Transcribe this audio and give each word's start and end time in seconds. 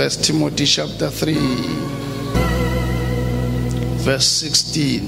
First 0.00 0.24
Timothy 0.24 0.64
chapter 0.64 1.10
3, 1.10 1.34
verse 4.02 4.26
16. 4.26 5.02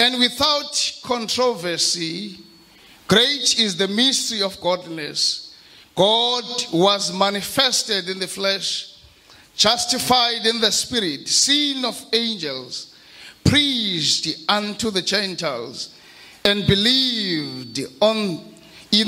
And 0.00 0.18
without 0.18 1.00
controversy, 1.04 2.40
great 3.06 3.60
is 3.60 3.76
the 3.76 3.86
mystery 3.86 4.42
of 4.42 4.60
godliness. 4.60 5.56
God 5.94 6.42
was 6.72 7.16
manifested 7.16 8.08
in 8.08 8.18
the 8.18 8.26
flesh, 8.26 8.96
justified 9.54 10.44
in 10.44 10.60
the 10.60 10.72
spirit, 10.72 11.28
seen 11.28 11.84
of 11.84 12.04
angels, 12.12 12.92
preached 13.44 14.26
unto 14.48 14.90
the 14.90 15.02
Gentiles, 15.02 15.94
and 16.44 16.66
believed 16.66 17.86
on 18.00 18.52
in 18.90 19.06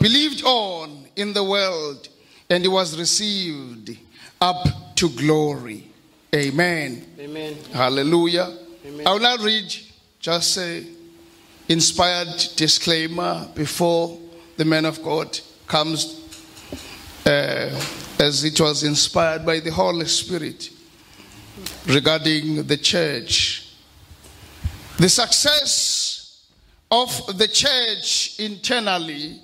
believed 0.00 0.42
on 0.44 1.06
in 1.14 1.32
the 1.32 1.44
world, 1.44 2.08
and 2.50 2.64
he 2.64 2.68
was 2.68 2.98
received 2.98 3.96
up 4.40 4.96
to 4.96 5.08
glory. 5.10 5.86
Amen. 6.34 7.06
Amen. 7.18 7.56
Hallelujah. 7.72 8.58
Amen. 8.84 9.06
I 9.06 9.12
will 9.12 9.20
now 9.20 9.36
read 9.36 9.74
just 10.18 10.58
a 10.58 10.84
inspired 11.68 12.36
disclaimer 12.56 13.48
before 13.54 14.18
the 14.56 14.64
man 14.64 14.84
of 14.84 15.00
God 15.02 15.38
comes 15.66 16.16
uh, 17.24 17.70
as 18.18 18.44
it 18.44 18.60
was 18.60 18.82
inspired 18.82 19.46
by 19.46 19.60
the 19.60 19.70
Holy 19.70 20.06
Spirit 20.06 20.70
regarding 21.86 22.64
the 22.64 22.76
church. 22.76 23.72
The 24.98 25.08
success 25.08 26.44
of 26.90 27.38
the 27.38 27.46
church 27.46 28.38
internally, 28.40 29.40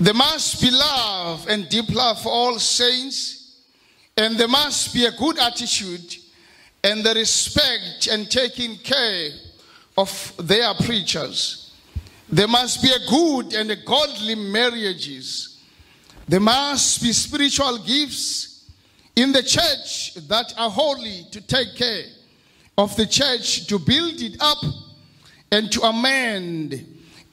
there 0.00 0.14
must 0.14 0.60
be 0.60 0.70
love 0.70 1.46
and 1.48 1.68
deep 1.68 1.90
love 1.90 2.20
for 2.20 2.30
all 2.30 2.58
saints, 2.58 3.60
and 4.16 4.36
there 4.36 4.48
must 4.48 4.92
be 4.92 5.04
a 5.04 5.12
good 5.12 5.38
attitude 5.38 6.16
and 6.82 7.02
the 7.04 7.14
respect 7.14 8.08
and 8.08 8.30
taking 8.30 8.76
care 8.76 9.30
of 9.96 10.32
their 10.38 10.74
preachers. 10.74 11.72
There 12.28 12.48
must 12.48 12.82
be 12.82 12.90
a 12.90 13.10
good 13.10 13.54
and 13.54 13.70
a 13.70 13.76
godly 13.76 14.34
marriages. 14.34 15.60
There 16.26 16.40
must 16.40 17.02
be 17.02 17.12
spiritual 17.12 17.78
gifts 17.78 18.70
in 19.14 19.32
the 19.32 19.42
church 19.42 20.14
that 20.28 20.54
are 20.58 20.70
holy 20.70 21.26
to 21.30 21.40
take 21.40 21.76
care 21.76 22.04
of 22.76 22.96
the 22.96 23.06
church, 23.06 23.66
to 23.68 23.78
build 23.78 24.20
it 24.20 24.36
up 24.40 24.62
and 25.52 25.70
to 25.70 25.82
amend 25.82 26.74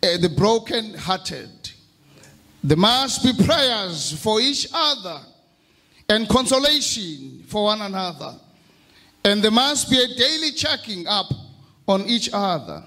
uh, 0.03 0.17
the 0.17 0.29
broken 0.29 0.93
hearted. 0.93 1.70
There 2.63 2.77
must 2.77 3.23
be 3.23 3.43
prayers 3.43 4.13
for 4.21 4.39
each 4.39 4.67
other 4.73 5.19
and 6.07 6.27
consolation 6.29 7.43
for 7.47 7.65
one 7.65 7.81
another. 7.81 8.35
And 9.23 9.43
there 9.43 9.51
must 9.51 9.89
be 9.89 10.01
a 10.01 10.07
daily 10.07 10.51
checking 10.51 11.07
up 11.07 11.27
on 11.87 12.01
each 12.05 12.29
other. 12.33 12.83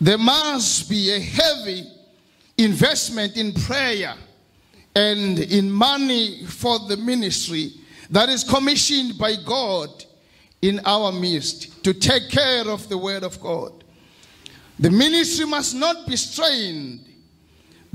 There 0.00 0.18
must 0.18 0.90
be 0.90 1.12
a 1.12 1.20
heavy 1.20 1.86
investment 2.58 3.36
in 3.36 3.52
prayer 3.52 4.14
and 4.94 5.38
in 5.38 5.70
money 5.70 6.44
for 6.46 6.78
the 6.80 6.96
ministry 6.96 7.72
that 8.10 8.28
is 8.28 8.44
commissioned 8.44 9.18
by 9.18 9.34
God 9.44 9.88
in 10.62 10.80
our 10.84 11.12
midst 11.12 11.84
to 11.84 11.92
take 11.92 12.30
care 12.30 12.68
of 12.68 12.88
the 12.88 12.96
Word 12.98 13.22
of 13.22 13.40
God. 13.40 13.84
The 14.78 14.90
ministry 14.90 15.46
must 15.46 15.74
not 15.74 16.06
be 16.06 16.16
strained. 16.16 17.06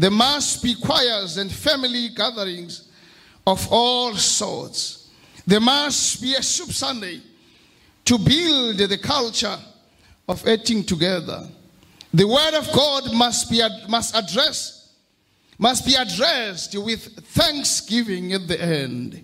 There 0.01 0.09
must 0.09 0.63
be 0.63 0.73
choirs 0.73 1.37
and 1.37 1.51
family 1.51 2.09
gatherings 2.09 2.85
of 3.45 3.71
all 3.71 4.15
sorts. 4.15 5.11
There 5.45 5.59
must 5.59 6.19
be 6.19 6.33
a 6.33 6.41
soup 6.41 6.71
Sunday 6.71 7.21
to 8.05 8.17
build 8.17 8.79
the 8.79 8.97
culture 8.97 9.59
of 10.27 10.47
eating 10.47 10.83
together. 10.83 11.47
The 12.11 12.27
word 12.27 12.55
of 12.55 12.73
God 12.73 13.13
must 13.13 13.51
be 13.51 13.61
must 13.87 14.15
address 14.15 14.89
must 15.59 15.85
be 15.85 15.93
addressed 15.93 16.75
with 16.75 17.23
thanksgiving 17.35 18.33
at 18.33 18.47
the 18.47 18.59
end. 18.59 19.23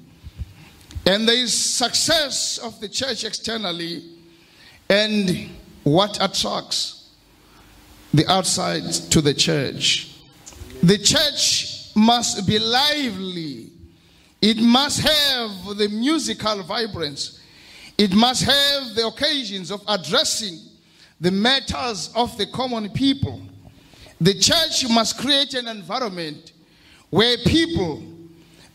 And 1.07 1.27
there 1.27 1.37
is 1.37 1.55
success 1.55 2.59
of 2.59 2.79
the 2.79 2.87
church 2.87 3.23
externally 3.23 4.03
and 4.87 5.49
what 5.81 6.19
attracts 6.21 7.09
the 8.13 8.31
outside 8.31 8.83
to 9.09 9.21
the 9.21 9.33
church. 9.33 10.13
The 10.83 10.97
church 10.97 11.95
must 11.95 12.47
be 12.47 12.59
lively. 12.59 13.71
It 14.41 14.57
must 14.57 14.99
have 15.01 15.77
the 15.77 15.89
musical 15.89 16.61
vibrance. 16.63 17.41
It 17.97 18.13
must 18.13 18.43
have 18.43 18.93
the 18.95 19.07
occasions 19.07 19.71
of 19.71 19.81
addressing 19.87 20.59
the 21.19 21.31
matters 21.31 22.11
of 22.15 22.37
the 22.37 22.45
common 22.45 22.89
people. 22.89 23.41
The 24.21 24.35
church 24.35 24.87
must 24.89 25.17
create 25.17 25.55
an 25.55 25.67
environment 25.67 26.53
where 27.09 27.37
people 27.37 28.03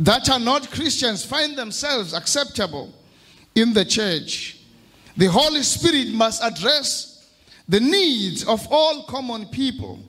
that 0.00 0.28
are 0.28 0.40
not 0.40 0.70
Christians 0.70 1.24
find 1.24 1.56
themselves 1.56 2.14
acceptable 2.14 2.92
in 3.54 3.72
the 3.72 3.84
church. 3.84 4.58
The 5.16 5.26
Holy 5.26 5.62
Spirit 5.62 6.08
must 6.08 6.42
address 6.42 7.30
the 7.69 7.78
needs 7.78 8.44
of 8.44 8.66
all 8.70 9.04
common 9.04 9.46
people 9.46 10.00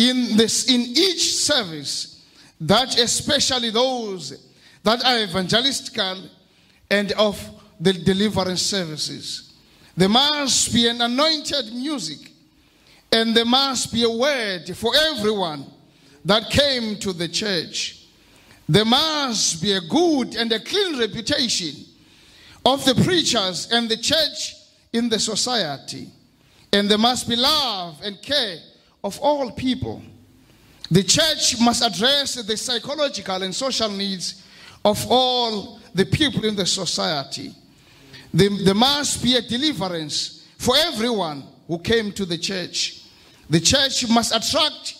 in 0.00 0.36
this 0.36 0.68
in 0.70 0.80
each 0.80 1.34
service 1.34 2.24
that 2.60 2.98
especially 2.98 3.70
those 3.70 4.48
that 4.82 5.04
are 5.04 5.18
evangelical 5.18 6.22
and 6.90 7.12
of 7.12 7.38
the 7.78 7.92
deliverance 7.92 8.62
services. 8.62 9.52
There 9.96 10.08
must 10.08 10.72
be 10.72 10.88
an 10.88 11.00
anointed 11.02 11.72
music 11.72 12.32
and 13.12 13.34
there 13.34 13.44
must 13.44 13.92
be 13.92 14.04
a 14.04 14.10
word 14.10 14.74
for 14.76 14.92
everyone 14.96 15.66
that 16.24 16.50
came 16.50 16.96
to 17.00 17.12
the 17.12 17.28
church. 17.28 18.06
There 18.68 18.84
must 18.84 19.60
be 19.60 19.72
a 19.72 19.80
good 19.80 20.36
and 20.36 20.50
a 20.52 20.60
clean 20.60 20.98
reputation 20.98 21.84
of 22.64 22.84
the 22.84 22.94
preachers 22.94 23.70
and 23.70 23.88
the 23.88 23.96
church 23.96 24.54
in 24.92 25.08
the 25.08 25.18
society. 25.18 26.08
And 26.72 26.88
there 26.88 26.98
must 26.98 27.28
be 27.28 27.36
love 27.36 28.00
and 28.02 28.20
care 28.22 28.58
of 29.02 29.18
all 29.20 29.50
people. 29.52 30.02
The 30.90 31.02
church 31.02 31.60
must 31.60 31.82
address 31.82 32.34
the 32.34 32.56
psychological 32.56 33.42
and 33.42 33.54
social 33.54 33.88
needs 33.88 34.44
of 34.84 35.06
all 35.08 35.80
the 35.94 36.04
people 36.04 36.44
in 36.44 36.56
the 36.56 36.66
society. 36.66 37.54
There, 38.32 38.74
must 38.74 39.22
be 39.22 39.36
a 39.36 39.42
deliverance 39.42 40.46
for 40.58 40.76
everyone 40.76 41.44
who 41.66 41.78
came 41.78 42.12
to 42.12 42.24
the 42.24 42.38
church. 42.38 43.02
The 43.48 43.60
church 43.60 44.08
must 44.08 44.34
attract, 44.34 44.96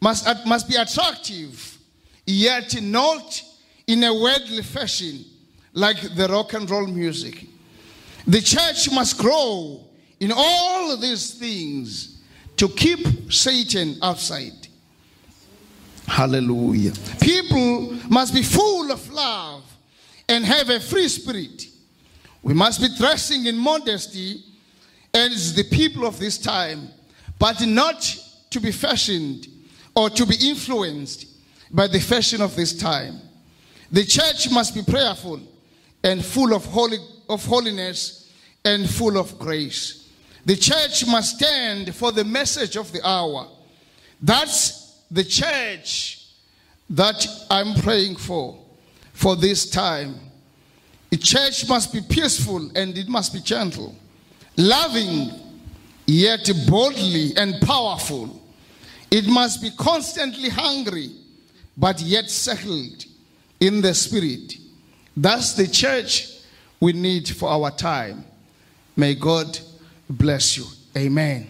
must, 0.00 0.26
must 0.46 0.68
be 0.68 0.76
attractive, 0.76 1.78
yet 2.26 2.80
not 2.82 3.42
in 3.86 4.04
a 4.04 4.14
worldly 4.14 4.62
fashion 4.62 5.24
like 5.72 6.14
the 6.14 6.28
rock 6.28 6.52
and 6.54 6.68
roll 6.68 6.86
music. 6.86 7.46
The 8.26 8.40
church 8.40 8.90
must 8.92 9.18
grow 9.18 9.80
in 10.18 10.32
all 10.34 10.96
these 10.96 11.34
things 11.34 12.19
to 12.56 12.68
keep 12.68 13.32
Satan 13.32 13.96
outside. 14.02 14.68
Hallelujah. 16.06 16.92
People 17.20 17.96
must 18.08 18.34
be 18.34 18.42
full 18.42 18.90
of 18.90 19.10
love 19.10 19.64
and 20.28 20.44
have 20.44 20.68
a 20.68 20.80
free 20.80 21.08
spirit. 21.08 21.66
We 22.42 22.54
must 22.54 22.80
be 22.80 22.88
dressing 22.96 23.46
in 23.46 23.56
modesty 23.56 24.42
as 25.14 25.54
the 25.54 25.64
people 25.64 26.06
of 26.06 26.18
this 26.18 26.38
time, 26.38 26.88
but 27.38 27.64
not 27.66 28.00
to 28.50 28.60
be 28.60 28.72
fashioned 28.72 29.46
or 29.94 30.10
to 30.10 30.26
be 30.26 30.36
influenced 30.48 31.26
by 31.70 31.86
the 31.86 32.00
fashion 32.00 32.40
of 32.40 32.56
this 32.56 32.76
time. 32.76 33.20
The 33.92 34.04
church 34.04 34.50
must 34.50 34.74
be 34.74 34.82
prayerful 34.82 35.40
and 36.02 36.24
full 36.24 36.54
of, 36.54 36.64
holy, 36.64 36.98
of 37.28 37.44
holiness 37.44 38.32
and 38.64 38.88
full 38.88 39.18
of 39.18 39.38
grace. 39.38 39.99
The 40.44 40.56
church 40.56 41.06
must 41.06 41.36
stand 41.36 41.94
for 41.94 42.12
the 42.12 42.24
message 42.24 42.76
of 42.76 42.90
the 42.92 43.06
hour. 43.06 43.48
That's 44.22 45.02
the 45.10 45.24
church 45.24 46.26
that 46.90 47.26
I'm 47.50 47.74
praying 47.82 48.16
for, 48.16 48.58
for 49.12 49.36
this 49.36 49.68
time. 49.68 50.16
The 51.10 51.16
church 51.16 51.68
must 51.68 51.92
be 51.92 52.00
peaceful 52.00 52.70
and 52.76 52.96
it 52.96 53.08
must 53.08 53.32
be 53.32 53.40
gentle, 53.40 53.94
loving, 54.56 55.30
yet 56.06 56.48
boldly 56.68 57.36
and 57.36 57.60
powerful. 57.62 58.40
It 59.10 59.26
must 59.26 59.60
be 59.60 59.70
constantly 59.76 60.48
hungry, 60.48 61.10
but 61.76 62.00
yet 62.00 62.30
settled 62.30 63.04
in 63.58 63.80
the 63.80 63.92
spirit. 63.92 64.54
That's 65.16 65.54
the 65.54 65.66
church 65.66 66.28
we 66.78 66.92
need 66.92 67.28
for 67.28 67.48
our 67.48 67.70
time. 67.70 68.24
May 68.96 69.14
God 69.14 69.58
bless 70.10 70.56
you. 70.56 70.64
Amen. 70.96 71.46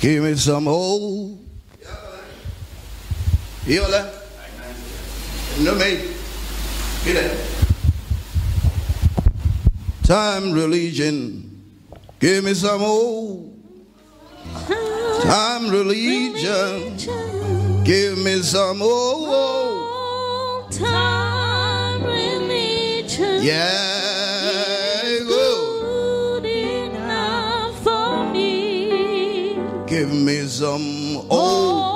Give 0.00 0.22
me 0.22 0.34
some 0.36 0.66
hope. 0.66 1.40
Yola. 3.66 4.12
No 5.58 5.74
me. 5.74 6.12
Time 10.04 10.52
religion. 10.52 11.62
Give 12.20 12.44
me 12.44 12.54
some 12.54 12.80
hope. 12.80 13.52
Time 15.22 15.68
religion. 15.70 17.55
Give 17.86 18.18
me 18.18 18.42
some 18.42 18.80
oh, 18.82 19.26
oh. 19.28 20.64
old, 20.64 20.64
old 20.64 20.72
time 20.72 22.02
religion. 22.02 23.44
Yeah. 23.44 25.20
good 25.20 26.44
enough 26.44 27.80
for 27.84 28.24
me. 28.32 29.54
Give 29.86 30.12
me 30.12 30.48
some 30.48 31.26
oh. 31.30 31.30
old 31.30 31.95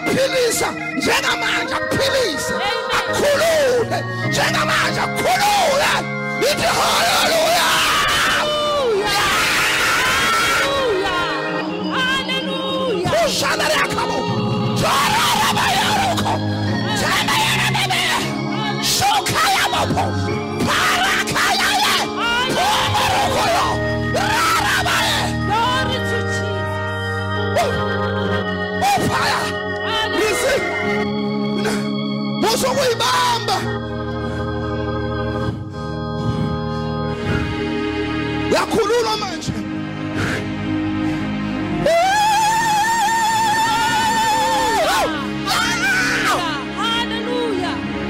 angakuphilisa 0.00 0.70
njengamanje 0.96 1.74
akuphilise 1.74 2.54
Amen. 2.54 2.84
akukhulule 2.98 4.04
njengamanje 4.28 5.00
akukhulule 5.00 5.90
ithi 6.40 6.66
haleluya 6.66 7.66
muso 32.66 32.74
kuyibamba 32.74 33.56
yakhululwa 38.54 39.16
manje 39.16 39.52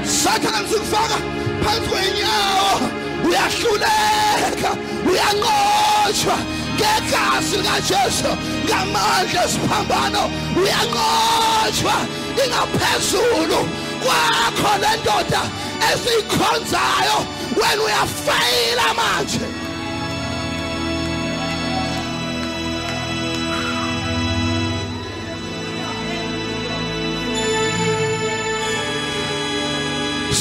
sathane 0.03 0.67
sikufaka 0.69 1.17
phansi 1.63 1.89
kwenyawo 1.89 2.89
uyahluleka 3.27 4.71
uyanqotshwa. 5.09 6.37
Ngegazi 6.77 7.57
likajesu 7.57 8.31
ngamandla 8.65 9.45
esiphambano 9.45 10.23
uyanqotshwa. 10.61 11.95
Ingaphezulu 12.43 13.59
kwakho 14.01 14.71
le 14.81 14.91
ndoda 15.01 15.41
esiyikhonzayo 15.89 17.17
wena 17.59 17.83
uyafeyila 17.83 18.87
manje 18.97 19.47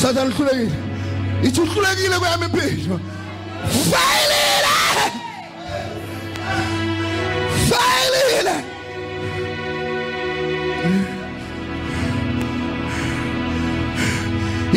sathane 0.00 0.30
uhlulekile. 0.34 0.72
Ithi 1.42 1.60
uhlulekile 1.60 2.18
kweyami 2.18 2.46
impilo. 2.46 3.00
Feyilile 3.90 4.45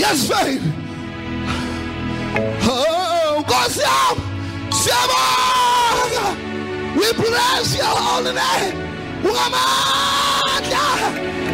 yasifeyile 0.01 0.61
oh 2.69 3.39
nkosi 3.39 3.79
yami 3.79 4.21
siyabonga 4.83 6.25
we 6.95 7.13
bless 7.13 7.75
your 7.77 7.85
holy 7.85 8.33
name. 8.33 8.77
Ungamandla 9.23 10.85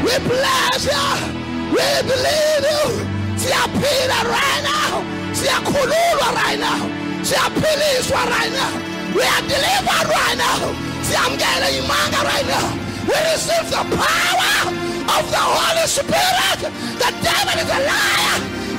we 0.03 0.13
bless 0.29 0.85
you. 0.85 1.07
We 1.75 1.85
believe 2.07 2.65
you. 2.71 2.87
Siyaphila 3.41 4.19
right 4.31 4.61
now. 4.63 5.03
Siyakhululwa 5.33 6.29
right 6.39 6.59
now. 6.59 6.81
Siyaphiliswa 7.23 8.21
right 8.29 8.51
now. 8.53 8.73
We 9.15 9.21
are 9.23 9.41
delivered 9.41 10.07
right 10.09 10.37
now. 10.37 10.73
Siyamkela 11.03 11.69
imanga 11.79 12.21
right 12.23 12.47
now. 12.47 12.67
We 13.07 13.15
receive 13.31 13.69
the 13.69 13.83
power 13.97 14.94
of 15.13 15.23
the 15.31 15.37
Holy 15.37 15.87
Spirit. 15.87 16.59
The 17.01 17.09
devil 17.25 17.57
is 17.61 17.69
a 17.69 17.79
liar. 17.89 18.37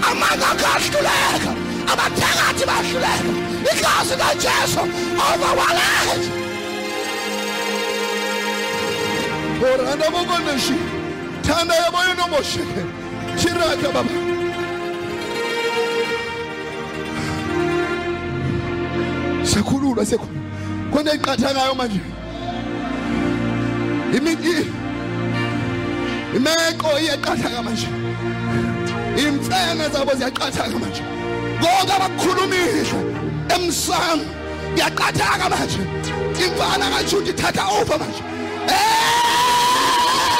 Amanga 0.08 0.50
kastulek. 0.62 1.42
Amatega 1.90 2.46
tibastulek. 2.58 3.24
Because 3.62 4.10
of 4.12 4.18
the 4.18 4.30
Jesus 4.34 4.76
over 4.76 5.50
our 5.50 5.72
lives. 5.80 6.26
she 9.58 10.06
bogoneshi. 10.14 10.76
Tanda 11.42 11.74
yaboyo 11.74 12.12
no 12.16 12.26
moshike. 12.32 12.82
Chiraka 13.38 13.92
baba. 13.92 14.36
sekhululwa 19.46 20.04
sekhulu 20.06 20.40
khona 20.92 21.14
iqatha 21.14 21.54
ngayo 21.54 21.74
manje 21.74 22.00
imeko 26.34 26.98
iyaqatha 27.00 27.62
manje. 27.62 27.88
Imfene 29.16 29.88
zabo 29.92 30.12
ziyaqatha 30.14 30.68
manje. 30.82 31.02
Konke 31.60 31.92
abakukhulumile 31.96 32.82
emsamo 33.54 34.24
yaqathaka 34.76 35.48
manje. 35.50 35.80
Imfana 36.44 36.86
kajuda 36.90 37.30
ithatha 37.30 37.64
over 37.80 37.98
manje. 37.98 38.22
Khululeka 38.66 40.35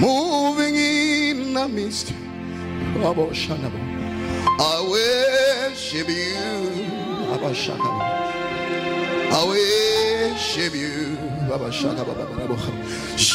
Moving 0.00 0.74
in 0.76 1.54
the 1.54 1.68
midst. 1.68 2.12
I 3.02 3.10
worship 4.88 6.08
you. 6.08 6.14
I 9.30 9.44
worship 9.46 10.74
you. 10.74 11.18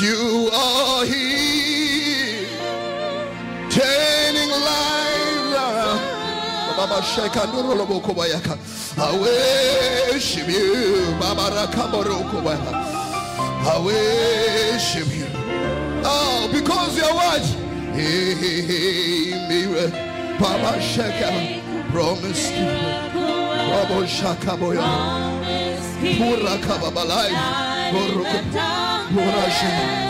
You 0.02 0.50
are 0.54 1.06
here, 1.06 2.48
turning 3.70 4.50
lives 4.50 5.54
around. 5.56 6.02
Baba 6.78 7.02
Shaka 7.04 7.42
Nurolo 7.48 7.86
Boko 7.88 8.14
Bayaka. 8.14 8.58
I 8.98 9.00
worship 9.20 10.48
you. 10.48 11.16
Baba 11.20 11.50
Rakaboroko 11.56 12.42
Bayaka. 12.42 12.74
I 13.68 13.80
worship 13.86 15.08
you. 15.16 15.29
Oh, 16.12 16.50
because 16.52 16.98
your 16.98 17.14
words. 17.14 17.56
Mira, 19.50 19.86
Baba 20.40 20.82
Shaka, 20.82 21.30
promise 21.92 22.50
keeper. 22.50 23.00
Robo 23.70 24.06
Shaka 24.08 24.58
Boya, 24.58 24.90
Pura 26.18 26.58
Kababalai, 26.66 27.32
Pura 29.12 29.46
Shaka. 29.52 30.10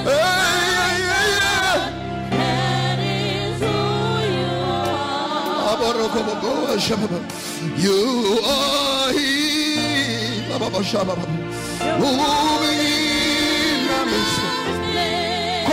You 7.77 8.39
are 8.45 9.11
he, 9.11 10.45
moving 11.99 12.98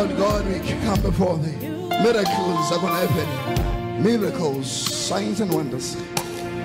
Lord 0.00 0.16
God, 0.16 0.46
we 0.46 0.58
come 0.80 1.02
before 1.02 1.36
thee. 1.36 1.68
Miracles 2.02 2.72
are 2.72 2.78
going 2.80 3.06
to 3.06 3.06
happen. 3.06 4.02
Miracles, 4.02 4.70
signs 4.72 5.40
and 5.40 5.52
wonders. 5.52 5.94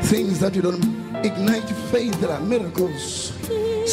Things 0.04 0.40
that 0.40 0.56
you 0.56 0.62
don't 0.62 0.82
ignite 1.18 1.70
faith, 1.92 2.18
there 2.22 2.32
are 2.32 2.40
miracles, 2.40 3.34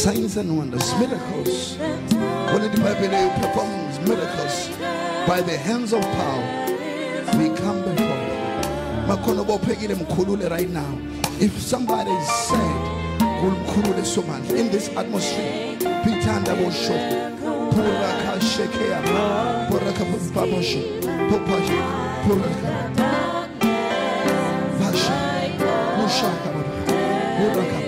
signs 0.00 0.36
and 0.36 0.56
wonders. 0.56 0.94
Miracles. 0.94 1.76
When 1.76 2.62
the 2.62 2.80
Bible 2.84 3.30
performs 3.40 3.98
miracles 4.08 4.68
by 5.26 5.40
the 5.40 5.56
hands 5.56 5.92
of 5.92 6.02
power, 6.02 6.66
we 7.36 7.48
come 7.56 7.82
before 7.82 8.22
mkhulule 10.06 10.48
right 10.50 10.70
now. 10.70 10.98
If 11.40 11.60
somebody 11.60 12.12
is 12.12 12.28
sad, 12.46 12.92
in 14.56 14.70
this 14.70 14.88
atmosphere. 14.96 15.76
Pitanda 16.04 16.54
bosho. 16.54 16.96
Pura 17.00 17.31
Poraka 17.74 18.40
shekea. 18.40 18.98
Poraka 19.70 20.04
babosho. 20.34 20.80
Popashi. 21.30 21.78
Poraka. 22.24 22.70
Vasha. 24.78 25.14
Mushaka. 25.98 26.50
Poraka. 27.38 27.78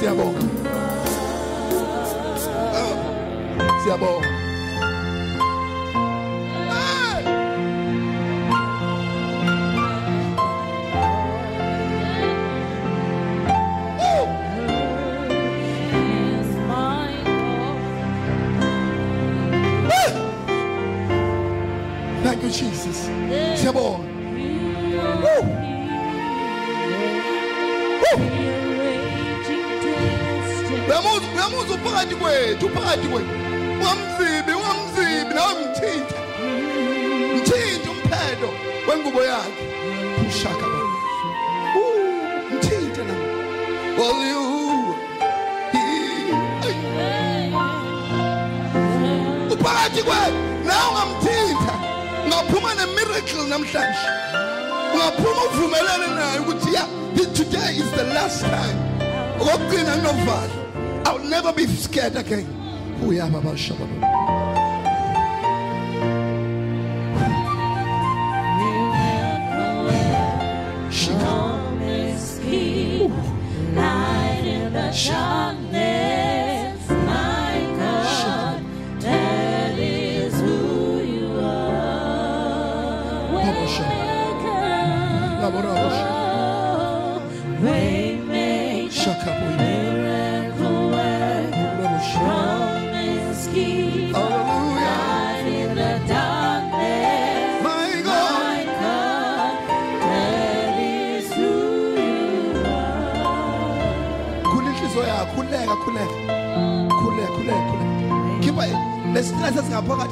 Siabonga. 0.00 0.44
Siabonga. 3.84 4.37
You, 22.48 22.54
Jesus. 22.54 23.08
Siyabonga. 23.60 23.98
Woo! 25.22 25.44
Woo! 28.02 28.18
Uyamuza 31.34 31.74
uphakathi 31.74 32.14
kwethu 32.14 32.66
uphakathi 32.66 33.08
kwethu. 33.08 33.32
Ungamzibi 33.72 34.52
ungamzibi 34.52 35.34
nawe 35.34 35.52
mthinta. 35.60 36.18
Mthinta 37.36 37.90
umphedo 37.90 38.48
wengubo 38.88 39.20
yakhe. 39.24 39.64
Ushaka! 40.28 40.66
Mthinta 42.54 43.04
na. 43.04 43.14
Well 43.98 44.20
you 44.30 44.42
uphakathi 49.52 50.02
nawe 50.66 50.88
ungamthinta. 50.90 51.37
Ungaphuma 52.48 52.74
nemiracle 52.74 53.48
namhlanje. 53.48 54.08
Ungaphuma 54.94 55.42
uvumelane 55.52 56.06
naye 56.14 56.38
ukuthi 56.38 56.72
yeah 56.72 56.88
today 57.34 57.76
is 57.76 57.90
the 57.92 58.04
last 58.04 58.40
time. 58.42 58.78
Okugcina 59.38 59.96
novalo. 60.02 61.06
I'll 61.06 61.18
never 61.18 61.52
be 61.52 61.66
scared 61.66 62.16
again. 62.16 62.46
Uyaba 63.02 63.40
bashababa. 63.42 63.86
Shika. 74.90 75.37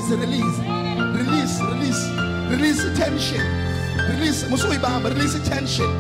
Esingaphakathi 0.07 0.09
sirelease 0.09 0.59
release 1.15 1.61
release. 1.61 2.03
Release 2.51 2.83
tension. 2.97 3.41
Release 4.11 4.45
musuyibamba 4.49 5.09
release 5.11 5.39
tension. 5.49 5.91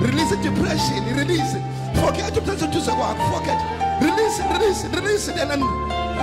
Release 0.00 0.36
depression 0.42 1.04
release 1.16 1.56
forget 1.94 2.34
duze 2.34 2.90
kwakho 2.90 3.24
forget 3.32 3.60
release 4.00 4.40
release 4.52 4.84
release 4.94 5.26
then 5.26 5.60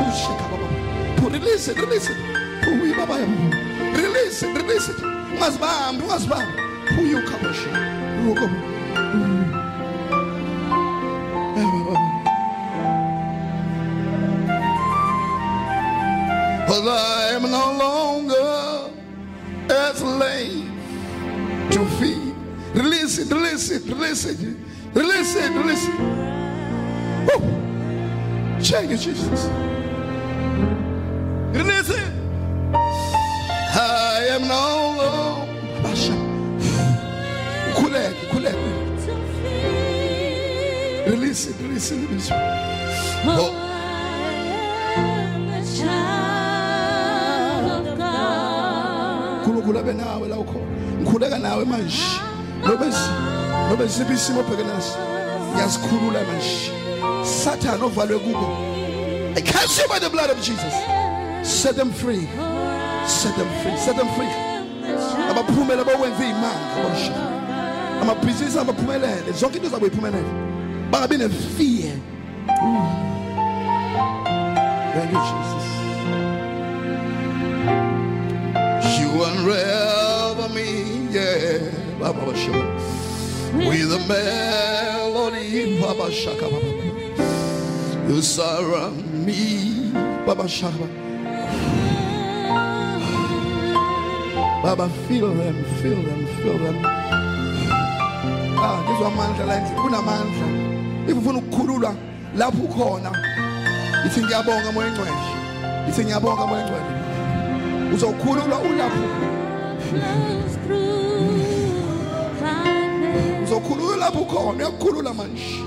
ushika 0.09 0.45
baba. 0.49 0.67
Release 1.29 1.67
release 1.75 2.09
uyibaba 2.67 3.17
release 3.95 4.45
release 4.45 4.91
ungazibambi 5.33 6.03
ungazibambi 6.03 6.53
uyukhabasha 7.01 7.69
uyokoba 8.23 8.70
But 16.71 16.87
I 16.87 17.33
am 17.33 17.43
no 17.51 17.73
longer 17.83 18.89
a 19.69 19.93
slave 19.93 20.71
to 21.69 21.85
feed. 21.99 22.33
Release 22.73 23.17
it, 23.17 23.29
release 23.29 23.71
it, 23.71 23.83
release 23.91 24.23
it, 24.23 24.37
release 24.93 25.35
it, 25.35 25.51
release 25.51 25.85
it. 25.85 25.99
Woo. 27.27 27.39
Change 28.63 28.91
it, 28.93 29.01
Jesus. 29.01 29.49
Release 31.51 31.89
it. 31.89 32.09
I 32.73 34.27
am 34.29 34.47
no 34.47 34.95
longer. 34.95 35.51
Kuleke, 37.75 38.15
kuleke. 38.31 38.67
Release 41.05 41.47
it, 41.47 41.55
release 41.59 41.91
it, 41.91 41.99
release 42.07 42.29
it. 42.29 42.35
Oh. 43.25 43.50
Abe 49.91 50.03
nawe 50.03 50.27
la 50.27 50.39
ukhona 50.39 50.65
ngikhuleka 51.01 51.39
nawe 51.39 51.65
manje. 51.65 52.03
Ngiyasikhulula 55.53 56.21
manje. 56.23 56.71
Sathane 57.23 57.83
ovalwe 57.83 58.19
kubo. 58.19 58.47
I 59.35 59.41
by 59.87 59.99
the 59.99 60.09
blood 60.09 60.29
of 60.29 60.41
Jesus. 60.41 60.73
Set 61.43 61.75
them 61.75 61.91
free. 61.91 62.27
Set 63.07 63.35
them 63.35 63.47
free. 63.61 63.77
Set 63.77 63.95
them 63.95 64.07
free. 64.15 64.31
Abaphumele 65.29 65.83
bokwenza 65.83 66.23
iy'manga 66.23 66.83
bosha 66.83 67.13
amabhizinisi 68.01 68.59
abaphumelele 68.59 69.31
zonke 69.31 69.57
into 69.57 69.69
zabo 69.69 69.85
yiphumelele 69.85 70.25
bangabi 70.91 71.17
ne-fear. 71.17 71.95
Mm. 72.47 73.11
Thank 74.93 75.11
you 75.13 75.19
jesus 75.19 75.40
With 83.53 83.93
a 83.93 83.99
melody, 84.07 85.79
Baba 85.79 86.11
Shaka. 86.11 86.49
You 88.07 88.21
surround 88.21 89.25
me, 89.25 89.91
Baba 90.25 90.47
Shaka. 90.47 90.87
baba 94.63 94.87
feel 95.07 95.27
them 95.33 95.63
feel 95.81 96.01
them 96.03 96.25
feel 96.37 96.57
them 96.59 96.85
ah 98.61 98.77
ngizwa 98.83 99.07
amandla 99.07 99.45
la 99.45 99.55
endlini 99.55 99.81
kunamandla 99.81 100.47
if 101.09 101.17
ufuna 101.17 101.39
ukukhululwa 101.39 101.95
lapho 102.37 102.63
ukhona 102.63 103.11
ithi 104.05 104.19
ngiyabonga 104.23 104.71
moya 104.71 104.87
engcwele 104.87 105.11
ithi 105.89 106.01
ngiyabonga 106.05 106.47
moya 106.47 106.61
engcwele 106.61 106.91
uzokhululwa 107.93 108.59
ulapho 108.59 109.03
kindness. 113.61 113.71
uzokhululwa 113.71 113.97
lapho 113.97 114.19
ukhona 114.19 114.57
uyakukhulula 114.57 115.13
manje 115.13 115.57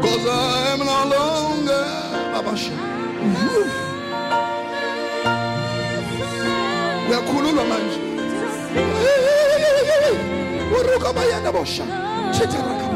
because 0.00 0.26
I 0.28 0.72
am 0.72 0.78
no 0.78 1.16
longer 1.16 1.84
babasha 2.32 2.72
uyakhululwa 7.08 7.64
manje 7.64 8.00
uruka 10.80 11.12
bayana 11.12 11.52
bosha. 11.52 11.84
Chetaraka 12.32 12.86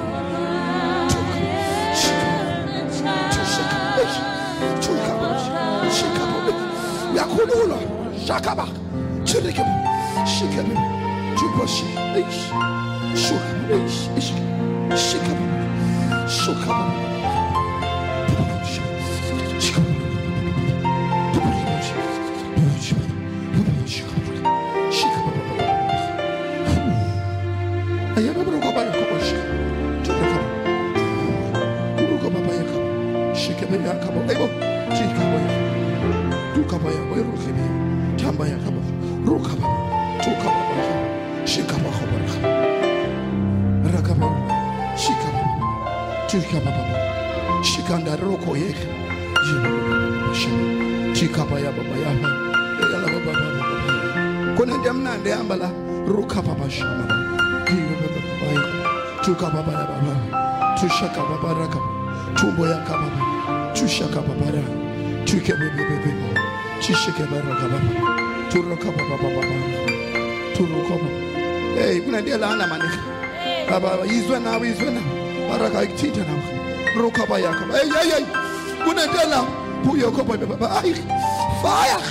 uyakhululwa 7.12 7.79
shakaba. 8.27 8.66
Chirike 9.25 9.64
shikebe. 10.27 10.75
Chuboshi 11.37 11.85
ish 12.21 12.51
shu 13.16 13.35
hamish 13.35 14.33
shu 16.29 16.53
chikapayababaya. 51.20 52.11
Khona 54.56 54.74
into 54.74 54.88
yamnandi 54.88 55.28
ehambala 55.28 55.68
rukhapapashama 56.09 57.04
tukababayababa 59.24 60.14
tushakababaraka 60.80 61.78
tumbo 62.37 62.66
yakababa 62.66 63.20
tushakababara 63.76 64.62
tukebebebebe 65.26 66.11
chishekebarakababa 66.80 67.90
turokababababa 68.50 69.56
turokaba 70.56 71.09
eyi 71.85 72.00
kunanto 72.00 72.30
elana 72.33 72.66
manika 72.66 73.00
baba 73.68 74.04
yizwe 74.06 74.40
nawe 74.40 74.68
yizwe 74.68 74.90
nawe. 74.90 75.11
Baraka 75.48 75.85
ikuthinta 75.85 76.24
nawe. 76.24 76.44
Rukhaba 76.96 77.38
yakaba 77.38 77.72
eyi 77.80 77.92
eyi 78.00 78.12
eyi 78.16 78.26
kunanto 78.85 79.18
elana 79.24 79.60
buyokopo 79.85 80.33
hayi 80.66 80.95
fire 81.62 82.07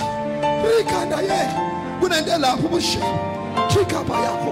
rikhanda 0.77 1.17
yena 1.21 1.59
kunento 1.99 2.37
lapho 2.37 2.67
ubushiya 2.67 3.05
jikhapha 3.69 4.15
yakho 4.25 4.51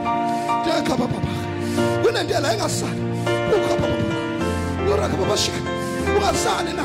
jakhapha 0.65 1.07
baba 1.07 1.31
kunento 2.03 2.39
la 2.41 2.53
engasali 2.53 3.01
ukhapha 3.55 3.87
baba 3.91 4.07
nurakha 4.85 5.17
baba 5.17 5.37
shika 5.37 5.61
ungasali 6.17 6.73
na 6.73 6.83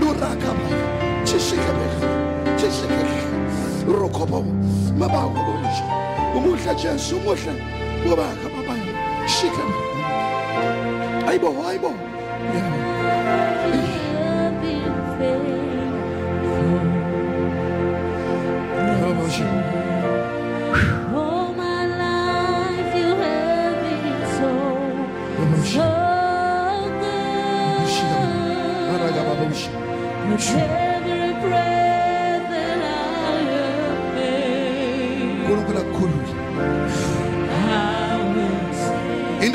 nurakha 0.00 0.50
baba 0.58 0.76
chishike 1.24 1.72
baba 1.78 2.56
chishike 2.56 3.04
rokopo 4.00 4.44
mabango 4.98 5.40
bonje 5.46 5.84
umuhle 6.36 6.74
Jesu 6.74 7.16
umuhle 7.16 7.52
ubakha 8.06 8.48
baba 8.54 8.74
shika 9.26 9.62
ayibo 11.28 11.54
ayibo 11.68 11.92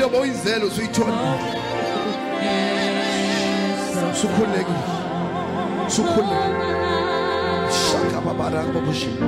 yobon 0.04 0.28
izelo 0.28 0.70
suyithola 0.70 1.16
sukhulekile 4.20 4.84
sukhulekile 5.88 6.74
shaka 7.86 8.18
babaranga 8.26 8.72
babushini 8.74 9.20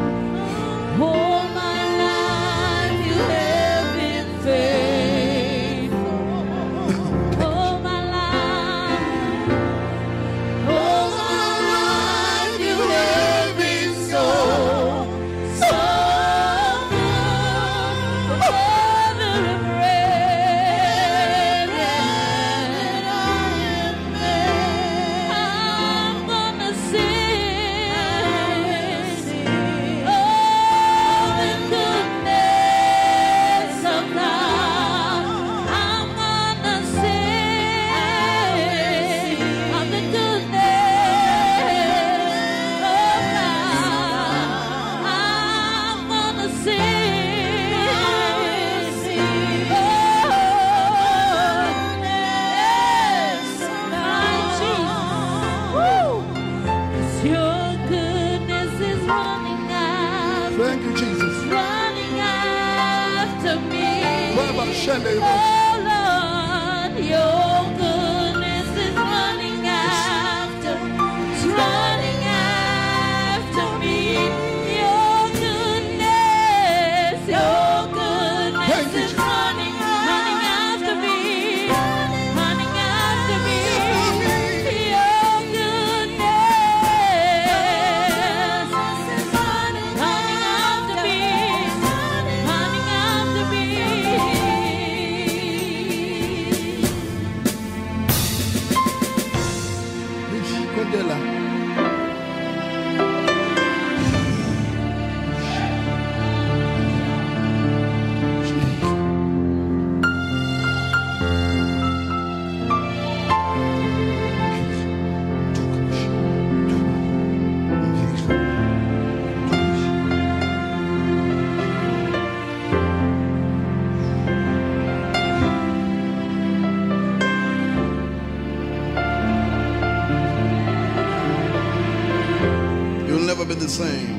same. 133.77 134.16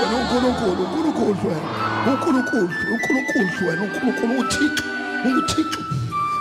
wena 0.00 0.16
unkulunkulu 0.16 0.82
unkulunkulu 0.84 1.48
wena 1.48 1.68
unkulunkulu 2.12 2.68
unkulunkulu 2.92 3.68
wena 3.68 3.82
unkulunkulu 3.82 4.32
uthixo 4.40 4.84
unguthixo 5.24 5.80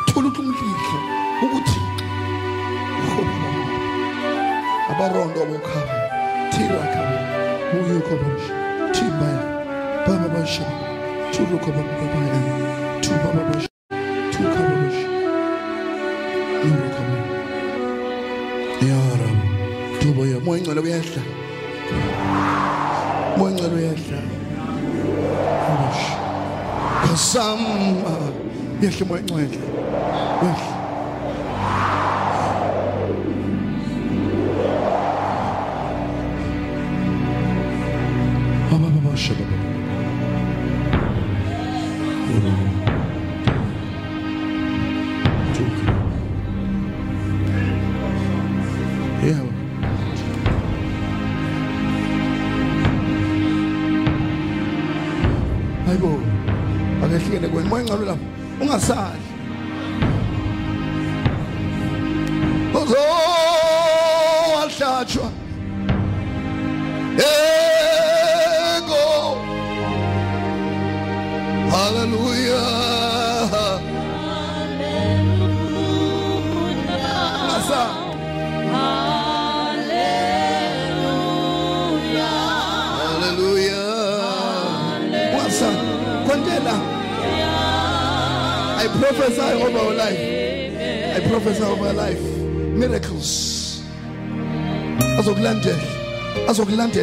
thula 0.05 0.27
uthi 0.27 0.41
umlidlo 0.41 0.99
ukuthixo 1.43 2.05
abarondo 4.91 5.41
bokhaba 5.49 5.95
thirakhaba 6.51 7.17
uyikho 7.75 8.15
bamsha 8.21 8.53
thibaya 8.93 9.43
baba 10.05 10.27
bashaba 10.33 10.85
thulukho 11.33 11.69
bamkabaya 11.75 12.39
thubaba 13.01 13.41
basha 13.49 13.68
some. 27.19 27.59
Yes, 28.81 28.99
yes. 30.41 30.78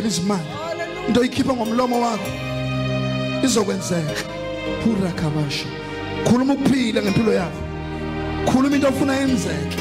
Azokulandela 0.07 0.09
izimali. 0.09 0.45
Into 1.09 1.23
ikhipha 1.25 1.53
ngomlomo 1.55 2.01
wakho. 2.01 2.31
Izokwenzeka. 3.45 4.25
Pura 4.83 5.12
kabasha. 5.12 5.66
Khuluma 6.25 6.55
ukuphila 6.55 7.03
ngempilo 7.03 7.33
yakho. 7.33 7.62
Khuluma 8.47 8.77
into 8.77 8.88
ofuna 8.88 9.14
yenzeke. 9.14 9.79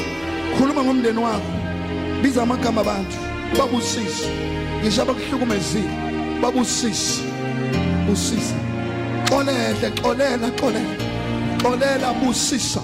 Khuluma 0.58 0.84
ngomndeni 0.84 1.18
wakho. 1.18 1.52
Biza 2.22 2.42
amagama 2.42 2.80
abantu. 2.80 3.16
Babusise. 3.58 4.28
Ngisho 4.82 5.02
abakuhlukumezile. 5.02 5.90
Babusise. 6.42 7.22
Busise. 8.06 8.54
Xolele, 9.28 9.90
xolela, 10.02 10.50
xolela. 10.58 10.96
Xolela 11.62 12.12
busisa. 12.20 12.80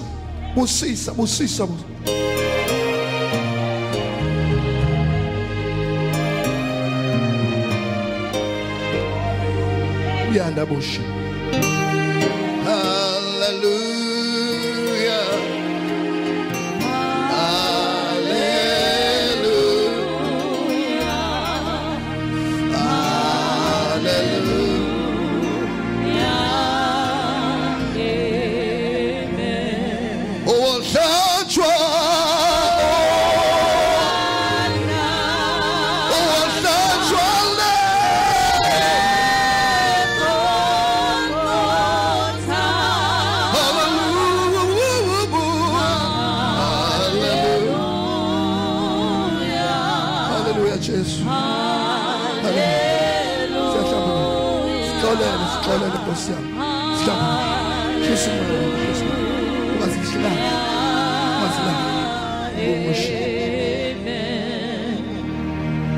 Busisa, 0.55 1.13
busisa. 1.13 1.65
busisa. 1.65 1.92
Yanda 10.33 10.65
Bushi. 10.65 11.22
uxolele 55.63 55.97
nkosi 56.03 56.31
yam 56.31 56.45
sihlaba 56.97 57.27
tyusa 58.03 58.31
umoya 58.31 58.59
wakho 58.63 58.77
nkosi 58.83 59.03
yam 59.09 59.21
uba 59.75 59.85
zindlelanga 59.91 60.51
ungazilahli 61.35 61.89
umoshe 62.73 63.15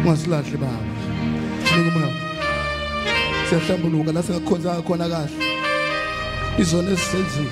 ungazilahli 0.04 0.58
baba. 0.58 0.86
Nika 1.63 1.89
umoya 1.89 2.13
siyahlambuluka 3.49 4.12
la 4.12 4.23
singakhonzanga 4.23 4.82
khona 4.82 5.10
kahle 5.10 5.38
izono 6.60 6.91
ezisenzile 6.91 7.51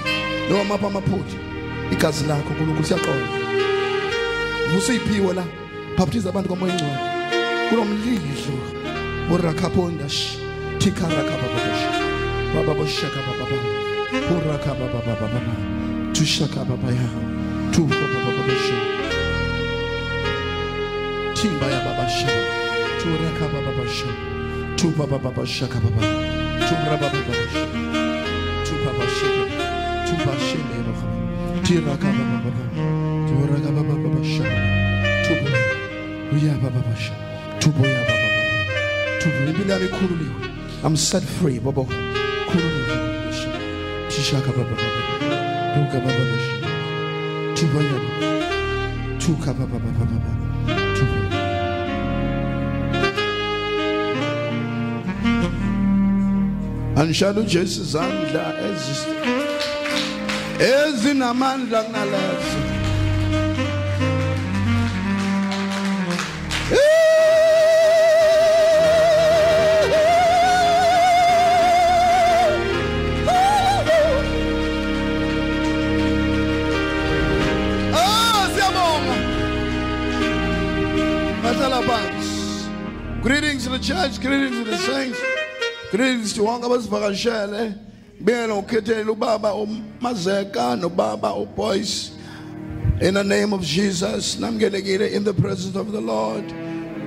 lowa 0.50 0.64
mapha 0.64 0.88
amaphutha 0.88 1.38
igazi 1.92 2.26
lakho 2.28 2.50
nkulunkulu 2.54 2.86
siyaxola 2.88 3.28
vusuyiphiwe 4.74 5.34
la 5.34 5.44
bhaptiza 5.98 6.30
abantu 6.30 6.50
kwamoya 6.50 6.74
engcwele 6.74 7.00
kulo 7.70 7.84
mlidlo 7.86 8.56
borakhapondash 9.30 10.20
tikharakababash 10.80 11.93
Timbaya 21.44 21.80
Baba 21.84 22.08
Shaka, 22.08 22.42
Turaka 23.02 23.46
Baba 23.52 23.86
Shaka, 23.90 24.16
Tuba 24.78 25.06
Baba 25.06 25.46
Shaka 25.46 25.80
Baba, 25.80 26.02
Tumra 26.68 26.96
Baba 26.96 27.20
Shaka, 27.52 27.68
Tuba 28.64 29.06
Shaka, 29.18 29.44
Tuba 30.08 30.34
Shaka 30.40 30.78
Baba, 30.88 31.06
Tiraka 31.66 32.10
Baba 32.16 32.38
Baba, 32.46 32.64
Turaka 33.28 33.70
Baba 33.76 33.96
Baba 34.04 34.22
Shaka, 34.24 34.60
Tuba, 35.26 35.50
Uya 36.32 36.54
Baba 36.64 36.96
Shaka, 36.96 37.60
Tuboya. 37.60 38.00
Baba 38.08 38.28
Baba, 38.36 39.20
Tubu, 39.20 39.40
Ibina 39.52 39.76
Kuruli, 39.90 40.30
I'm 40.86 40.96
set 40.96 41.24
free, 41.24 41.60
Baba. 41.60 42.03
shaka 44.34 44.52
baba 44.52 44.76
baba 44.82 45.02
duka 45.76 45.98
baba 46.06 46.24
başı 46.32 46.54
tuba 47.56 47.80
yana 47.84 48.10
tuka 49.20 49.52
baba 49.60 49.78
baba 49.86 50.04
baba 50.12 50.32
tuba 50.98 51.18
anshalo 57.02 57.42
jesu 57.54 57.84
zandla 57.84 58.46
ezinamandla 60.60 61.80
kunalazo 61.86 62.73
church, 83.84 84.22
greetings 84.22 84.58
to 84.58 84.64
the 84.64 84.78
saints. 84.78 85.22
Greetings 85.92 86.34
to 86.34 86.42
wonke 86.42 86.64
abasivakashele. 86.64 87.78
Ngokukhethela 88.24 89.12
ubaba 89.12 89.54
uMazeka 89.54 90.74
um, 90.74 90.80
nobaba 90.80 91.34
uBoyce. 91.36 92.12
In 93.02 93.16
the 93.16 93.24
name 93.24 93.52
of 93.52 93.62
Jesus, 93.62 94.38
namkelekile 94.38 95.12
in 95.12 95.26
the 95.26 95.34
presence 95.34 95.76
of 95.76 95.92
the 95.92 96.00
Lord. 96.00 96.46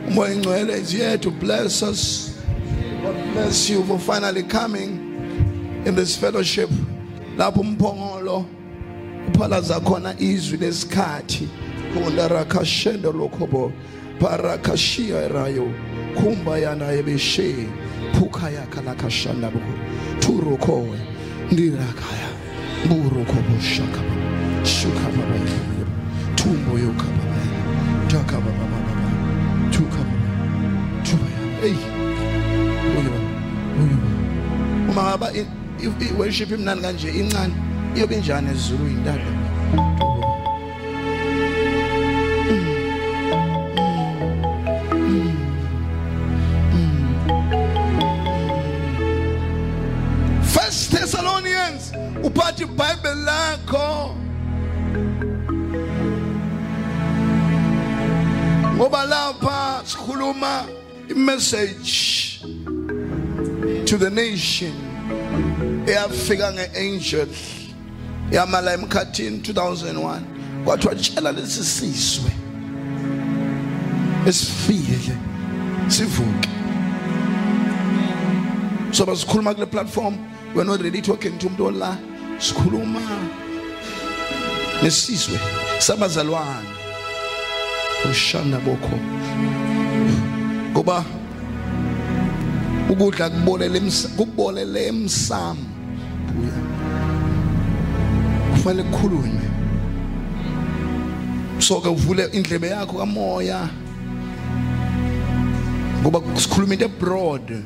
Umoya 0.09 0.68
is 0.68 0.93
here 0.93 1.16
to 1.16 1.31
bless 1.31 1.83
us. 1.83 2.39
God 3.03 3.33
bless 3.33 3.70
you 3.70 3.83
for 3.85 3.99
finally 3.99 4.43
coming 4.43 5.83
in 5.87 5.95
this 5.95 6.14
fellowship. 6.14 6.68
Lapho 7.39 7.62
umphongolo 7.62 8.45
uphalaza 9.33 9.81
khona 9.81 10.14
izwi 10.18 10.59
lesikhathi 10.59 11.49
kunda 11.95 12.29
rakashendo 12.29 13.12
lokhobo 13.12 13.72
parakashia 14.20 15.29
rayo 15.33 15.72
kumbayana 16.16 16.92
ebeshe 16.98 17.68
kala 18.70 18.94
kashanda 18.94 19.50
bu 19.50 19.60
turuko 20.20 20.86
ndirakaya 21.52 22.30
buruko 22.88 23.36
bushaka 23.46 24.00
shuka 24.64 25.06
baba 25.14 25.38
tumbo 26.36 26.78
yoka 26.78 27.06
baba 27.16 27.42
taka 28.08 28.36
baba 28.40 28.64
baba 28.72 29.08
tuka 29.70 30.00
baba 30.08 30.28
tubaya 31.04 31.40
hey 31.60 31.76
uyeba 32.96 33.20
uyu. 33.82 33.98
uma 34.90 35.02
ngaba 35.02 35.28
worship 36.18 36.48
him 36.48 36.64
kanje 36.64 37.08
incane 37.08 37.52
inan. 37.96 38.20
njani 38.20 38.50
ezulu 38.50 38.86
yintanda 38.88 40.05
sikhuluma 61.16 62.40
i-message 62.40 62.40
to 63.86 63.96
the 63.96 64.10
nation. 64.10 64.72
Eyafika 65.86 66.52
nge-angel 66.52 67.28
yamala 68.30 68.74
emkhathini 68.74 69.38
2001 69.38 70.20
kwathiwa 70.64 70.94
tshela 70.94 71.32
lesi 71.32 71.64
sizwe 71.64 72.30
esifile. 74.26 75.16
Sivuke. 75.88 76.48
So 78.92 79.06
basikhuluma 79.06 79.54
kule 79.54 79.66
platform. 79.66 80.18
We're 80.54 80.64
not 80.64 80.80
ready 80.80 81.02
talking 81.02 81.38
to 81.38 81.48
umuntu 81.48 81.66
ola. 81.66 81.98
Sikhuluma. 82.38 83.00
Nesizwe 84.82 85.38
sabazalwane. 85.78 86.68
Ushanda 88.10 88.58
bokho 88.60 89.76
ngoba 90.77 91.05
ukudla 92.91 93.31
kubolele 93.31 93.81
kubolele 94.16 94.87
emsamo 94.87 95.64
buya. 96.29 96.59
Kufanele 98.53 98.83
kukhulunywe 98.83 99.49
so 101.59 101.81
ke 101.81 101.89
uvule 101.89 102.29
indlebe 102.33 102.68
yakho 102.68 102.99
kamoya. 102.99 103.68
Ngoba 106.03 106.20
sikhuluma 106.37 106.72
into 106.72 106.85
abroad 106.85 107.64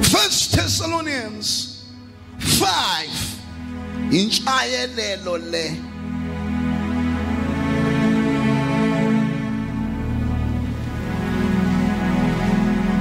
First 0.00 0.54
Thessalonians 0.56 1.84
5 2.40 3.08
inchayelelo 4.10 5.36
le. 5.36 5.91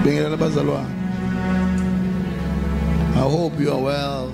Bingelela 0.04 0.36
abazalwane 0.36 0.92
I 3.12 3.24
hope 3.24 3.60
you 3.60 3.70
are 3.70 3.78
well. 3.78 4.34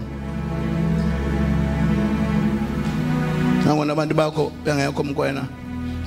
Nangona 3.66 3.92
abantu 3.92 4.16
bakho 4.16 4.52
bengekho 4.64 5.04
mkwena 5.04 5.48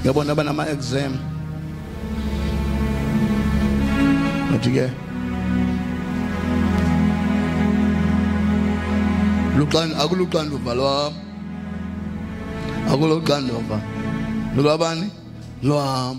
ngiyabona 0.00 0.34
banama 0.34 0.68
exam 0.68 1.12
Ngathi 4.50 4.70
ke 4.72 4.86
luxan 9.60 9.92
akuluxanduva 9.92 10.72
lwam 10.74 11.12
akuloxanduva 12.88 13.78
lolwabani 14.56 15.06
lwam 15.62 16.16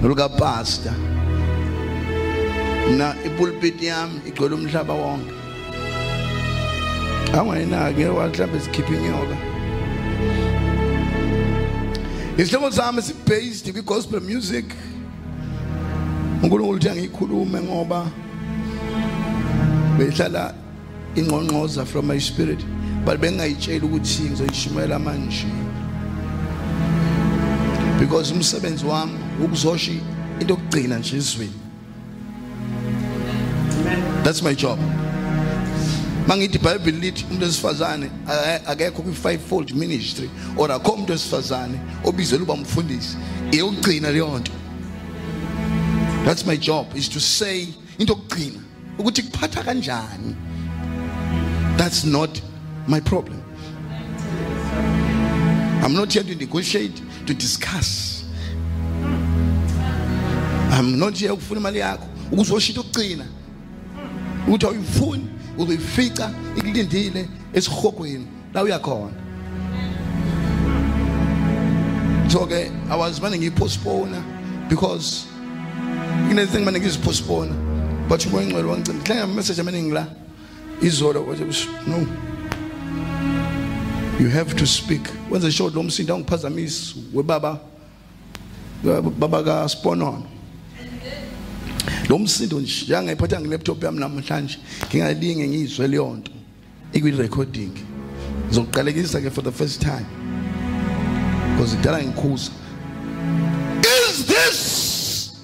nolukapasta 0.00 1.15
na 2.90 3.14
ipulpiti 3.24 3.86
yami 3.86 4.20
igcwele 4.26 4.54
umhlaba 4.54 4.94
wonke. 4.94 5.32
Angayinake 7.32 8.06
wahlamba 8.06 8.60
sikhipha 8.60 8.94
inyoka. 8.94 9.36
Isihloko 12.38 12.72
sami 12.72 13.02
si-based 13.02 13.72
kwi-gospel 13.72 14.20
music. 14.20 14.64
Unkulunkulu 16.42 16.78
uthi 16.78 16.88
angiyikhulume 16.88 17.60
ngoba 17.60 18.06
beyihlala 19.98 20.54
ingqongqoza 21.16 21.86
from 21.86 22.06
my 22.06 22.18
spirit 22.18 22.64
but 23.04 23.20
bengayitsheli 23.20 23.80
ukuthi 23.80 24.22
ngizoyishumayela 24.22 24.98
manje. 24.98 25.46
Because 27.98 28.32
umsebenzi 28.32 28.84
wami 28.84 29.18
ukuzosha 29.44 29.92
into 30.40 30.54
yokugcina 30.54 30.98
nje 30.98 31.16
ezweni. 31.16 31.65
That's 34.26 34.42
my 34.42 34.54
job. 34.54 34.78
Mangithi 36.26 36.58
ibhayibheli 36.58 37.00
lithi 37.00 37.24
umuntu 37.30 37.44
wesifazane 37.46 38.10
ake- 38.26 38.66
akekho 38.66 39.02
kwi-five-fold 39.02 39.74
ministry 39.74 40.30
or 40.56 40.68
akho 40.72 40.92
umuntu 40.92 41.12
wesifazane 41.12 41.78
obizelwe 42.04 42.42
uba 42.44 42.56
mfundisi 42.56 43.16
eyokugcina 43.52 44.10
leyo 44.10 44.38
nto. 44.38 44.52
That's 46.24 46.46
my 46.46 46.56
job 46.56 46.86
is 46.96 47.08
to 47.08 47.20
say 47.20 47.68
into 47.98 48.12
yokugcina 48.12 48.58
ukuthi 48.98 49.22
kuphatha 49.22 49.62
kanjani. 49.62 50.34
That's 51.76 52.04
not 52.04 52.40
my 52.88 53.00
problem. 53.00 53.42
I'm 55.84 55.94
not 55.94 56.12
here 56.12 56.24
to 56.24 56.34
negotiate 56.34 57.00
to 57.26 57.34
discuss. 57.34 58.24
I'm 60.72 60.98
not 60.98 61.16
here 61.18 61.32
ukufuna 61.32 61.60
imali 61.60 61.78
yakho 61.78 62.06
ukuzoshita 62.32 62.80
ukugcina 62.80 63.24
ukuthi 64.46 64.66
awuyifuni 64.66 65.26
uzoyifica 65.58 66.30
ikulindile 66.56 67.28
esihogweni 67.52 68.26
la 68.54 68.62
uyakhona 68.62 69.12
so 72.28 72.46
ke 72.46 72.70
i 72.90 72.98
was 72.98 73.20
manje 73.20 73.38
ngiyipostpone 73.38 74.16
because 74.68 75.26
kunezinto 76.28 76.64
manje 76.64 76.80
ngizipostpone 76.80 77.52
but 78.08 78.26
umoya 78.26 78.46
ngcwele 78.46 78.68
hlanga 79.04 79.22
ama-message 79.22 79.60
amaningi 79.60 79.90
la 79.90 80.06
izolo 80.82 81.26
no. 81.86 82.06
You 84.18 84.28
have 84.28 84.56
to 84.56 84.66
speak. 84.66 85.02
Wenze 85.30 85.52
sure 85.52 85.74
lo 85.74 85.82
msindo 85.82 86.14
awungiphazamisi 86.14 86.94
webaba 87.14 87.60
baba 89.18 89.42
kaSponono 89.42 90.35
lo 92.08 92.18
msindo 92.18 92.60
nje 92.60 92.92
yangayiphatha 92.92 93.40
ngelaptop 93.40 93.84
yami 93.84 93.98
namhlanje. 93.98 94.58
Ngingalinge 94.88 95.48
ngizwe 95.48 95.88
leyo 95.88 96.16
nto. 96.16 96.32
Ikwi 96.92 97.10
recording 97.10 97.72
ngizoqalekisa 98.48 99.20
ke 99.20 99.30
for 99.30 99.42
the 99.42 99.52
first 99.52 99.80
time. 99.80 100.06
Because 101.52 101.74
idala 101.74 102.02
ngikhuza. 102.02 102.50
Is 103.82 104.26
this 104.26 105.38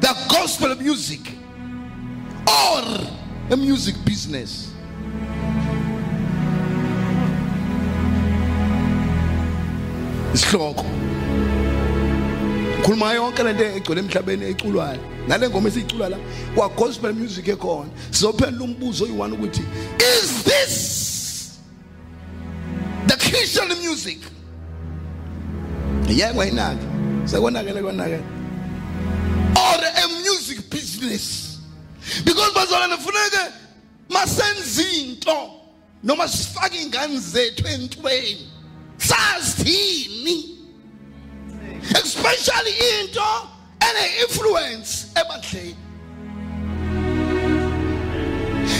the 0.00 0.14
gospel 0.28 0.74
music? 0.76 1.20
Or 2.46 2.82
a 3.50 3.56
music 3.56 3.94
business? 4.04 4.72
Isihloko. 10.32 10.84
Khuluma 12.82 13.14
yonke 13.14 13.42
lento 13.42 13.64
egcwele 13.64 14.00
emhlabeni 14.00 14.44
eculwayo 14.50 15.00
nale 15.30 15.48
ngoma 15.48 15.68
esiyicula 15.68 16.08
la 16.08 16.18
kwa 16.54 16.68
gospel 16.68 17.12
music 17.14 17.48
ekhona. 17.48 17.90
Sizophendula 18.10 18.64
umbuzo 18.64 19.04
oyi-one 19.04 19.32
ukuthi 19.36 19.62
is 20.00 20.42
this 20.42 21.58
the 23.06 23.16
christian 23.16 23.68
music? 23.78 24.18
Yeke 26.08 26.36
wayinake 26.36 26.82
sekonakele 27.24 27.82
konakele. 27.82 28.24
Or 29.56 29.84
a 29.84 30.08
music 30.22 30.68
business? 30.68 31.60
Because 32.24 32.52
bazalwane 32.52 32.96
funeke 32.96 33.52
masenza 34.08 34.82
into 34.82 35.50
noma 36.02 36.24
sifake 36.24 36.82
ingane 36.82 37.18
zethu 37.18 37.66
entweni 37.68 38.48
sazithini 38.98 40.58
especially 41.94 42.72
into 43.00 43.49
ene-influence 43.88 45.06
ebandleni 45.20 45.76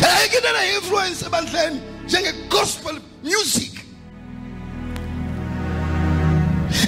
ayikho 0.03 0.37
into 0.37 0.49
ene-influence 0.49 1.27
ebandleni 1.27 1.81
njenge-gospel 2.05 3.01
music. 3.23 3.85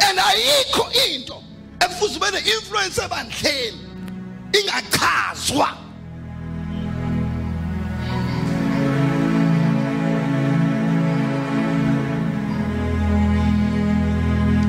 And 0.02 0.18
ayikho 0.18 0.84
into 1.08 1.34
ekufuze 1.80 2.16
ube 2.16 2.30
ne-influence 2.30 2.98
ebandleni 2.98 3.78
ingachazwa 4.52 5.76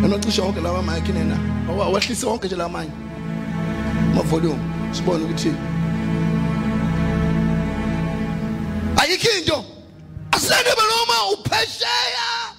enocishe 0.05 0.41
wonke 0.41 0.61
lawa 0.61 0.83
mayikhi 0.83 1.11
nena 1.11 1.37
wahlise 1.91 2.25
wonke 2.25 2.47
nje 2.47 2.55
lamanye 2.55 3.02
amavolume 4.13 4.59
sibone 4.91 5.23
ukuthi 5.23 5.53
ayikho 9.01 9.29
into 9.37 9.65
asinandebe 10.31 10.81
noma 10.81 11.15
uphesheya 11.33 12.53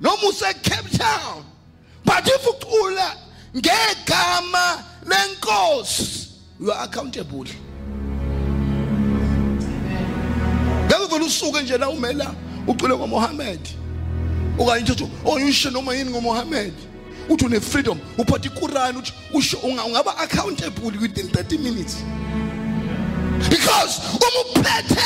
noma 0.00 0.28
use-cape 0.28 0.90
town. 0.98 1.44
But 2.04 2.26
if 2.26 2.44
you 2.44 2.52
ucula 2.52 3.16
ngegama 3.54 4.84
lenkosi 5.06 6.28
you 6.58 6.72
are 6.72 6.84
accountable. 6.84 7.46
Ngeke 10.86 11.06
vele 11.10 11.24
usuke 11.24 11.62
nje 11.62 11.78
la 11.78 11.88
umela. 11.88 12.34
Ucule 12.66 12.96
ngomohammed 12.96 13.60
okanye 14.58 14.82
uthathe 14.82 15.04
okanye 15.24 15.44
oh, 15.44 15.48
usho 15.48 15.70
noma 15.70 15.94
yini 15.94 16.10
ngomohammed 16.10 16.89
uthi 17.30 17.44
une-freedom 17.46 17.98
uphatha 18.18 18.46
ikurani 18.48 18.98
uthi 18.98 19.12
usho 19.34 19.56
unga- 19.58 19.84
ungaba 19.84 20.16
accountable 20.18 20.98
within 21.00 21.28
30 21.28 21.58
minutes. 21.58 21.96
Because 23.48 24.00
uma 24.10 24.40
uphethe 24.60 25.00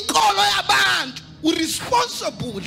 inkolo 0.00 0.42
yabantu 0.56 1.22
uresponsible. 1.42 2.62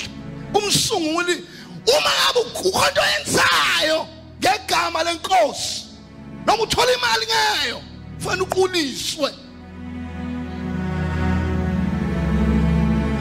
Umsunguli 0.54 1.44
uma 1.88 2.12
ngabe 2.12 2.40
ukho 2.40 2.88
into 2.88 3.02
yenzayo 3.02 4.08
ngegama 4.40 5.04
lenkosi 5.04 5.84
noma 6.48 6.64
uthola 6.64 6.94
imali 6.94 7.26
ngayo 7.26 7.82
fanele 8.20 8.42
uquliswe. 8.44 9.32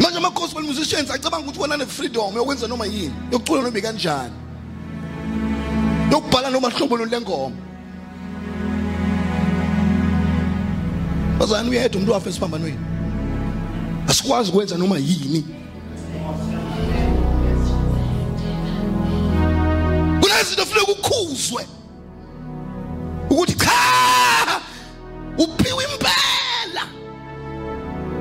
Manje 0.01 0.17
ama-gospel 0.19 0.63
musicians 0.63 1.11
acabanga 1.11 1.47
ukuthi 1.47 1.61
wona 1.61 1.77
ne-freedom 1.77 2.37
yokwenza 2.37 2.69
noma 2.69 2.87
yini 2.87 3.15
yokucula 3.33 3.63
noma 3.63 3.79
ikanjani. 3.79 4.33
Yokubhala 6.11 6.51
noma 6.51 6.71
hlobo 6.71 6.97
loni 6.97 7.11
lengoma. 7.11 7.57
Bazane 11.39 11.71
uyedwa 11.71 11.97
umuntu 11.97 12.13
wafa 12.13 12.31
esiphambanweni. 12.31 12.79
Asikwazi 14.09 14.51
ukwenza 14.51 14.77
noma 14.77 14.99
yini? 14.99 15.45
Kunezinto 20.21 20.67
funeka 20.67 20.93
ukhuzwe 20.93 21.67
ukuthi 23.31 23.55
cha 23.55 24.61
uphiwe 25.39 25.85
impela. 25.85 26.85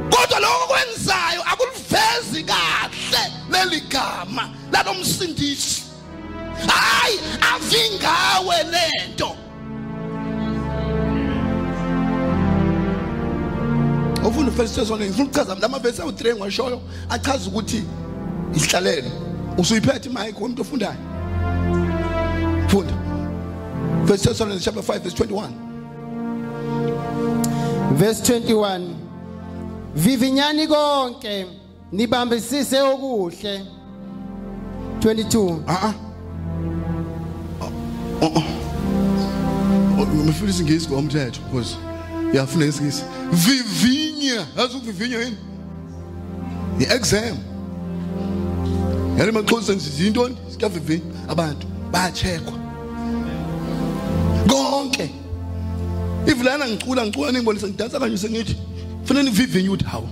Kodwa 0.10 0.40
lokho 0.40 0.68
kwenzayo 0.68 1.42
akulivezi 1.46 2.44
kahle 2.44 3.32
leli 3.52 3.82
gama 3.82 4.50
lalomsindisi 4.72 5.89
hayi 6.68 7.20
avingawe 7.54 8.64
lento. 8.72 9.36
Ufunda 14.26 14.52
first 14.52 14.76
Thessalonians 14.76 15.16
ngifuna 15.16 15.26
ukuchaza 15.26 15.56
lama 15.56 15.80
verse 15.80 16.02
awu3 16.02 16.36
ngishoyo 16.36 16.82
achaza 17.10 17.50
ukuthi 17.50 17.84
isihlalelo 18.56 19.08
usuyiphethe 19.58 20.10
imic 20.10 20.38
umuntu 20.38 20.62
ofundayo? 20.62 20.96
Funda. 22.68 22.94
First 24.06 24.24
Thessalonians 24.24 24.64
chapter 24.64 24.84
5 24.84 25.00
verse 25.00 25.16
21 25.16 25.50
verse 27.94 28.40
21 28.40 28.82
Vivinyani 29.96 30.68
konke 30.68 31.46
nibambisise 31.92 32.82
okuhle. 32.82 33.66
22 35.00 35.64
ah 35.68 35.80
ah. 35.84 36.09
Umfundisi 40.30 40.64
ngisi 40.64 40.90
ngomthetho 40.90 41.42
because 41.42 41.78
yafuna 42.34 42.66
isikisi 42.66 43.04
vivinya 43.32 44.48
yazi 44.58 44.78
ukuvivinya 44.78 45.18
yini 45.18 45.38
i-exam 46.80 47.38
yale 49.18 49.32
maxhosa 49.32 49.74
into 49.74 50.30
sikavivinya 50.52 51.04
abantu 51.28 51.68
bayacheckwa 51.92 52.54
konke 54.48 55.10
ivulana 56.28 56.68
ngicula 56.68 57.06
ngicula 57.06 57.32
ningibonisa 57.32 57.68
ngidansa 57.68 58.00
kanje 58.00 58.18
sengithi 58.18 58.56
kufanele 59.02 59.30
nivivinye 59.30 59.70
ukuthi 59.70 59.86
hawu 59.86 60.10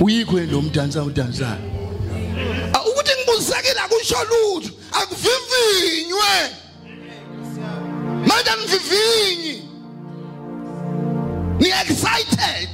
uyikho 0.00 0.40
yini 0.40 0.52
lo 0.52 0.62
mdansa 0.62 1.02
udansayo 1.02 1.58
ukuthi 2.90 3.10
ngibuzekile 3.16 3.80
akusho 3.80 4.16
lutho 4.24 4.70
akuvivinywe 4.92 6.60
manje 8.26 8.50
anivivinyi 8.50 9.62
ni 11.60 11.68
excited. 11.68 12.68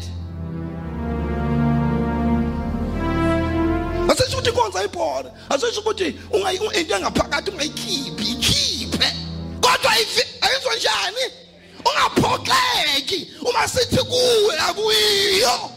Asisho 4.09 4.38
ukuthi 4.38 4.53
konza 4.53 4.84
ibhola. 4.84 5.30
Asisho 5.51 5.80
ukuthi 5.80 6.14
into 6.74 6.94
engaphakathi 6.94 7.51
ungayikhiphi 7.51 8.24
ikhiphe. 8.32 9.12
Kodwa 9.61 9.90
ayizwa 9.92 10.76
njani? 10.76 11.32
Ungaphoxeki. 11.86 13.28
Uma 13.40 13.68
sithi 13.68 13.97
kuwe 13.97 14.59
akuyiyo. 14.68 15.70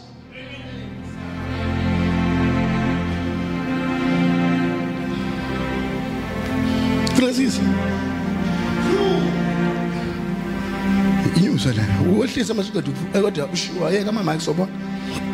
Francis 7.16 7.60
Eh, 11.62 11.72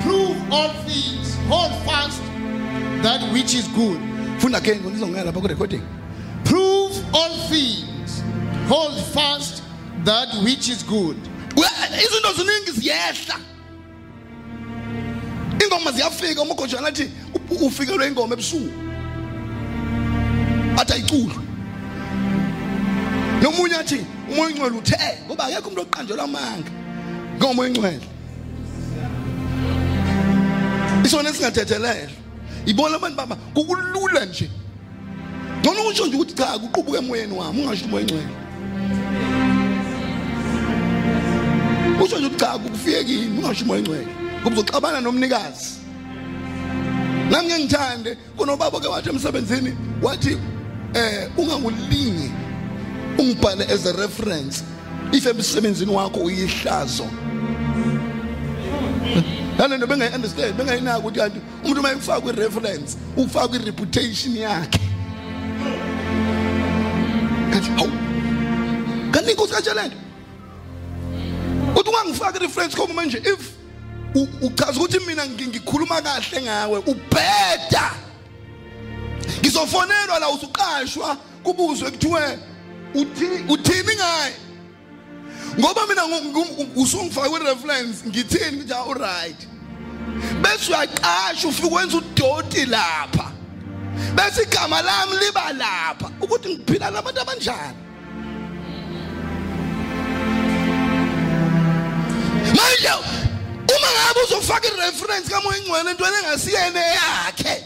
Prove 0.02 0.36
all 0.52 0.70
things, 0.84 1.36
hold 1.48 1.72
fast 1.86 2.20
that 3.02 3.20
which 3.32 3.54
is 3.54 3.68
good. 3.68 4.00
funda 4.40 4.60
ke 4.60 4.74
ngizongena 4.74 5.24
lapha 5.24 5.40
ku 5.40 5.46
recording 5.46 5.82
Prove 6.44 6.92
all 7.14 7.30
things, 7.48 8.22
hold 8.68 8.98
fast 9.14 9.62
that 10.04 10.28
which 10.42 10.68
is 10.68 10.82
good. 10.82 11.16
Izinto 11.54 12.32
ziningi 12.34 12.72
ziyehla. 12.80 13.36
Ingoma 15.64 15.92
ziyafika 15.92 16.42
uma 16.42 16.54
ugojana 16.54 16.88
athi 16.88 17.10
ufikelwe 17.62 18.06
ingoma 18.08 18.34
ebusuku. 18.34 18.70
Athi 20.76 20.92
ayiculwe 20.92 21.45
nomunye 23.42 23.76
athi 23.76 24.06
umoya 24.30 24.50
ingcwele 24.50 24.76
uthe 24.76 24.96
ngoba 25.26 25.44
akekho 25.44 25.68
umuntu 25.68 25.82
oqanjelwa 25.82 26.24
amanga. 26.24 26.70
Ngomoya 27.38 27.68
ingcwele 27.68 28.06
isona 31.04 31.30
esingathethelele 31.30 32.10
ibona 32.66 32.96
abantu 32.96 33.16
baba 33.16 33.36
kukulula 33.54 34.24
nje. 34.24 34.50
Ngcono 35.60 35.80
ukusho 35.80 36.06
nje 36.06 36.16
ukuthi 36.16 36.34
cha 36.34 36.58
kuqubuke 36.58 36.98
emoyeni 36.98 37.32
wami 37.32 37.62
ungasho 37.62 37.84
umoya 37.84 38.02
ingcwele 38.02 38.28
usho 42.04 42.18
nje 42.18 42.26
ukuthi 42.26 42.40
cha 42.40 42.58
kufike 42.58 43.04
kimi 43.04 43.38
ungasho 43.38 43.64
umoya 43.64 43.80
ingcwele 43.80 44.06
ngoba 44.42 44.56
uzoxabana 44.56 45.00
nomnikazi. 45.00 45.70
Nami 47.30 47.48
ngeke 47.48 47.64
ngithande 47.64 48.16
kunobaba 48.36 48.80
ke 48.80 48.88
wathi 48.88 49.08
emsebenzini 49.08 49.76
wathi 50.02 50.38
eh 50.94 51.30
ungangulingi 51.36 52.30
ungibhale 53.18 53.68
as 53.70 53.86
a 53.86 53.92
reference. 53.94 54.62
If 55.12 55.24
emsebenzini 55.26 55.92
wakho 55.92 56.20
uyihlazo. 56.20 57.06
Nalento 59.58 59.86
bengayi 59.86 60.14
understand 60.14 60.54
bengayinaki 60.56 61.00
ukuthi 61.00 61.18
kanti 61.18 61.40
umuntu 61.64 61.80
uma 61.80 61.92
efaka 61.92 62.20
kwi-reference 62.20 62.96
ufaka 63.16 63.48
kwi-reputation 63.48 64.36
yakhe. 64.36 64.80
Kathi 67.52 67.70
hawu 67.76 67.90
kanti 69.12 69.30
inkosi 69.30 69.52
kanjelento 69.54 69.96
uthi 71.76 71.88
ungangifaki 71.90 72.36
i-reference 72.38 72.76
khoma 72.76 72.94
manje 72.94 73.18
if 73.18 73.52
uchaza 74.42 74.80
ukuthi 74.80 75.00
mina 75.06 75.26
ngi- 75.26 75.48
ngikhuluma 75.48 76.02
kahle 76.02 76.42
ngawe 76.42 76.78
ubheda. 76.86 77.90
Ngizofonelwa 79.40 80.18
la 80.20 80.28
usuqashwa 80.30 81.16
kubuzwe 81.42 81.90
kuthiwe 81.90 82.20
uthi- 82.20 82.38
uthini 83.48 83.94
ngaye? 83.96 84.32
Ngoba 85.58 85.86
mina 85.86 86.02
ngu- 86.02 86.66
usungifaka 86.76 87.28
kwi-reference 87.30 88.04
ngithini 88.08 88.56
ngithi 88.56 88.72
all 88.72 88.94
right. 88.94 89.46
Bese 90.42 90.70
uyaqasha 90.72 91.48
ufike 91.48 91.68
wenza 91.74 91.96
udoti 91.96 92.66
lapha. 92.66 93.32
Bese 94.14 94.42
igama 94.42 94.82
lami 94.82 95.16
liba 95.24 95.52
lapha. 95.52 96.10
Ukuthi 96.20 96.48
ngiphila 96.48 96.90
nabantu 96.90 97.20
abanjani? 97.20 97.76
Manje 102.56 102.92
uma 103.68 103.88
ngabe 103.92 104.20
uzofaka 104.24 104.68
ireference 104.68 105.28
kamoya 105.30 105.58
ingcwele 105.58 105.90
entweni 105.90 106.16
engasiyene 106.16 106.80
yakhe 106.80 107.64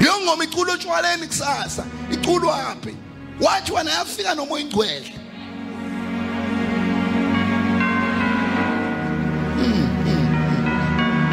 leyo 0.00 0.20
ngoma 0.24 0.44
iculwa 0.44 0.74
etshwaleni 0.74 1.26
kusasa 1.26 1.84
iculwaphi 2.12 2.96
wathi 3.40 3.72
wena 3.72 3.90
yafika 3.90 4.34
nomoya 4.34 4.62
ingcwele 4.64 5.12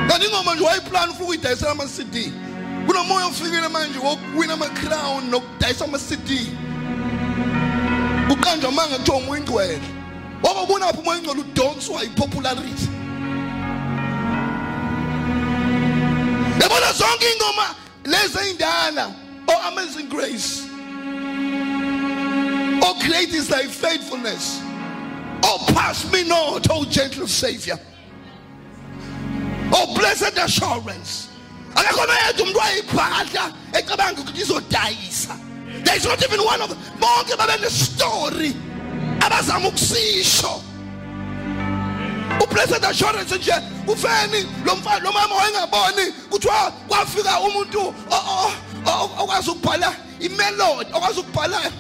kanti 0.08 0.26
ingoma 0.26 0.56
nje 0.56 0.64
wayiplan 0.64 1.10
ufuna 1.10 1.24
ukuyidayisela 1.24 1.72
ama-cd 1.72 2.32
kunomoya 2.88 3.26
ofikile 3.26 3.68
manje 3.68 4.00
wokuwina 4.00 4.54
ama-crown 4.54 5.30
nokudayisa 5.30 5.86
ama-cd 5.86 6.30
uqanjwa 8.30 8.70
amanga 8.70 8.98
kuthiwa 8.98 9.18
umoya 9.18 9.40
ingcwele 9.40 9.82
wababona 10.44 10.86
ngaphi 10.86 11.00
umoya 11.02 11.18
ingcwele 11.20 11.42
udonswa 11.42 12.02
yipopularity 12.04 12.90
yabona 16.62 16.94
zonke 16.94 17.26
ingoma 18.12 18.18
lezi 18.18 18.40
ey'ndala 18.40 19.14
oh 19.48 19.72
amazing 19.72 20.10
grace. 20.10 20.68
Oh 22.84 22.96
great 23.08 23.34
is 23.34 23.48
thy 23.48 23.64
faithfulness. 23.68 24.62
Oh 25.44 25.66
pass 25.74 26.12
me 26.12 26.24
not 26.28 26.68
oh 26.70 26.86
gentle 26.86 27.28
savior. 27.28 27.80
Oh 29.74 29.96
blessed 29.96 30.38
assurance. 30.38 31.30
There 35.84 35.96
is. 35.96 36.06
Not 36.06 36.24
even 36.24 36.40
one 36.42 36.62
of 36.62 36.70
them 36.70 36.78
babenestory 37.00 38.54
abazama 39.20 39.68
ukusisho 39.68 40.62
ublessed 42.44 42.86
assurance 42.86 43.36
nje 43.36 43.54
ufeni 43.88 44.48
lo 44.66 44.76
mfana 44.76 45.00
lo 45.00 45.12
mama 45.12 45.36
wayengaboni 45.36 46.12
kuthiwa 46.30 46.72
kwafika 46.88 47.40
umuntu 47.40 47.94
okwazi 49.20 49.50
ukubhala 49.50 49.96
imelody 50.20 50.90
okwazi 50.94 51.20
ukubhala 51.20 51.72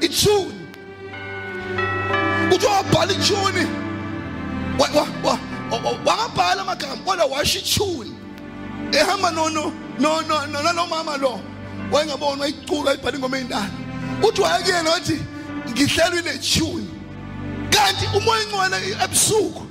itune. 0.00 0.54
Kuthiwa 2.50 2.72
wabhala 2.72 3.12
itune. 3.12 3.66
Wangabhala 6.06 6.62
amagama 6.62 6.96
kodwa 6.96 7.24
washo 7.26 7.58
ithuni 7.58 8.14
ehamba 8.92 9.30
no 9.30 9.48
no 9.48 9.72
no 9.98 10.20
no 10.20 10.46
no 10.46 10.62
nalo 10.62 10.86
mama 10.86 11.16
lo 11.16 11.40
wayengabona 11.92 12.42
wayicula 12.42 12.90
ayibhala 12.90 13.16
ingoma 13.16 13.36
eyindala. 13.36 13.70
Uthi 14.22 14.40
wayekuyena 14.40 14.90
wathi 14.90 15.20
ngihlelwe 15.70 16.22
le 16.22 16.38
tune 16.38 16.86
kanti 17.70 18.06
umoya 18.16 18.42
ingcwele 18.42 18.96
ebusuku 19.04 19.65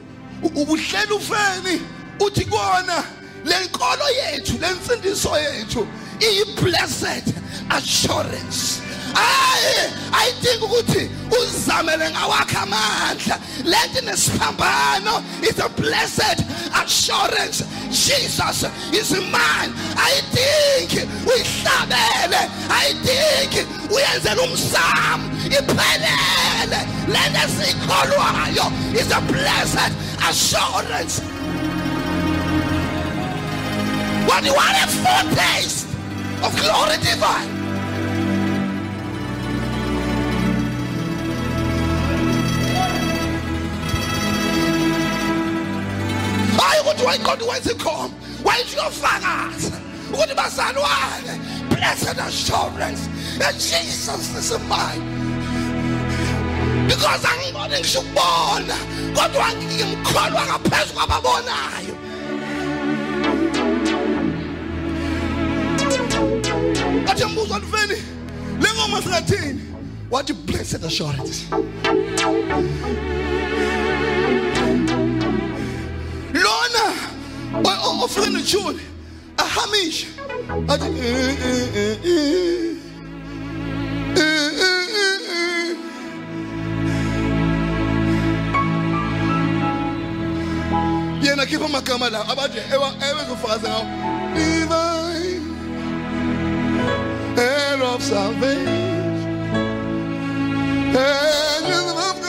ubuhlela 0.55 1.15
ufeni. 1.15 1.81
Uthi 2.19 2.45
kona 2.45 3.03
le 3.45 3.55
nkolo 3.65 4.05
yethu 4.09 4.57
le 4.59 4.73
mfundiso 4.73 5.37
yethu 5.37 5.87
iyi 6.19 6.45
blessed 6.55 7.33
assurance. 7.69 8.81
Hayi 9.13 9.91
ayidingi 10.11 10.65
ukuthi 10.65 11.09
uzamele 11.39 12.09
ngawakhe 12.11 12.57
amandla. 12.57 13.39
Lento 13.63 14.01
nesiphambano. 14.01 15.23
Is 15.43 15.59
a 15.59 15.69
blessed 15.69 16.43
assurance. 16.73 17.63
Jesus 17.91 18.65
is 18.91 19.11
mine. 19.11 19.71
Ayidingi 19.95 21.07
uyihlabele. 21.27 22.49
Ayidingi 22.69 23.67
uyenzela 23.89 24.41
umsamo. 24.41 25.29
Iphelele. 25.45 26.79
Lento 27.07 27.39
esiyikholwayo 27.45 28.95
is 28.95 29.11
a 29.11 29.21
blessed 29.21 29.93
assurance. 30.29 31.19
When 34.29 34.43
you 34.43 34.55
are 34.55 34.75
a 34.83 34.87
foretaste 34.87 35.87
of 36.43 36.51
glory 36.59 36.97
divine. 36.97 37.49
Why 46.57 46.81
would 46.85 47.03
want 47.03 47.23
God 47.23 47.41
when 47.45 47.61
to 47.61 47.75
come. 47.75 48.11
Why 48.43 48.57
Where's 48.57 48.73
your 48.73 48.89
fathers? 48.89 49.69
What 50.11 50.31
about 50.31 50.51
Blessed 51.69 52.17
assurance. 52.17 53.07
And 53.41 53.55
Jesus 53.55 54.51
is 54.51 54.59
mine 54.67 55.24
because 56.95 57.25
angibone 57.25 57.79
ngisho 57.79 57.99
ukubona 57.99 58.75
kodwa 59.15 59.47
ngimkholwa 59.53 60.45
ngaphezu 60.45 60.93
kwababonayo. 60.93 61.95
Athi 67.07 67.25
mbuzo 67.25 67.55
alifeni 67.55 68.01
le 68.61 68.69
ngoma 68.73 69.01
singathini 69.01 69.61
wathi 70.11 70.33
blessed 70.33 70.85
assurance. 70.85 71.45
Lona 76.33 76.85
ofike 78.03 78.29
nethuni 78.29 78.79
ahamishe. 79.37 80.07
Athi 80.67 80.89
mm, 80.89 81.37
mm, 81.45 81.97
mm, 82.05 82.75
yena 91.45 91.51
khipha 91.51 91.65
amagama 91.65 92.09
la 92.09 92.21
abathi 92.27 92.59
ewezofakaza 92.59 93.69
ngawo 93.69 93.85
divine 94.33 95.41
hand 97.35 97.81
of 97.81 98.01
salvation. 98.01 98.85
Angels 100.95 101.91
of 102.07 102.24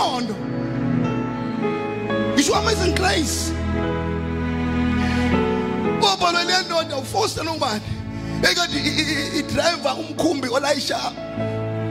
wayengekho 0.00 0.34
ingqondo 0.34 0.34
ngisho 2.34 2.54
amazing 2.54 2.94
grace. 2.94 3.52
Ubona 6.00 6.44
le 6.44 6.62
ndoda 6.66 6.96
ufoster 6.96 7.44
nobani 7.44 7.80
ekade 8.42 8.78
idriver 9.38 9.94
umkhumbi 9.98 10.48
olayisha 10.48 10.96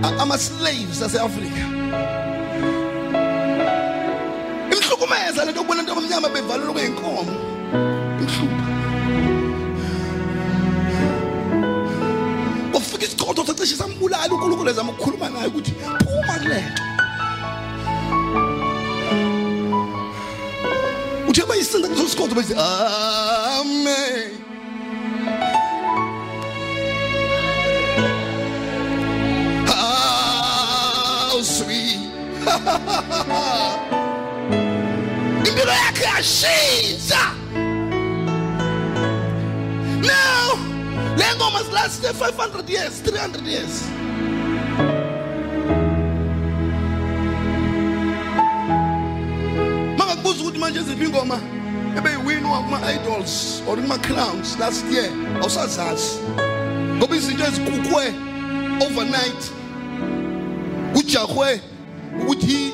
a- 0.03 0.21
ama-slaves 0.21 1.01
aseafrika. 1.01 1.63
Imhlukumeza 4.71 5.45
lento 5.45 5.61
kubona 5.61 5.79
into 5.81 5.91
abamnyama 5.91 6.29
bevalelwe 6.29 6.73
kweyinkomo 6.73 7.25
imhlupha 8.19 8.65
ufika 12.73 13.05
isichotho 13.05 13.45
sacishe 13.45 13.75
sambulala 13.75 14.33
unkulunkulu 14.33 14.69
ezama 14.69 14.91
ukukhuluma 14.91 15.29
naye 15.29 15.47
ukuthi 15.47 15.71
phuma 15.71 16.33
kule 16.39 16.61
nto. 16.61 16.83
Um 21.29 21.31
dia 21.31 21.45
vai 21.45 21.61
Santa 21.61 21.87
Cruz 21.89 22.15
contos, 22.15 22.33
vai 22.33 22.41
dizer, 22.41 22.57
Amém. 22.57 24.39
How 29.67 31.39
sweet. 31.43 31.99
Jesus. 36.17 37.13
Não. 40.01 40.57
Lagos 41.15 41.53
mas 41.53 41.69
last 41.69 42.01
500 42.01 42.67
years, 42.67 42.99
300 43.01 43.41
years. 43.43 43.98
Mangakubuza 50.39 50.43
ukuthi 50.43 50.59
manje 50.59 50.79
eziphi 50.79 51.05
ingoma 51.05 51.39
ebeyiwinwa 51.97 52.63
kuma-idols 52.63 53.61
or 53.67 53.75
kuma-clowns 53.77 54.57
last 54.59 54.85
year 54.91 55.09
awusazazi 55.41 56.19
ngoba 56.97 57.15
izinto 57.15 57.45
ezikukhwe 57.45 58.13
overnight. 58.81 59.51
Kujahwe 60.93 61.61
ukuthi 62.21 62.73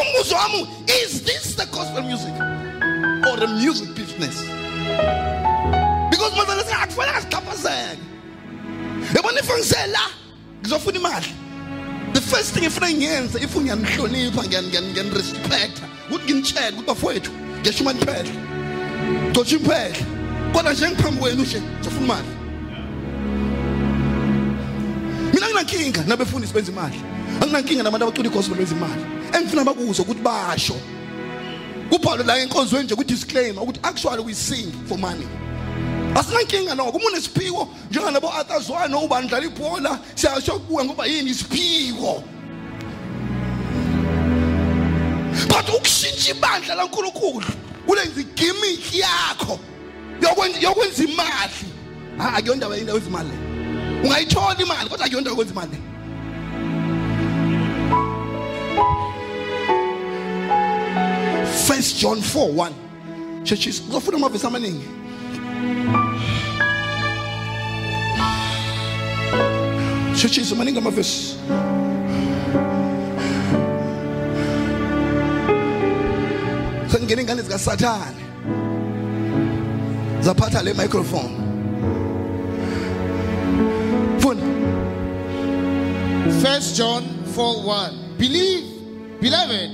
umbuzo 0.00 0.34
wami 0.34 0.68
is 0.86 1.22
this 1.22 1.54
the 1.54 1.66
gospel 1.66 2.02
music 2.02 2.34
or 3.28 3.36
the 3.36 3.46
music 3.46 3.94
business? 3.94 4.44
Because 6.10 6.32
mazala 6.36 6.62
singakufanele 6.64 7.20
siqhaphazele 7.20 7.98
yabona 9.14 9.38
if 9.40 9.48
ngisela 9.48 10.27
ngizofuna 10.62 10.98
imali. 10.98 11.26
The 12.12 12.20
first 12.20 12.54
thing 12.54 12.64
ifuna 12.64 12.90
ngiyenze 12.90 13.42
if 13.42 13.56
ngiyanihlonipha 13.56 14.42
ngiyanirespecta 14.44 15.82
ukuthi 16.10 16.24
nginitshele 16.24 16.68
ukuthi 16.68 16.86
bafowethu 16.86 17.30
ngesho 17.60 17.80
imali 17.80 17.98
phela 17.98 18.30
cotsha 19.34 19.56
imphehla 19.56 20.06
kodwa 20.52 20.72
nje 20.72 20.88
ngiphambi 20.88 21.20
kwenu 21.20 21.42
nje 21.42 21.60
ngizofuna 21.60 22.04
imali. 22.04 22.28
Mina 25.34 25.46
nginankinga 25.46 26.04
nabefundisi 26.06 26.54
benza 26.54 26.72
imali. 26.72 27.00
Anginankinga 27.40 27.82
nabantu 27.82 28.06
abacula 28.06 28.28
igospel 28.28 28.56
benza 28.56 28.74
imali. 28.74 29.02
Engifuna 29.32 29.64
bakuzwe 29.64 30.04
ukuthi 30.04 30.22
basho. 30.22 30.76
Kubhalwe 31.90 32.24
la 32.24 32.38
enkonzweni 32.38 32.84
nje 32.84 32.94
ku-disclaimer 32.94 33.62
ukuthi 33.62 33.80
actually 33.82 34.22
we 34.22 34.34
sing 34.34 34.72
for 34.88 34.98
money. 34.98 35.26
Asinankinga 36.14 36.74
noko. 36.74 36.96
Uma 36.98 37.06
unesiphiwo 37.06 37.68
njengalabo 37.90 38.32
atazwana 38.34 38.98
ubani 38.98 39.28
dlala 39.28 39.46
ibhola 39.46 39.98
siyasho 40.14 40.58
kuwe 40.58 40.84
ngoba 40.84 41.06
yini? 41.06 41.30
Isiphiwo 41.30 42.22
but 45.48 45.68
ukushintsha 45.68 46.30
ibandla 46.30 46.74
lankulunkulu 46.74 47.46
ulenza 47.86 48.20
igimiki 48.20 48.98
yakho 48.98 49.58
yokwenza 50.22 50.58
yokwenza 50.60 51.04
imali. 51.04 51.64
Ah, 52.20 52.34
akuyona 52.34 52.56
ndaba 52.56 52.76
yini 52.76 52.88
yokwenza 52.88 53.08
imali 53.08 53.28
le. 53.28 53.36
ungayithola 54.04 54.56
imali 54.62 54.88
kodwa 54.90 55.06
akuyona 55.06 55.20
ndaba 55.20 55.30
yokwenza 55.30 55.52
imali 55.52 55.72
le. 55.72 55.78
First 61.66 61.98
John 61.98 62.20
4 62.20 62.48
1 62.54 62.72
churches 63.44 63.80
uzofuna 63.88 64.16
amavesi 64.16 64.46
amaningi. 64.46 64.84
Churches 70.16 70.52
maningi 70.52 70.78
amavesi 70.78 71.36
sengingena 76.86 77.22
ingane 77.22 77.42
zikasathane 77.42 78.28
zaphatha 80.20 80.62
le 80.62 80.74
microphone. 80.74 81.34
Funda 84.20 84.44
First 86.42 86.76
John 86.76 87.04
4 87.24 87.62
1. 87.64 88.18
Believe, 88.18 89.20
beloved, 89.20 89.70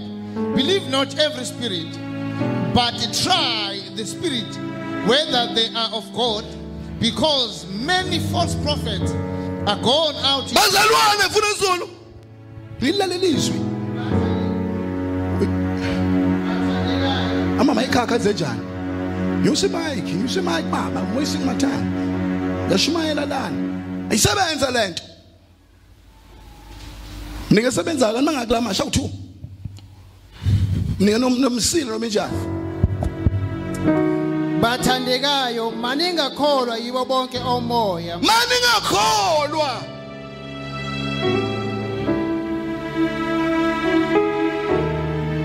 believe 0.55 0.89
not 0.91 1.19
every 1.19 1.45
spirit, 1.45 1.99
but 2.75 2.95
try 3.23 3.81
the 3.97 4.05
spirit 4.05 4.74
whether 5.07 5.55
they 5.55 5.69
are 5.75 5.91
of 5.93 6.13
God, 6.15 6.45
because 7.01 7.67
many 7.67 8.19
false 8.31 8.55
prophets 8.57 9.13
are 9.67 9.81
gone 9.83 10.17
out. 10.25 10.47
bazalwane 10.53 11.31
funa 11.31 11.47
izulu 11.55 11.89
lilalela 12.81 13.27
izwi. 13.27 13.61
Amama 17.61 17.83
ikhakha 17.85 18.15
enze 18.15 18.33
njani 18.33 18.61
nyusa 19.45 19.67
imayikhi 19.67 20.13
nyusa 20.13 20.41
imayikhi 20.41 20.71
baba 20.71 21.03
moyisa 21.03 21.39
ingumathanga 21.39 21.85
ngiyashumayela 22.67 23.27
lana. 23.27 23.57
Ayisebenze 24.11 24.71
le 24.71 24.89
nto. 24.89 25.03
Mnike 27.51 27.71
sebenzayo 27.71 28.15
kanti 28.15 28.31
angakulamasha 28.31 28.83
awuthu 28.83 29.11
mnike 31.01 31.19
nomsile 31.19 31.91
bathandekayo 34.63 35.71
maningakholwa 35.83 36.75
yibo 36.83 37.03
bonke 37.11 37.39
omoya. 37.55 38.15
Mani 38.29 38.57
ngakholwa 38.65 39.71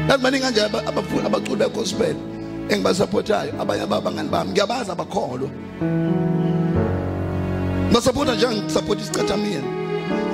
Yazi 0.10 0.24
maningi 0.24 0.43
kanje 0.43 0.62
aba- 0.62 0.88
abafuna 0.88 1.26
abaculi 1.26 1.55
begospel 1.55 2.16
engibasupportayo 2.70 3.53
abanye 3.62 3.84
abangani 3.84 4.30
bami 4.30 4.51
ngiyabazi 4.51 4.91
abakholwa. 4.91 5.49
Basupporta 7.93 8.36
nje 8.36 8.47
ngisupport 8.47 8.99
isicathamia 9.01 9.62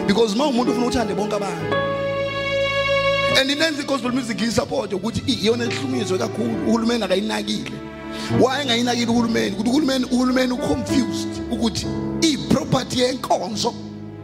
because 0.07 0.33
uma 0.35 0.45
umuntu 0.47 0.71
ufuna 0.71 0.87
uthande 0.87 1.13
bonke 1.13 1.35
abantu 1.35 1.75
and 3.39 3.49
inenza 3.51 3.81
i-gospel 3.81 4.11
music 4.11 4.41
iyisupport 4.41 4.93
ukuthi 4.93 5.21
iyona 5.27 5.63
ehlukumezwe 5.65 6.17
kakhulu 6.17 6.55
uhulumeni 6.67 7.03
akayinakile. 7.03 7.71
Why 8.39 8.61
engayinakile 8.61 9.11
uhulumeni 9.11 9.55
ukuthi 9.55 9.69
uhulumeni 9.69 10.05
uhulumeni 10.05 10.51
uconfused 10.53 11.27
ukuthi 11.51 11.85
i-property 12.21 12.99
yenkonzo 12.99 13.73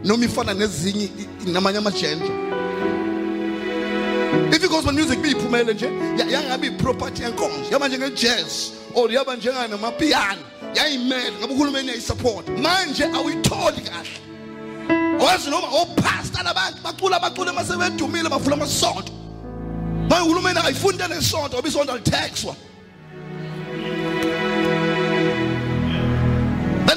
noma 0.04 0.24
ifana 0.24 0.54
nezinye 0.54 1.04
i- 1.04 1.28
i- 1.46 1.50
namanye 1.50 1.78
amagender 1.78 2.28
if 4.52 4.64
i-gospel 4.64 4.92
music 4.92 5.18
biyiphumele 5.18 5.74
nje 5.74 5.86
ya- 6.18 6.30
yangabe 6.30 6.66
i-property 6.66 7.22
yenkonzo 7.22 7.70
yaba 7.70 7.88
njenge-jazz 7.88 8.70
or 8.94 9.12
yaba 9.12 9.36
njenganamapiyano 9.36 10.40
yayimele 10.74 11.32
ngabe 11.38 11.54
uhulumeni 11.54 11.88
yayisupport 11.88 12.48
manje 12.48 13.04
awuyitholi 13.04 13.80
kahle. 13.80 14.18
Awazi 15.20 15.50
noma 15.50 15.66
opasta 15.68 16.42
labantu 16.42 16.82
bacula 16.84 17.20
bacule 17.20 17.52
masebedumile 17.52 18.28
bavula 18.28 18.56
amasonto. 18.56 19.12
Manje 20.08 20.24
uhulumeni 20.26 20.58
akayifuni 20.58 20.92
into 20.98 21.08
nesonto 21.08 21.56
ngoba 21.56 21.68
isonto 21.68 21.92
alitaxwa. 21.92 22.54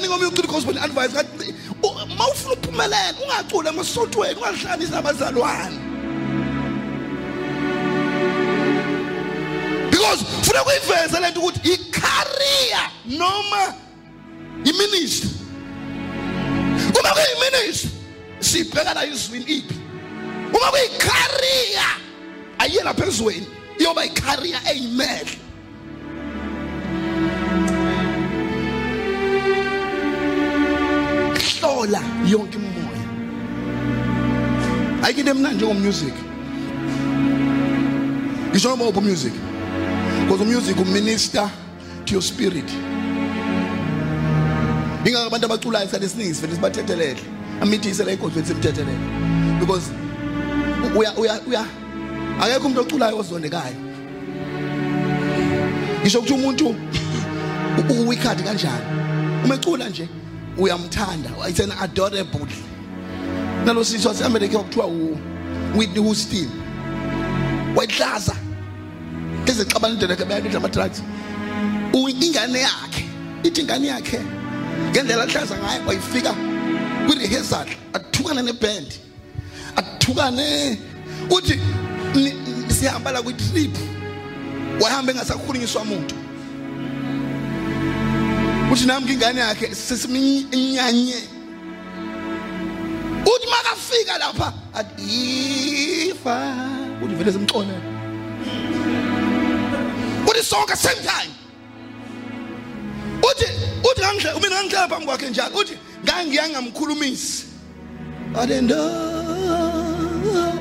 ucwaningo 0.06 0.14
omyucirikhosi 0.14 0.66
bani-advise 0.66 1.14
kathi 1.14 1.54
uma 1.82 2.28
ufuna 2.28 2.54
ukuphumelela 2.54 3.14
ungaculi 3.22 3.68
ama-software 3.68 4.34
ungadlanisi 4.34 4.92
because 9.90 10.24
funeka 10.42 10.64
uyiveze 10.64 11.20
le 11.20 11.30
nto 11.30 11.40
ukuthi 11.40 11.72
ikariya 11.72 12.90
noma 13.06 13.74
iministri 14.64 15.30
uma 17.00 17.10
kuyiministri 17.10 17.90
siyibhekana 18.40 19.04
izwini 19.04 19.44
iphi 19.44 19.74
uma 20.48 20.70
kuyikariya 20.70 21.86
ayiyela 22.58 22.94
phezweni 22.94 23.46
iyoba 23.78 24.04
yikariya 24.04 24.60
hlola 31.46 32.00
yonke 32.28 32.58
imimoya 32.58 33.04
ayikho 35.02 35.20
into 35.20 35.30
emnandi 35.30 35.56
njengomusic 35.56 36.14
ngisho 38.50 38.68
noma 38.68 38.84
uphi 38.84 39.00
music 39.00 39.32
because 40.24 40.40
umusic 40.42 40.80
uminister 40.80 41.50
to 42.06 42.12
your 42.14 42.22
spirit. 42.22 42.70
Ingakho 45.04 45.26
abantu 45.26 45.46
abaculayo 45.46 45.84
isikhathi 45.84 46.06
esiningi 46.06 46.34
sivele 46.34 46.54
sibathethelele 46.54 47.20
amithise 47.60 48.04
la 48.04 48.12
igodlweni 48.12 48.46
simthethelele 48.48 49.60
because 49.60 49.90
uya 50.96 51.12
uya 51.16 51.40
uya 51.46 51.64
akekho 52.40 52.66
umuntu 52.66 52.80
oculayo 52.80 53.18
ozondekayo. 53.18 53.76
Ngisho 56.02 56.18
ukuthi 56.18 56.34
umuntu 56.34 56.74
uwikhadi 57.90 58.42
kanjani? 58.42 58.84
Uma 59.44 59.54
ecula 59.54 59.88
nje 59.88 60.08
uyamthanda. 60.58 61.30
It's 61.48 61.60
an 61.60 61.72
adorable. 61.72 62.46
Nalo 63.64 63.84
sisho 63.84 64.14
seAmerica 64.14 64.58
okuthiwa 64.58 64.86
u 64.86 65.18
Whitney 65.76 66.02
Houston. 66.02 66.50
Wayihlaza. 67.74 68.36
Ezexabana 69.46 69.94
indlela 69.94 70.16
kabayakhe 70.16 70.56
ama 70.56 70.68
drugs. 70.68 71.02
Ingane 71.92 72.60
yakhe 72.60 73.04
ithi 73.42 73.60
ingane 73.60 73.86
yakhe 73.86 74.20
ngendlela 74.90 75.22
ahlaza 75.24 75.56
ngayo 75.58 75.86
wayifika 75.86 76.34
kwi 77.06 77.14
rehearsal 77.18 77.66
athukana 77.92 78.42
neband. 78.42 78.86
Athukane. 79.76 80.78
Uthi 81.30 81.58
ni- 82.14 82.32
ni- 82.32 82.70
sihamba 82.74 83.12
la 83.12 83.22
kwi 83.22 83.34
trip 83.34 83.76
wahamba 84.80 85.12
engasakhulunyiswa 85.12 85.82
umuntu 85.82 86.14
uthi 88.72 88.86
nami 88.86 89.12
ingane 89.12 89.40
yakhe 89.40 89.74
sesiminyanye 89.74 91.16
uthi 93.22 93.46
makafika 93.50 94.18
lapha 94.18 94.52
athi 94.74 96.08
ifa 96.08 96.54
uthi 97.02 97.14
vele 97.14 97.32
simxolela 97.32 97.96
uthi 100.28 100.42
sonke 100.42 100.76
same 100.76 101.02
time. 101.02 101.32
Uthi 103.22 103.46
uthi 103.84 104.00
ngangihle 104.02 104.40
mina 104.40 104.56
ngangihlala 104.56 104.88
phambi 104.88 105.06
kwakhe 105.06 105.30
njalo. 105.30 105.56
Uthi 105.56 105.78
ngangiyangamkhulumisi 106.04 107.44
adenda 108.40 108.76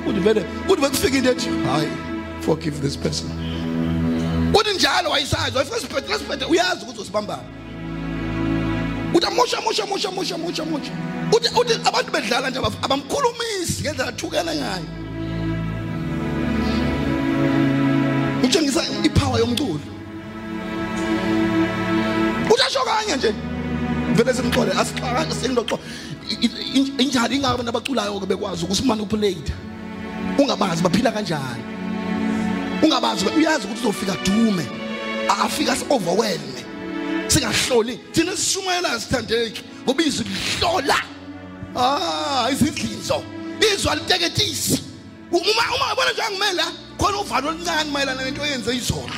uthi 0.08 0.20
vele 0.20 0.46
uthi 0.70 0.82
bekufika 0.82 1.18
into 1.18 1.32
ethi 1.32 1.50
hayi 1.66 1.92
forgive 2.42 2.82
this 2.82 2.98
person. 2.98 3.30
Uthi 4.54 4.74
njalo 4.76 5.10
wayisazi 5.10 5.58
wayefika 5.58 5.80
siphethe 5.80 6.14
lesiphethe 6.14 6.46
uyazi 6.46 6.84
ukuthi 6.84 7.02
usibambana 7.02 7.55
uthi 9.16 9.28
amosha 9.28 9.62
mosha 9.62 9.86
mosha 9.86 10.12
mosha 10.12 10.38
mosha 10.38 10.66
mosha 10.66 10.92
uthi 11.32 11.50
uthi 11.60 11.74
abantu 11.88 12.12
bedlala 12.12 12.50
nje 12.50 12.60
abamkhulumisi 12.60 13.82
ngendlela 13.82 14.10
athukana 14.10 14.52
ngayo. 14.56 14.88
Utshengisa 18.44 18.82
ipower 19.04 19.40
yomculo. 19.40 19.80
Uthi 22.52 22.64
asho 22.68 22.80
kanye 22.86 23.16
nje. 23.16 23.34
Vele 24.16 24.34
simxole 24.34 24.72
asixaka 24.72 25.36
sengiloxo 25.42 25.80
injani 26.98 27.36
ingaba 27.36 27.54
abantu 27.54 27.70
abaculayo 27.70 28.20
ke 28.20 28.26
bekwazi 28.26 28.66
ukusimanipulate 28.66 29.54
ungabazi 30.38 30.84
baphila 30.84 31.12
kanjani. 31.12 31.64
Ungabazi 32.84 33.26
uyazi 33.38 33.66
ukuthi 33.68 33.82
uzofika 33.82 34.16
dume. 34.26 34.66
Afika 35.30 35.76
si 35.76 35.86
overwhelm 35.90 36.55
singahloli 37.28 38.00
thina 38.12 38.32
sishumayela 38.38 39.00
sithandeki 39.00 39.62
ngoba 39.84 40.04
izwi 40.04 40.26
lihlola. 40.26 40.98
Ah 41.76 42.50
izidlinzo 42.52 43.24
izwi 43.74 43.90
aliteketisi. 43.90 44.82
Uma 45.32 45.42
uma 45.76 45.90
yabona 45.90 46.12
nje 46.12 46.22
angimela 46.22 46.66
khona 46.98 47.18
uvalo 47.18 47.50
oluncane 47.50 47.92
mayelana 47.92 48.24
nento 48.24 48.42
oyenze 48.42 48.76
izolo. 48.76 49.10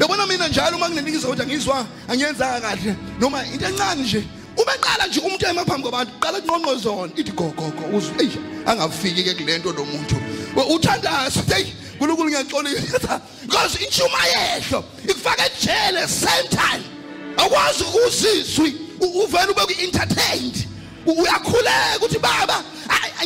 Yabona 0.00 0.26
mina 0.26 0.48
njalo 0.48 0.76
uma 0.76 0.88
kunenkinga 0.88 1.26
ukuthi 1.26 1.42
angizwa 1.42 1.86
angiyenzanga 2.08 2.60
kahle. 2.60 2.96
Noma 3.20 3.44
into 3.44 3.66
encane 3.66 4.02
nje 4.02 4.24
uma 4.56 4.72
eqala 4.74 5.06
nje 5.08 5.20
umuntu 5.20 5.46
emaphambi 5.46 5.82
kwabantu 5.82 6.12
qala 6.20 6.40
kunqonqo 6.40 6.76
zona. 6.78 7.12
Ithi 7.16 7.32
go 7.32 7.52
go 7.56 7.70
go 7.70 7.96
uzwe 7.96 8.14
eyi 8.20 8.38
angafiki 8.66 9.24
ke 9.24 9.34
kulento 9.34 9.72
lo 9.72 9.84
muntu. 9.84 10.16
Uthandazi 10.54 11.40
hey 11.52 11.66
nkulunkulu 11.96 12.30
ngiyaxolisa. 12.30 13.20
Because 13.42 13.78
intshumayelo 13.78 14.84
ikufaka 15.08 15.46
ejele 15.46 16.08
same 16.08 16.48
time. 16.48 16.93
Akwazi 17.36 17.84
uzizwi 18.06 18.74
u- 19.00 19.24
uvele 19.24 19.50
ube 19.52 19.60
ku-entertained. 19.66 20.66
U- 21.06 21.12
uyakhuleka 21.22 21.96
ukuthi 21.96 22.18
baba 22.18 22.64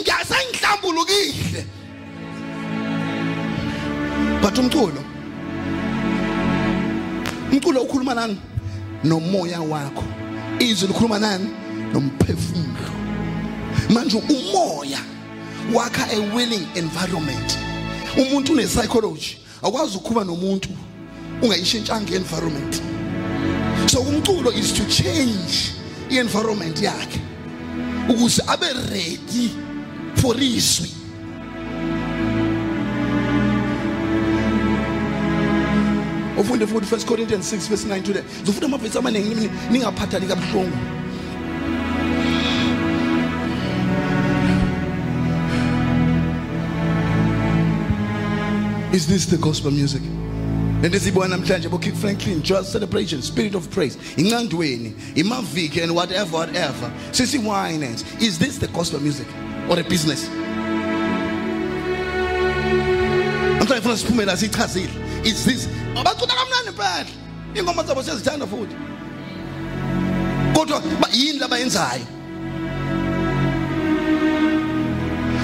ngiyasengihlambulukile 0.00 1.66
but 4.42 4.58
umculo 4.58 5.04
umculo 7.52 7.80
ukhuluma 7.82 8.14
nani? 8.14 8.36
Nomoya 9.04 9.60
wakho. 9.60 10.04
Izwi 10.58 10.88
likhuluma 10.88 11.18
nani? 11.18 11.48
Nomphefumulo 11.92 12.92
manje 13.90 14.16
umoya 14.28 14.98
wakha 15.72 16.06
a 16.12 16.18
willing 16.34 16.66
environment. 16.74 17.58
Umuntu 18.16 18.52
une 18.52 18.66
psychology 18.66 19.36
akwazi 19.62 19.96
ukukhuma 19.96 20.24
nomuntu 20.24 20.68
ungayishintshanga 21.42 22.14
environment. 22.14 22.82
So 23.88 24.00
umculo 24.00 24.52
is 24.52 24.72
to 24.72 24.84
change 24.84 25.72
i-environment 26.10 26.82
yakhe 26.82 27.20
ukuze 28.08 28.42
abe 28.46 28.66
ready 28.90 29.50
for 30.14 30.36
izwi 30.42 30.90
ufunde 36.38 36.66
futhi 36.66 36.94
1 36.94 37.04
Corinthians 37.04 37.52
6 37.52 37.68
verse 37.68 37.88
9 37.88 38.02
to 38.02 38.12
the 38.12 38.22
zofunda 38.44 38.66
amavesi 38.66 38.98
amaningi 38.98 39.50
ningaphathani 39.70 40.26
kabuhlungu. 40.26 40.76
Is 48.92 49.06
this 49.06 49.26
the 49.26 49.36
gospel 49.36 49.70
music? 49.70 50.02
Lento 50.82 50.98
siyibona 50.98 51.36
namhlanje 51.36 51.68
bo 51.68 51.78
Kick 51.78 51.94
Franklin 51.94 52.40
just 52.40 52.70
celebration 52.70 53.20
spirit 53.20 53.54
of 53.54 53.68
praise 53.70 53.96
incandweni 54.16 54.92
imaviki 55.14 55.82
and 55.82 55.92
whatever 55.92 56.38
whatever. 56.38 56.92
Sisi 57.10 57.42
wines 57.42 58.04
is 58.22 58.38
this 58.38 58.58
the 58.58 58.68
gospel 58.68 59.00
music 59.00 59.26
or 59.68 59.80
a 59.80 59.82
business? 59.82 60.28
Mhlawumbe 63.58 63.82
funa 63.82 63.96
siphumela 63.96 64.36
sichazile 64.36 65.26
is 65.26 65.44
this 65.44 65.66
abacula 65.96 66.34
kamnandi 66.34 66.72
phela 66.72 67.06
ingoma 67.54 67.82
zabo 67.82 68.02
siyazithanda 68.02 68.46
futhi. 68.46 68.76
Kodwa 70.54 70.82
yini 71.12 71.38
labayenzayo 71.38 72.06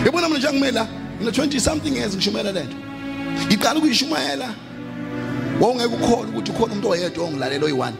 yabona 0.05 0.29
mina 0.29 0.39
njengumela 0.39 0.89
ngina 1.19 1.31
20 1.31 1.61
something 1.61 1.97
years 1.97 2.15
ngishumayela 2.15 2.53
lento. 2.53 2.77
Ngiqala 3.47 3.79
ukuyishumayela 3.79 4.55
wawungeke 5.61 5.95
ukhona 5.95 6.29
ukuthi 6.29 6.51
ukhona 6.51 6.73
umuntu 6.73 6.89
oyedwa 6.91 7.25
ongilalela 7.27 7.67
oyi1 7.67 7.93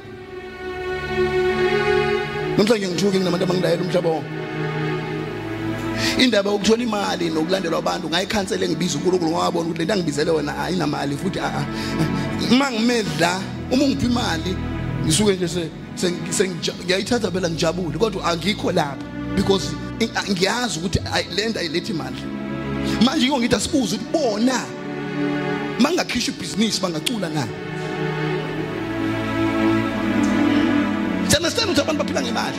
namhlanje 2.57 2.89
ngithuke 2.89 3.19
nginabantu 3.19 3.45
abangilalela 3.45 3.83
umhlaba 3.83 4.09
wonke. 4.11 4.31
Indaba 6.19 6.51
yokuthola 6.51 6.83
imali 6.83 7.31
nokulandelwa 7.31 7.79
abantu 7.79 8.09
ngayikhansele 8.09 8.69
ngibiza 8.69 8.99
uNkulunkulu 8.99 9.31
ngawabona 9.31 9.67
ukuthi 9.69 9.79
lento 9.79 9.93
angibizele 9.95 10.31
wona 10.31 10.53
ayinamali 10.65 11.17
futhi 11.17 11.39
a 11.39 11.49
a 11.61 11.65
uma 12.53 12.71
ngimedla 12.71 13.41
uma 13.73 13.85
ngiphi 13.89 14.07
imali 14.07 14.57
ngisuke 15.05 15.33
nje 15.33 15.49
se 15.49 15.69
se- 15.95 16.15
se 16.31 16.49
ngiyayithatha 16.85 17.31
phela 17.31 17.51
ngijabule 17.51 17.99
kodwa 17.99 18.25
angikho 18.25 18.73
lapha 18.73 18.97
because 19.37 19.73
i- 20.01 20.33
ngiyazi 20.33 20.79
ukuthi 20.79 20.99
ayi- 21.15 21.35
le 21.37 21.49
nto 21.49 21.61
ayilethi 21.61 21.93
imali 21.93 22.23
manje 23.05 23.25
yiko 23.27 23.39
ngithi 23.39 23.55
asibuze 23.57 23.97
ukuthi 23.97 24.13
bona 24.13 24.61
mangakhishwa 25.81 26.35
ibhizinisi 26.35 26.81
bangacula 26.81 27.29
na? 27.29 27.47
Siyanesitanda 31.29 31.73
ukuthi 31.73 31.81
abantu 31.81 32.05
baphila 32.05 32.23
ngemali 32.23 32.59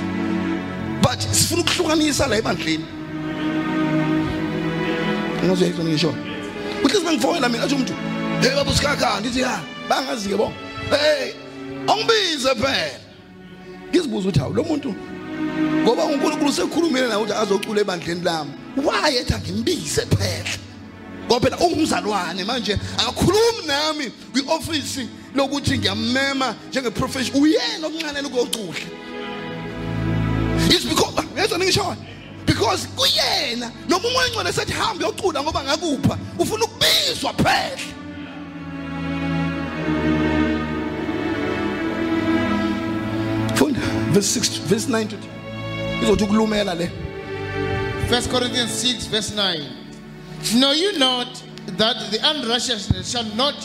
but 1.02 1.20
sifuna 1.20 1.62
ukuhlukanisa 1.62 2.28
la 2.28 2.38
ebandleni. 2.38 2.86
Ngizwe 5.46 5.86
ngisho? 5.86 6.14
Uthi 6.84 6.96
sibengifowela 6.96 7.50
mina 7.50 7.64
athi 7.64 7.76
umuntu? 7.76 7.94
Hey 8.42 8.56
baba 8.56 8.72
usikakha 8.72 9.20
ndithi 9.20 9.40
ya 9.40 9.60
bangazi 9.90 10.30
ke 10.30 10.36
bo. 10.36 10.54
Hey 10.90 11.34
angibize 11.88 12.56
phela. 12.56 13.00
Ngizibuza 13.90 14.28
ukuthi 14.28 14.40
hawu 14.40 14.54
lo 14.54 14.64
muntu 14.64 14.96
ngoba 15.84 16.04
uNkulunkulu 16.06 16.54
sekhulumile 16.54 17.08
nawe 17.08 17.24
ukuthi 17.24 17.40
azocula 17.40 17.82
ebandleni 17.82 18.24
lami. 18.24 18.52
Why 18.78 19.18
ethi 19.18 19.34
angimbize 19.34 20.06
phela? 20.06 20.65
Ngoba 21.26 21.58
ungumzalwane 21.58 22.44
manje 22.44 22.78
akakhulumi 22.98 23.68
nami 23.68 24.12
kwioffice 24.32 25.08
lokuthi 25.36 25.78
ngiyamema 25.78 26.56
njengeprofession 26.70 27.44
uyena 27.44 27.88
omncane 27.88 28.22
ukuyocula 28.22 28.80
it's 30.70 30.86
because 30.86 31.14
yezwa 31.38 31.60
ngisho 31.60 31.96
because 32.46 32.88
kuyena 32.88 33.72
noma 33.90 34.08
umoya 34.08 34.54
sethi 34.54 34.72
hamba 34.72 35.06
uyocula 35.06 35.44
ngoba 35.44 35.64
ngakupha 35.64 36.18
ufuna 36.40 36.66
ukubizwa 36.66 37.34
phela 37.34 37.96
verse 44.16 44.40
6 44.40 44.60
verse 44.70 44.88
9 44.88 45.08
to 45.10 45.18
izothi 46.02 46.24
ukulumela 46.24 46.74
le. 46.74 46.90
1 48.10 48.30
Corinthians 48.30 48.72
6, 48.72 49.08
verse 49.08 49.32
9. 49.32 49.75
Know 50.54 50.72
you 50.72 50.98
not 51.00 51.44
that 51.66 52.12
the 52.12 52.20
unrighteous 52.22 53.12
shall 53.12 53.24
not 53.36 53.56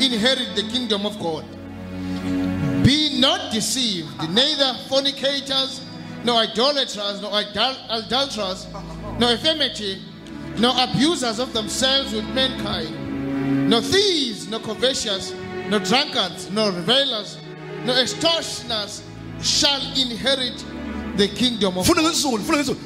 inherit 0.00 0.54
the 0.54 0.62
kingdom 0.70 1.04
of 1.04 1.18
God? 1.18 1.44
Be 2.84 3.18
not 3.18 3.52
deceived, 3.52 4.08
neither 4.30 4.78
fornicators, 4.88 5.84
nor 6.24 6.36
idolaters, 6.36 7.20
nor 7.20 7.32
adulterers, 7.34 8.66
nor 9.18 9.32
effeminate, 9.32 9.98
nor 10.58 10.72
abusers 10.78 11.40
of 11.40 11.52
themselves 11.52 12.12
with 12.12 12.24
mankind, 12.26 13.68
nor 13.68 13.80
thieves, 13.80 14.48
nor 14.48 14.60
covetous, 14.60 15.34
nor 15.68 15.80
drunkards, 15.80 16.50
nor 16.50 16.70
revelers, 16.70 17.38
nor 17.84 17.96
extortioners 17.96 19.02
shall 19.42 19.80
inherit 19.96 20.64
the 21.16 21.28
kingdom 21.28 21.76
of 21.76 21.86
lethu 21.86 22.76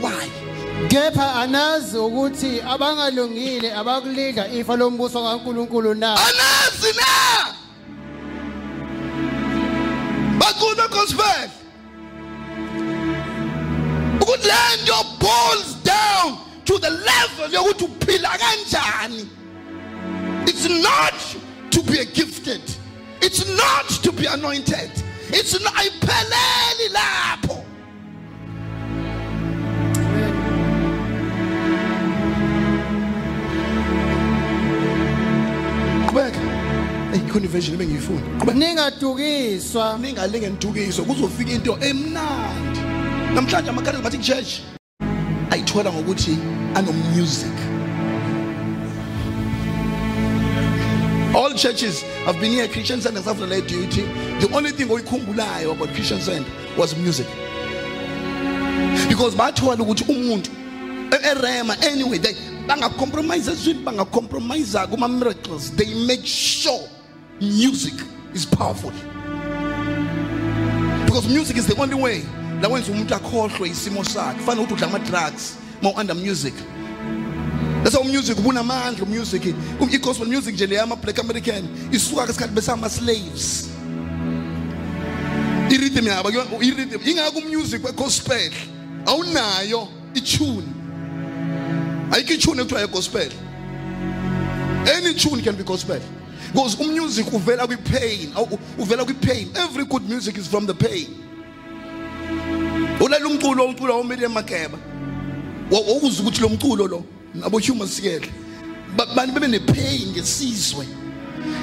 why 0.00 0.51
kepha 0.88 1.34
anazi 1.34 1.98
ukuthi 1.98 2.60
abangalungile 2.60 3.74
abakulidla 3.74 4.48
ifa 4.48 4.76
lombuso 4.76 5.22
kaNkuluNkulu 5.22 5.94
na? 5.94 6.12
Anazi 6.12 6.92
na? 6.96 7.12
Gospel. 10.92 11.50
Ukuthi 14.20 14.50
nto 14.82 15.04
boils 15.18 15.74
down 15.82 16.38
to 16.64 16.78
the 16.78 16.90
level 16.90 17.48
yokuthi 17.50 17.84
uphila 17.84 18.38
kanjani. 18.38 19.28
It's 20.46 20.68
not 20.68 21.14
to 21.70 21.82
be 21.82 22.04
gifted. 22.04 22.62
It's 23.20 23.48
not 23.56 23.88
to 24.02 24.12
be 24.12 24.26
anointed. 24.26 24.90
It's 25.28 25.60
not 25.60 25.74
ayipheleli 25.74 26.88
lapho 26.92 27.64
qhubeka. 36.12 36.40
Hey 37.12 37.20
khona 37.28 37.48
version 37.48 37.74
ebengiyifuna 37.74 38.20
qhubeka. 38.38 38.58
Ningadukiswa 38.58 39.98
ningalinge 39.98 40.50
nidukiswe 40.50 41.04
kuzofika 41.04 41.52
into 41.52 41.72
emnandi. 41.80 42.80
Namhlanje 43.34 43.70
ama-charismatic 43.70 44.22
church 44.22 44.60
ayithola 45.50 45.92
ngokuthi 45.92 46.38
anomusic 46.74 47.58
all 51.34 51.54
churches 51.54 52.02
have 52.26 52.38
been 52.40 52.52
here 52.52 52.68
christian 52.68 53.00
center 53.00 53.22
safuna 53.22 53.48
le 53.48 53.62
duty. 53.62 54.02
The 54.40 54.54
only 54.54 54.72
thing 54.72 54.88
oyikhumbulayo 54.88 55.72
about 55.72 55.88
christian 55.94 56.20
center 56.20 56.50
was 56.76 56.94
music. 56.96 57.26
Because 59.08 59.34
bathola 59.34 59.82
ukuthi 59.82 60.04
umuntu 60.04 60.50
erema 61.24 61.76
anyway 61.82 62.18
they 62.18 62.34
bangacompromise 62.66 63.52
ezwini 63.52 63.84
bangacompromise 63.84 64.86
kuma-miracles 64.90 65.70
they 65.76 65.94
make 66.06 66.26
sure 66.26 66.88
music 67.40 67.94
is 68.34 68.46
powerful. 68.46 68.92
Because 71.04 71.28
music 71.28 71.56
is 71.56 71.66
the 71.66 71.76
only 71.80 71.94
way 71.94 72.20
that 72.60 72.62
la 72.62 72.68
wenza 72.68 72.92
umuntu 72.92 73.14
akhohlwe 73.14 73.68
isimo 73.68 74.04
sakhe 74.04 74.40
fana 74.46 74.60
ukuthi 74.62 74.74
udla 74.74 74.86
ama-drugs 74.86 75.56
ma 75.82 75.90
under 75.90 76.14
music. 76.14 76.54
That's 77.82 77.96
how 77.96 78.04
music 78.04 78.38
ubunamandla 78.38 79.06
music. 79.06 79.42
I-gospel 79.80 80.26
music 80.26 80.54
nje 80.54 80.66
leya 80.66 80.82
ama-black 80.82 81.18
american. 81.18 81.68
Isuka 81.92 82.26
kesikhathi 82.26 82.54
besama-slaves 82.54 83.72
irhythm 85.72 86.08
ah, 86.08 86.22
yabo 86.30 86.62
irhythm 86.62 87.00
ingako 87.08 87.38
umusic 87.38 87.84
we-gospel 87.84 88.52
awunayo 89.06 89.88
itune 90.14 90.81
ayikho 92.12 92.32
itune 92.34 92.62
ekuthiwa 92.62 92.80
ye-gospel 92.80 93.30
any 94.96 95.14
tune 95.14 95.40
can 95.42 95.54
be 95.56 95.62
gospel. 95.62 96.00
Because 96.52 96.74
umusic 96.76 97.26
uvela 97.32 97.66
kwi-pain 97.66 98.32
awu- 98.34 98.58
uvela 98.78 99.04
kwi-pain 99.04 99.48
every 99.56 99.84
good 99.84 100.02
music 100.08 100.36
is 100.38 100.46
from 100.48 100.66
the 100.66 100.74
pain. 100.74 101.06
Ulalela 103.00 103.26
umculo 103.28 103.70
ucula 103.70 103.94
womiliam 103.94 104.32
makeba. 104.32 104.78
Wawuza 105.70 106.22
ukuthi 106.22 106.40
lo 106.42 106.48
mculo 106.48 106.86
lo 106.88 107.04
abo-human 107.42 107.88
sikele 107.88 108.28
bani 109.14 109.32
bebe 109.32 109.46
ne-pain 109.48 110.12
ngesizwe. 110.12 110.86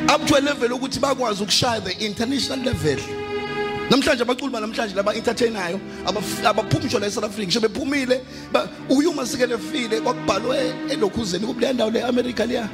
Up 0.09 0.25
to 0.25 0.35
a 0.37 0.41
level 0.41 0.69
ukuthi 0.69 0.99
bakwazi 0.99 1.43
ukushaya 1.43 1.81
the 1.83 2.05
international 2.05 2.59
level. 2.59 2.97
Namhlanje 3.89 4.21
abaculi 4.23 4.51
banamhlanje 4.51 4.95
laba 4.95 5.13
entertainayo 5.15 5.79
abaf- 6.05 6.45
abaphumi 6.45 6.85
ngisho 6.85 6.99
la 6.99 7.07
eSouth 7.07 7.23
Africa 7.25 7.45
ngisho 7.47 7.59
bephumile 7.59 8.21
ba- 8.51 8.67
uyuma 8.89 9.25
sikele 9.25 9.57
file 9.57 10.01
kwakubhalwe 10.01 10.73
elokhuzeni 10.89 11.45
kubuleya 11.45 11.73
ndawo 11.73 11.91
le 11.91 12.03
America 12.03 12.45
leya. 12.47 12.69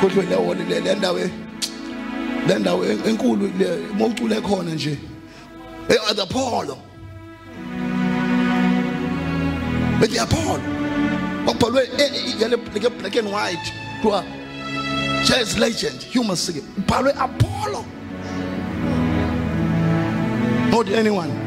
Kodwa 0.00 0.24
le 0.24 0.36
wona 0.36 0.64
le 0.68 0.80
le 0.80 0.94
ndawo 0.94 1.18
e- 1.18 1.30
le 2.48 2.58
ndawo 2.58 2.84
en- 2.84 3.02
enkulu 3.08 3.50
le 3.58 3.68
mawucule 3.98 4.40
khona 4.40 4.74
nje 4.74 4.98
eh 5.88 6.10
at 6.10 6.18
Apollo. 6.18 6.76
Bethi 10.00 10.18
Apollo. 10.18 10.62
Kwakubhalwe 11.44 11.88
e- 11.98 12.02
e- 12.02 12.40
yale 12.40 12.56
like 12.74 12.88
black 12.98 13.16
and 13.16 13.28
white 13.28 13.72
kuthiwa 14.02 14.24
Just 15.24 15.58
legend, 15.58 16.02
human 16.02 16.36
singing. 16.36 16.66
Barry 16.86 17.12
Apollo. 17.16 17.84
Not 20.70 20.88
anyone. 20.88 21.42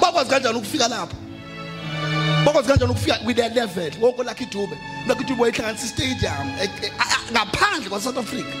bakwazikanjani 0.00 0.58
ukufika 0.58 0.88
lapho 0.88 1.16
bakwazikanjani 2.44 2.90
ukufika 2.90 3.18
kwi-level 3.18 3.92
ngoko 3.98 4.22
lakho 4.22 4.42
idube 4.44 4.78
lakho 5.06 5.20
idube 5.22 5.42
wayihlanganisa 5.42 5.86
istadium 5.86 6.52
ngaphandle 7.32 7.88
kwasouth 7.88 8.18
africa 8.18 8.54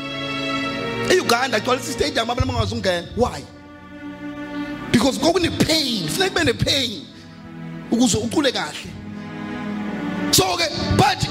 iuganda 1.14 1.58
igcwalisa 1.58 1.90
istadium 1.90 2.30
abantu 2.30 2.42
abangakwazi 2.42 2.74
ukungena 2.74 3.08
why 3.16 3.42
because 4.92 5.18
kokune-pain 5.18 6.08
Snake 6.08 6.30
kube 6.30 6.44
the 6.44 6.54
pain. 6.64 7.06
ukuze 7.90 8.18
ucule 8.18 8.52
kahle 8.52 8.90
so 10.30 10.56
ke 10.56 10.64
but 10.96 11.28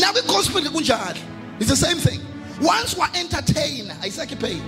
now 0.00 0.12
gospel 0.26 0.62
kunjalo 0.62 1.18
it's 1.58 1.68
the 1.70 1.76
same 1.76 1.98
thing. 1.98 2.20
Once 2.60 2.96
wa 2.96 3.08
entertainer 3.14 3.94
ayisakhe 4.02 4.38
pain 4.38 4.62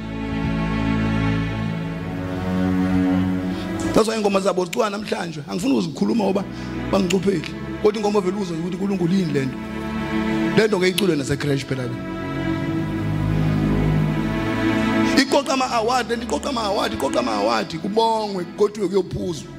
That's 3.95 4.09
why 4.09 4.17
ingoma 4.17 4.41
zabo 4.41 4.65
zicwa 4.65 4.91
namhlanje 4.91 5.41
angifuni 5.49 5.73
ukuzikhuluma 5.75 6.25
ngoba 6.25 6.45
bangicupheki 6.91 7.53
kodwa 7.83 7.97
ingoma 8.01 8.21
vele 8.21 8.37
uzwe 8.37 8.59
ukuthi 8.59 8.77
uNkulunkulu 8.77 9.15
yini 9.15 9.33
lento 9.33 9.57
lento 10.57 10.79
ngeyicule 10.79 11.17
nase 11.17 11.37
crash 11.37 11.65
phela 11.65 11.83
le 11.83 11.95
iqoqa 15.23 15.53
ama 15.53 15.71
award 15.71 16.11
lento 16.11 16.27
iqoqa 16.27 16.49
ama 16.49 16.63
award 16.63 16.93
iqoqa 16.93 17.21
ama 17.21 17.33
award 17.33 17.79
kubongwe 17.79 18.45
kodwa 18.45 18.89
kuyophuzwa. 18.89 19.54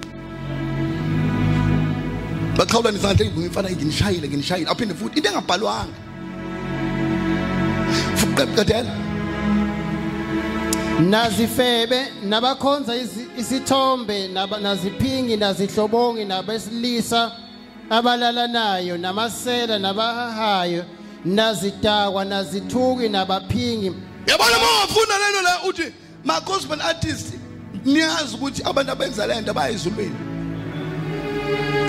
Baqhawula 2.57 2.91
nisandla 2.91 3.25
ngimfana 3.25 3.69
nginishayile 3.71 4.27
nginishayile. 4.27 4.69
Aphinde 4.71 4.93
futhi 4.93 5.17
into 5.17 5.29
engabhalwanga. 5.29 5.93
Fuqeqedela 8.15 8.91
nazifebe 10.99 11.99
nabakhonza 12.23 12.95
izi- 12.95 13.27
isithombe 13.37 14.27
naba- 14.27 14.59
naziphingi 14.59 15.37
nazihlobongi 15.37 16.25
nabesilisa 16.25 17.31
abalalanayo 17.89 18.97
namasela 18.97 19.79
nabahahayo 19.79 20.85
nazidakwa 21.25 22.25
nazithuki 22.25 23.09
nabaphingi. 23.09 23.91
Yabona 24.27 24.57
uma 24.57 24.67
ungafunda 24.75 25.15
lento 25.19 25.41
la 25.43 25.63
uthi 25.69 25.93
ma 26.23 26.39
gospel 26.41 26.81
artist 26.81 27.33
niyazi 27.85 28.35
ukuthi 28.35 28.63
abantu 28.63 28.91
abenza 28.91 29.27
lento 29.27 29.51
abayizulwini 29.51 30.15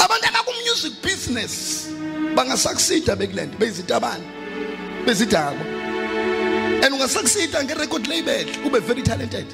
abantu 0.05 0.27
abaku 0.29 0.53
music 0.69 0.93
business 1.03 1.87
bangasucceeda 2.35 3.17
bekulento 3.17 3.59
beyizitabane 3.59 4.25
bezidakwa. 5.07 5.65
And 6.85 6.95
ungasucceeda 6.95 7.65
nge-record 7.65 8.07
label 8.09 8.47
ube 8.67 8.81
very 8.81 9.03
talented. 9.03 9.47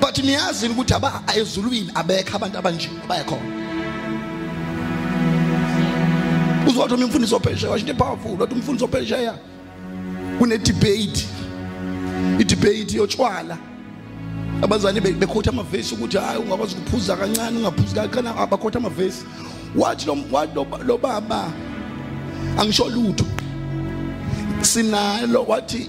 But 0.00 0.18
niyazi 0.18 0.66
yini 0.66 0.74
ukuthi 0.74 0.94
aba 0.94 1.22
ezulwini 1.36 1.90
abekho 1.94 2.36
abantu 2.36 2.58
abanje 2.58 2.90
abayakhona 3.04 3.62
uzwathi 6.66 6.94
uma 6.94 7.04
imfundiso 7.04 7.40
phesheya 7.40 7.70
washo 7.70 7.86
into 7.86 7.94
powerful 7.94 8.36
wathi 8.40 8.54
umfundiso 8.54 8.88
phesheya 8.88 9.34
kune-debate. 10.38 11.26
I-debate 12.38 12.96
yotshwala. 12.96 13.58
Abazali 14.62 15.00
be- 15.00 15.12
bekhotha 15.12 15.50
amavesi 15.50 15.94
ukuthi 15.94 16.16
hayi 16.18 16.38
ungakwazi 16.38 16.74
ukuphuza 16.76 17.16
kancane 17.16 17.58
ungaphuzi 17.58 17.94
kancane. 17.94 18.28
Abakhotha 18.38 18.78
amavesi. 18.78 19.24
Wathi 19.76 20.06
lo 20.06 20.16
wathi 20.30 20.54
lo- 20.54 20.66
lo 20.86 20.98
baba 20.98 21.50
angisho 22.58 22.88
lutho. 22.88 23.24
Sinalo 24.62 25.44
wathi 25.48 25.88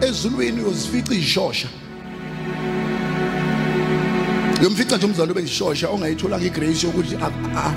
ezulwini 0.00 0.62
uyozifica 0.62 1.12
izishosha. 1.14 1.68
Yomfica 4.62 4.96
nje 4.96 5.06
umzali 5.06 5.32
ube 5.32 5.40
yishosha 5.42 5.88
ongayitholanga 5.90 6.46
igrace 6.46 6.86
yokuthi 6.86 7.16
a- 7.16 7.58
a- 7.58 7.74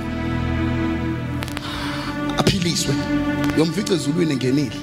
aphiliswe. 2.39 2.93
Yomfica 3.57 3.93
ezulwini 3.93 4.31
engenile 4.33 4.75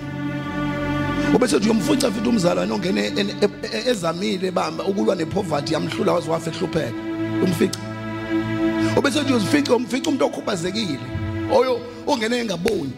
ubese 1.35 1.57
uthi 1.57 1.69
uyomfica 1.71 2.11
futhi 2.13 2.29
umzalwane 2.29 2.73
ongene 2.73 3.07
en- 3.07 3.31
e- 3.43 3.49
e- 3.77 3.91
ezamile 3.91 4.51
bamba 4.51 4.85
ukulwa 4.85 5.15
nepoverty 5.15 5.73
yamhlula 5.75 6.13
waze 6.13 6.31
wafe 6.31 6.51
ehlupheka 6.51 6.93
umfica. 7.45 7.79
Ubese 8.97 9.19
uthi 9.21 9.33
uzifica 9.33 9.71
umfica 9.77 10.07
umuntu 10.09 10.25
okhubazekile. 10.27 10.99
Oyo 11.53 11.81
ongene 12.07 12.37
engaboni. 12.39 12.93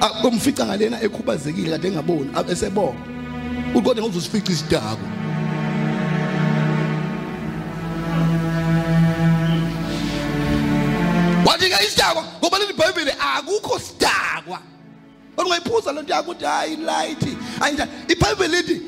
Ah, 0.00 0.26
umfica 0.28 0.62
ngalena 0.66 1.00
ekhubazekile 1.02 1.70
kade 1.70 1.88
engaboni 1.88 2.30
ah, 2.34 2.44
esebona. 2.52 3.00
Uthi 3.74 3.82
kodwa 3.84 4.02
ngozosifica 4.04 4.50
isidako. 4.52 5.06
Wathi 11.46 11.68
ke 11.70 11.84
isidakwa 11.86 12.24
ngoba 12.40 12.58
leli 12.58 12.72
bhayibheli 12.72 13.12
akukho 13.36 13.78
sidakwa. 13.78 14.58
Ungayiphuza 15.44 15.92
lento 15.92 16.12
yakho 16.12 16.30
ukuthi 16.30 16.44
hayi 16.44 16.76
light. 16.76 17.24
Ayinja 17.60 17.88
ibhayibheli 18.08 18.56
lithi 18.56 18.82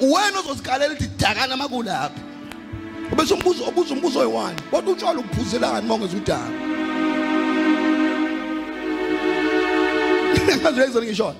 wena 0.00 0.38
ozosikalela 0.40 0.94
lithi 0.94 1.10
dakana 1.18 1.56
makulaphi 1.56 2.20
ubese 3.12 3.34
umbuzo 3.34 3.64
obuza 3.68 3.94
umbuzo 3.94 4.18
oyi-one. 4.20 4.56
Kodwa 4.70 4.92
utshwala 4.92 5.20
ukuphuzelani 5.20 5.86
uma 5.86 5.94
ungeza 5.94 6.16
udaka. 6.16 6.50
Ngazuyayizona 10.60 11.06
ngishona 11.06 11.34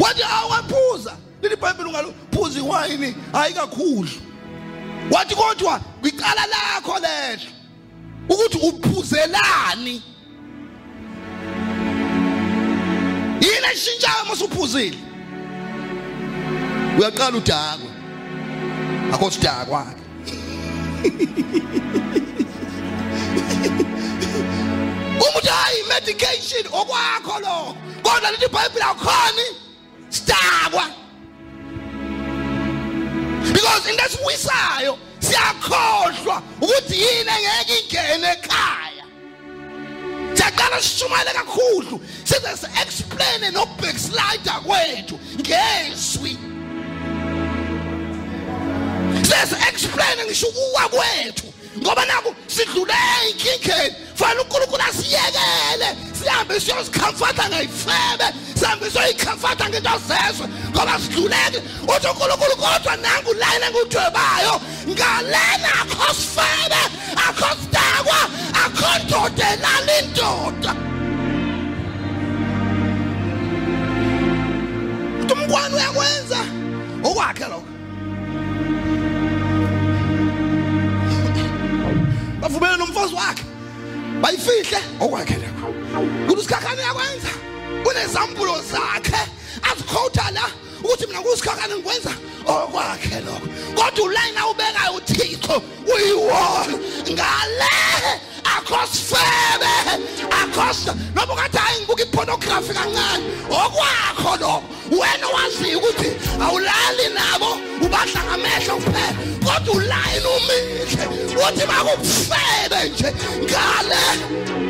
wathi 0.00 0.22
awaphuza 0.22 1.16
leli 1.42 1.56
bhayibheli 1.56 1.88
ungaluphuza 1.88 2.58
iwayini 2.58 3.14
hayi 3.32 3.54
kakhulu. 3.54 4.08
Wathi 5.10 5.34
kodwa 5.34 5.80
kwicala 6.00 6.46
lakho 6.46 6.98
lehlo 6.98 7.50
ukuthi 8.28 8.58
uphuzelani 8.58 10.02
yini 13.40 13.66
eshintshayo 13.72 14.22
uma 14.22 14.32
usuphuzile? 14.32 14.98
Uyaqala 16.98 17.36
udakwe 17.36 17.90
akho 19.12 19.30
sidakwa-ke 19.30 20.02
umuthi 25.24 25.48
hayi 25.48 25.82
medication 25.88 26.64
okwakho 26.72 27.40
lokho 27.40 27.76
kodwa 28.02 28.30
lithi 28.30 28.44
ibhayibhile 28.44 28.84
akukhoni 28.84 29.46
sidakwa 30.10 30.84
because 33.52 33.90
into 33.90 34.04
esiwisayo 34.04 34.98
siyakhohlwa 35.20 36.42
ukuthi 36.60 36.96
yini 37.02 37.30
engeke 37.30 37.78
ingene 37.80 38.28
ekhaya. 38.32 38.87
Siyaqala 40.38 40.82
sishumayele 40.82 41.32
kakhulu. 41.32 42.00
Size 42.24 42.56
si-explaine 42.60 43.50
no-backslider 43.50 44.60
kwethu 44.66 45.18
ngezwi 45.40 46.38
sesi-explaine 49.28 50.24
ngisho 50.24 50.46
ukuwa 50.46 50.88
kwethu. 50.88 51.46
Ngoba 51.78 52.04
naku 52.04 52.34
sidlule 52.46 52.92
ey'nkingeni 52.92 53.94
fanele 54.14 54.40
unkulunkulu 54.40 54.82
asiyekele. 54.82 55.88
Sihambe 56.18 56.60
siyozikhamfatha 56.60 57.48
ngayifebe 57.48 58.26
sihambe 58.58 58.90
siyoyikhamfatha 58.90 59.68
ngento 59.68 59.94
zezwe 60.08 60.46
ngoba 60.70 60.94
sidluleke 61.02 61.58
uthi 61.92 62.06
unkulunkulu 62.06 62.56
kodwa 62.62 62.96
nangu 62.96 63.32
layini 63.40 63.66
engudwebayo 63.66 64.54
ngalena 64.88 65.70
akho 65.80 66.14
sifebe 66.14 66.82
akho 67.28 67.48
sidakwa 67.60 68.20
akho 68.64 68.88
ndoda 69.04 69.46
elala 69.52 69.92
indoda. 70.00 70.72
Uthi 75.22 75.32
umkwani 75.32 75.74
uyakwenza? 75.74 76.38
Okwakhe 77.04 77.44
lokho. 77.44 77.68
Bavumele 82.40 82.76
nomfazi 82.76 83.14
wakhe 83.14 83.44
bayifihle. 84.22 84.78
Okwakhe 85.00 85.34
lokho 85.34 85.57
kuthi 85.98 86.40
usikhakhane 86.40 86.82
yakwenza 86.82 87.28
unezambulo 87.90 88.62
zakhe. 88.62 89.20
Azikhowutha 89.62 90.30
la 90.30 90.50
ukuthi 90.84 91.06
mina 91.06 91.20
kusikhakane 91.20 91.74
ngikwenza 91.74 92.12
okwakhe 92.46 93.20
lokho. 93.26 93.46
Kodwa 93.74 94.04
ulayini 94.04 94.38
awubekayo 94.38 94.92
uthixo 94.96 95.62
uyiwona 95.94 96.78
ngale 97.10 97.74
akho 98.44 98.86
sifebe 98.92 99.72
akho 100.30 100.92
noma 101.14 101.32
ungathi 101.32 101.58
hayi 101.58 101.78
ngibuka 101.80 102.02
ipornography 102.02 102.74
kancane. 102.74 103.24
Okwakho 103.50 104.36
lokho. 104.40 104.62
Wena 104.90 105.28
waziyo 105.28 105.78
ukuthi 105.78 106.10
awulali 106.40 107.08
nabo 107.14 107.58
ubadla 107.82 108.24
ngamehlo 108.24 108.74
kuphela. 108.76 109.18
Kodwa 109.44 109.74
ulayini 109.74 110.26
umihle 110.36 111.04
uthi 111.36 111.66
makufebe 111.66 112.88
nje. 112.88 113.12
Ngale 113.42 114.67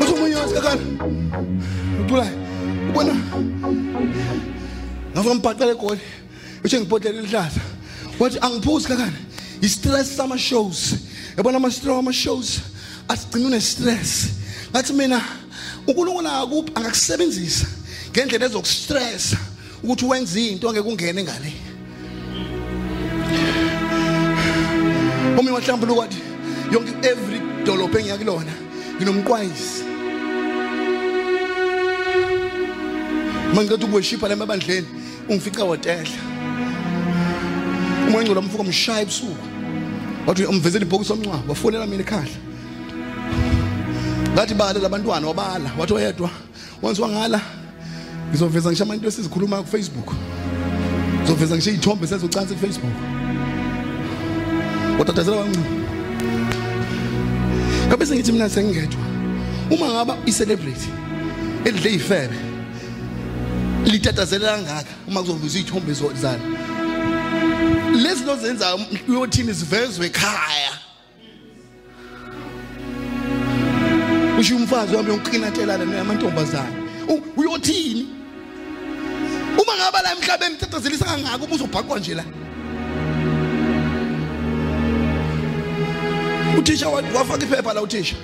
uthi 0.00 0.12
omunye 0.14 0.36
wasikakana 0.36 0.82
uculayo 2.00 2.38
ubona? 2.90 3.14
Ngafika 5.12 5.34
mbhaqela 5.34 5.72
egoli 5.72 6.00
utshe 6.64 6.80
ngibhodlela 6.80 7.18
elihlaza. 7.18 7.60
Wathi 8.18 8.38
angiphuzi 8.40 8.88
kakana 8.88 9.18
i-stress 9.62 10.16
sama-shows. 10.16 10.94
Yabona 11.36 11.56
ama-stress 11.56 11.98
ama-shows 11.98 12.60
asigcina 13.08 13.46
une-stress. 13.46 14.28
Ngathi 14.70 14.92
mina 14.92 15.20
unkulunkulu 15.86 16.28
akuphi 16.28 16.72
angakusebenzisa 16.74 17.66
ngendlela 18.10 18.46
ezokustressa 18.46 19.36
ukuthi 19.82 20.04
wenze 20.04 20.46
into 20.46 20.68
angeke 20.68 20.88
ungene 20.88 21.22
ngale. 21.22 21.52
Omunye 25.38 25.50
wahlambuluka 25.50 26.00
wathi 26.00 26.20
yonke 26.72 26.92
every 27.08 27.45
dolobho 27.66 27.98
engiyakulona 27.98 28.54
nginomqwayisi 28.96 29.82
uma 33.52 33.62
ngiceda 33.62 33.86
ukuweshipha 33.86 34.28
lami 34.28 34.42
ebandleni 34.42 34.86
ungifica 35.28 35.62
hotela 35.68 36.16
umoya 38.06 38.24
ngcola 38.24 38.40
mfuka 38.40 38.64
mshaya 38.64 39.02
ebusuku 39.02 39.44
wathi 40.26 40.44
umvezela 40.44 40.84
ibhokisi 40.84 41.12
omncwa 41.12 41.38
wafonela 41.48 41.86
mina 41.86 42.02
ekhaya 42.02 42.36
ngathi 44.32 44.54
bala 44.54 44.78
labantwana 44.80 45.26
wabala 45.26 45.70
wathi 45.78 45.92
oyedwa 45.94 46.30
wenziwa 46.82 47.08
ngala. 47.08 47.40
Ngizoveza 48.30 48.70
ngisho 48.70 48.84
abantu 48.84 49.08
esizikhuluma 49.08 49.62
ku 49.62 49.68
Facebook 49.68 50.08
ngizoveza 51.22 51.54
ngisho 51.56 51.70
izithombe 51.70 52.06
sezocansi 52.06 52.54
ku 52.54 52.60
Facebook 52.60 52.94
watatazela 54.98 55.36
wancuma 55.36 55.85
ngabe 57.88 58.06
sengithi 58.06 58.32
mina 58.32 58.48
sengingedwa? 58.48 59.00
Uma 59.70 59.88
ngaba 59.88 60.16
i-celebrity 60.26 60.88
elidle 61.64 61.94
ifebe 61.94 62.34
litatazela 63.84 64.46
kangaka 64.56 64.90
uma 65.08 65.20
kuzovuzwa 65.20 65.46
izithombe 65.60 65.92
zo- 65.92 66.14
zalo? 66.14 66.40
Lezi 68.02 68.22
nto 68.22 68.36
zenza 68.36 68.76
uyothini 69.08 69.52
zivezwe 69.52 70.06
ekhaya. 70.06 70.72
Usho 74.40 74.56
umfazi 74.56 74.96
wami 74.96 75.08
yonkinatelana 75.10 75.84
namantombazane 75.84 76.76
U- 77.08 77.22
uyothini? 77.36 78.06
Uma 79.62 79.72
ngaba 79.76 80.02
la 80.02 80.12
emhlabeni 80.12 80.56
tatazelisa 80.56 81.04
kangaka 81.04 81.44
uma 81.44 81.54
uzobhaqwa 81.54 81.98
nje 81.98 82.14
la? 82.14 82.24
Uthisha 86.58 86.88
wa- 86.88 87.02
wafaka 87.14 87.44
iphepha 87.44 87.72
la 87.74 87.82
uthisha. 87.82 88.16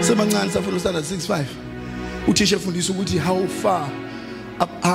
Semancane 0.00 0.50
safuna 0.50 0.76
ustandard 0.76 1.04
65 1.04 1.44
uthisha 2.28 2.56
efundisa 2.56 2.92
ukuthi 2.92 3.18
how 3.18 3.46
far 3.62 3.88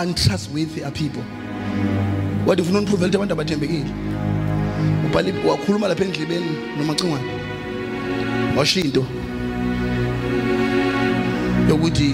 untrustworthy 0.02 0.84
are 0.84 0.92
people. 0.92 1.24
Wathi 2.46 2.62
ufuna 2.62 2.80
uniprove 2.80 3.06
ukuthi 3.06 3.16
abantu 3.18 3.34
abathembekile. 3.34 3.90
Ubhale 5.06 5.34
wakhuluma 5.48 5.88
lapha 5.88 6.04
endlebeni 6.04 6.46
nomacingwane 6.78 7.24
washo 8.58 8.80
into 8.80 9.06
yokuthi 11.70 12.14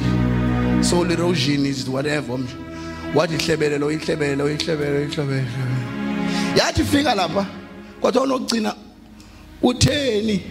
soul 0.82 1.12
erosion 1.12 1.66
is 1.66 1.88
whatever 1.88 2.38
mje 2.38 2.54
wathi 3.16 3.36
ihlebelelo 3.36 3.92
ihlebelelo 3.92 4.50
ihlebelelo 4.52 5.04
ihlebelelo 5.04 5.48
yathi 6.58 6.84
fika 6.84 7.16
lapha 7.16 7.46
kwathiwa 8.02 8.24
unokugcina 8.24 8.74
utheni 9.64 10.42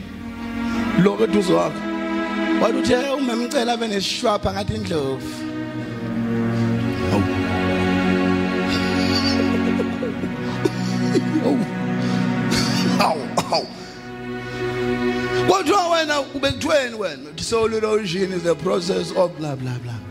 lo 1.03 1.17
keduze 1.17 1.53
wakho 1.53 1.81
wathi 2.63 2.79
uthe 2.79 2.97
umemcela 3.11 3.73
abe 3.73 3.89
nesishwapha 3.89 4.53
ngathi 4.53 4.75
indlovu. 4.75 5.51
Kodwa 15.49 15.89
wena 15.89 16.21
ubekuthweni 16.21 16.97
wena 16.97 17.31
soul 17.39 17.75
erosion 17.75 18.33
is 18.33 18.43
the 18.43 18.55
process 18.55 19.11
of 19.17 19.37
blah 19.39 19.57
blah 19.57 19.79
blah 19.79 20.10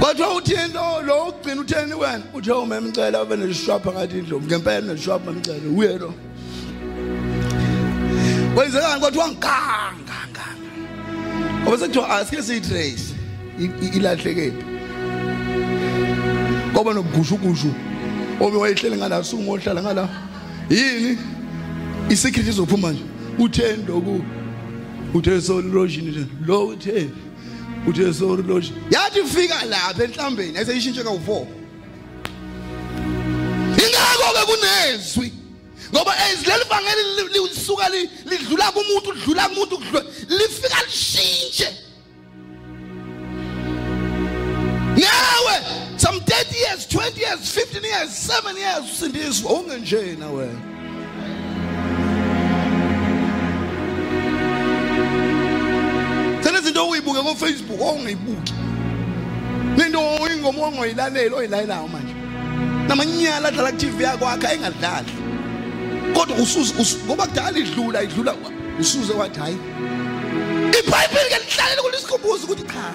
Kodwa 0.00 0.34
uthini 0.34 0.72
lo 0.74 1.02
lo 1.02 1.24
ugcina 1.28 1.60
utheni 1.60 1.94
wena? 1.94 2.22
Uthe 2.34 2.52
umemcela 2.52 3.20
abe 3.20 3.36
nesishwapha 3.36 3.92
ngathi 3.92 4.18
indlovu 4.18 4.46
ngempela 4.46 4.80
nesishwapha 4.80 5.32
memcela 5.32 5.68
uye 5.76 5.98
lo? 5.98 6.14
Kwenzekani? 8.54 9.00
Kodwa 9.00 9.28
nganga 9.28 9.94
nganga. 10.04 10.46
Ngoba 11.62 11.78
sekuthiwa 11.78 12.10
asike 12.10 12.42
siyitrace. 12.42 13.14
Ilahlekephi 13.94 14.64
Ngoba 16.72 16.94
nokugushukushu 16.94 17.74
obe 18.40 18.56
wayehlele 18.56 18.96
ngala 18.96 19.24
sumo 19.24 19.52
ohlala 19.52 19.82
ngala. 19.82 20.08
Yini? 20.70 21.18
Isecret 22.08 22.46
izophuma 22.46 22.92
nje. 22.92 23.02
Utheni 23.38 23.84
loku? 23.88 24.24
Uthe 25.14 25.40
soul 25.40 25.66
erosion 25.66 26.26
lo 26.46 26.66
utheni? 26.66 27.27
Uthe 27.88 28.12
soul 28.14 28.38
erosion 28.40 28.76
yathi 28.90 29.22
fika 29.24 29.64
lapha 29.64 30.04
enhlambeni 30.04 30.58
ayiseyishintshe 30.58 31.02
kawu4 31.02 31.46
ingakho 33.84 34.28
ke 34.36 34.42
kunezwi 34.50 35.32
ngoba 35.94 36.12
ezileli 36.30 36.64
vangeli 36.70 37.02
lisuka 37.48 37.88
li- 37.88 38.10
lidlula 38.30 38.72
kumuntu 38.72 39.12
lidlula 39.12 39.48
kumuntu 39.48 39.76
lifika 40.28 40.76
lishintshe 40.86 41.68
nawe 44.96 45.54
some 45.96 46.18
30 46.20 46.56
years 46.56 46.86
20 46.86 47.20
years 47.20 47.40
15 47.56 47.84
years 47.84 48.10
7 48.28 48.58
years 48.58 48.84
usindiswa 48.92 49.52
ungenjena 49.52 50.28
wena 50.30 50.60
senezinto 56.68 56.88
oyibuke 56.88 57.20
ko-facebook 57.22 57.80
ongayibuki 57.80 58.52
nento 59.76 60.00
ingoma 60.32 60.66
ongayilaleli 60.68 61.34
oyilalelayo 61.34 61.88
manje. 61.88 62.14
Namanyala 62.88 63.48
adlala 63.48 63.72
ku-tv 63.72 64.02
yakho 64.02 64.26
akhe 64.26 64.46
ayingadlali 64.46 65.12
kodwa 66.14 66.36
usuze 66.36 66.74
us- 66.80 66.98
ngoba 67.06 67.26
kudala 67.26 67.58
idlula 67.58 68.02
idlula 68.02 68.34
usuze 68.80 69.12
wathi 69.12 69.40
hayi 69.40 69.56
ibhayibheli 70.78 71.28
ke 71.30 71.38
lihlalela 71.44 71.82
kulisikhumbuza 71.82 72.44
ukuthi 72.44 72.64
cha 72.64 72.92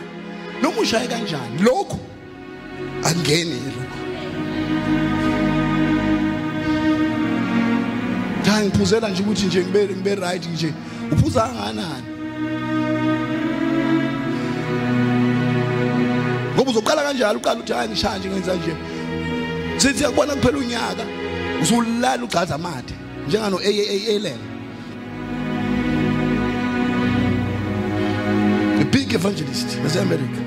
noma 0.62 0.82
ushaye 0.82 1.08
kanjani? 1.08 1.64
Lokhu 1.64 2.00
angeni 3.04 3.60
lokhu. 3.76 4.00
Cha 8.46 8.62
ngiphuzela 8.62 9.10
nje 9.10 9.24
ukuthi 9.24 9.46
nje 9.46 9.62
ngibe 9.64 9.86
ngibe 9.86 10.16
right 10.16 10.46
nje. 10.46 10.74
Uphuza 11.12 11.42
kangakanani? 11.42 12.13
Ngoba 16.64 16.72
uzoqala 16.72 17.04
kanjalo 17.04 17.40
uqala 17.40 17.60
uthi 17.60 17.74
hayi 17.74 17.90
ngishaya 17.90 18.18
nje 18.20 18.30
ngenza 18.30 18.56
nje. 18.56 18.74
Sithi 19.78 20.04
yakubona 20.04 20.36
kuphela 20.36 20.58
unyaka. 20.58 21.04
Usulala 21.62 22.24
ugcaza 22.24 22.56
amathe 22.56 22.94
njengano 23.28 23.58
AAA 23.58 24.20
level 24.20 24.40
a 28.82 28.86
big 28.92 29.14
evangelist 29.14 29.78
yaseAmerica 29.84 30.42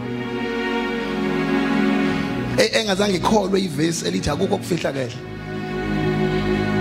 Eh, 2.58 2.70
engazange 2.76 3.16
ikholwe 3.16 3.60
ivesi 3.60 4.06
elithi 4.06 4.30
akukho 4.30 4.54
okufihla 4.54 4.92
kahle. 4.92 5.16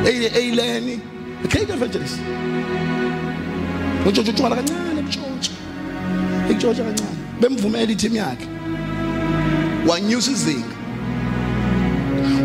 Eyileni 0.06 1.00
a 1.44 1.48
great 1.48 1.70
evangelist. 1.70 2.20
Utshontsho 4.08 4.32
utshwala 4.32 4.56
kancane 4.56 5.02
utshontsho 5.02 5.52
ikutshontsha 6.50 6.84
kancane. 6.84 7.18
Bemvumela 7.42 7.92
iteam 7.92 8.16
yakhe. 8.16 8.55
Wanyusa 9.88 10.32
izinga. 10.32 10.76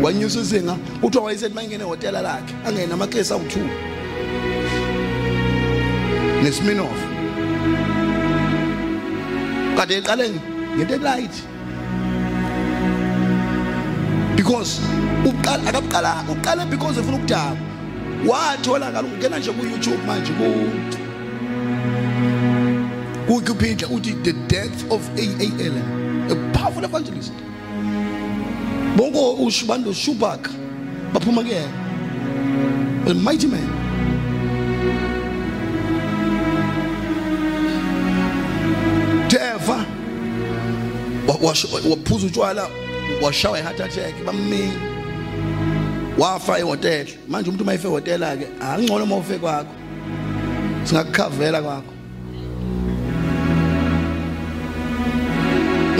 Wanyusa 0.01 0.39
izinga 0.39 0.75
kuthiwa 1.01 1.23
wayesethi 1.23 1.55
mayingene 1.55 1.83
ehhotela 1.83 2.21
lakhe 2.21 2.53
angene 2.67 2.93
amakesi 2.93 3.33
awu-two. 3.33 3.69
Nesminoff 6.43 6.99
kade 9.77 9.97
eqale 9.97 10.31
ngento 10.75 10.95
elight. 10.95 11.35
Because 14.35 14.81
uqala 15.25 15.69
akabuqala 15.69 16.23
uqale 16.29 16.69
because 16.69 16.99
efuna 16.99 17.17
ukudaba 17.17 17.57
wathola 18.27 18.91
ngalo 18.91 19.07
ungena 19.07 19.39
nje 19.39 19.51
ku-youtube 19.51 20.05
manje 20.07 20.33
ku 20.33 20.69
Wikipedia 23.33 23.87
uthi 23.87 24.13
the 24.23 24.33
death 24.33 24.91
of 24.91 25.09
AAL 25.17 26.00
a 26.31 26.35
powerful 26.53 26.83
evangelist. 26.83 27.33
Bongo 28.95 29.33
ushubando 29.45 29.93
Shubak 29.93 30.49
baphuma 31.13 31.43
kuyena 31.43 33.09
a 33.09 33.13
mighty 33.13 33.47
man. 33.47 33.67
Teva 39.27 39.85
waphuza 41.41 42.27
utshwala 42.27 42.67
washawa 43.21 43.57
i 43.57 43.61
heart 43.61 43.79
attack 43.79 44.13
bamminga 44.25 44.91
wafa 46.17 46.59
ehotel 46.59 47.07
manje 47.27 47.49
umuntu 47.49 47.65
mayife 47.65 47.87
ehotela 47.87 48.37
ke 48.37 48.47
angcono 48.59 49.05
mawufe 49.05 49.37
kwakho 49.39 49.73
singakukhavela 50.83 51.61
kwakho 51.61 51.93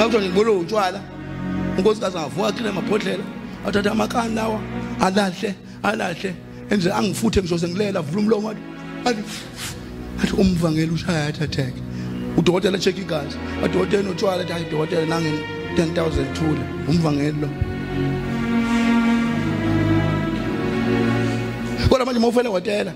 ngakuthiwa 0.01 0.23
ngibolo 0.23 0.59
utshwala. 0.59 1.01
Unkosikazi 1.77 2.17
angavuka 2.17 2.51
kile 2.51 2.71
mabhodlela 2.71 3.23
athatha 3.67 3.91
amakani 3.91 4.35
lawa 4.35 4.59
alahle 4.99 5.55
alahle. 5.83 6.33
Enze 6.69 6.91
angifuthe 6.91 7.41
ngisho 7.41 7.57
sengilela 7.57 8.01
vula 8.01 8.21
umlomo 8.21 8.55
athi 9.05 9.23
athi 10.23 10.33
umvangeli 10.33 10.91
ushaya 10.91 11.23
heart 11.23 11.41
attack 11.41 11.73
udokotela 12.37 12.79
check 12.79 12.97
igazi 12.97 13.37
adokotela 13.63 14.03
notshwala 14.03 14.43
athi 14.43 14.53
hayi 14.53 14.65
dokotela 14.71 15.05
nange 15.05 15.31
10000 15.75 16.33
thule 16.33 16.61
umvangeli 16.89 17.37
lo 17.41 17.49
kodwa 21.89 22.05
manje 22.05 22.19
mawufele 22.19 22.49
hotela 22.49 22.93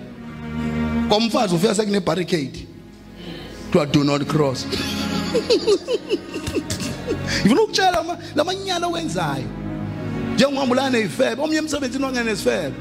komfazi 1.10 1.56
ufika 1.56 1.76
sekune 1.76 2.00
barricade 2.00 2.68
to 3.72 3.86
do 3.86 4.04
not 4.04 4.26
cross. 4.28 4.66
Ngifuna 7.42 7.62
ukutshela 7.62 8.00
ama 8.00 8.18
lamanyala 8.36 8.88
wenzayo. 8.88 9.48
Njengongihambulana 10.36 10.90
nezifebe, 10.90 11.42
omnye 11.42 11.58
emsebenzini 11.58 12.04
wangena 12.04 12.24
nezifebe. 12.24 12.74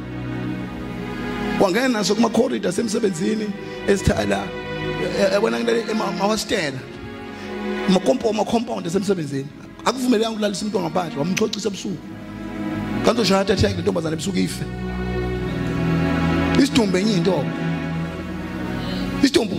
Wangena 1.61 1.89
naso 1.89 2.15
kuma 2.15 2.29
corridor 2.29 2.73
semsebenzini 2.73 3.47
esithala 3.89 4.45
ebona 5.37 5.61
ngile 5.61 5.85
emahostela. 5.91 6.79
Ma 7.89 8.01
compound 8.01 8.37
ma 8.37 8.45
compound 8.45 8.87
esemsebenzini. 8.87 9.47
Akuvumelekanga 9.85 10.35
ukulalisa 10.37 10.65
umuntu 10.65 10.81
ngaphandle, 10.81 11.19
wamchocisa 11.19 11.69
ebusuku. 11.69 11.99
Kanti 13.05 13.21
ushaya 13.21 13.41
attack 13.41 13.77
lentombazana 13.77 14.15
ebusuku 14.15 14.39
ife. 14.39 14.65
Isidumbu 16.63 16.97
enye 16.97 17.13
into. 17.17 17.45
Isidumbu 19.23 19.57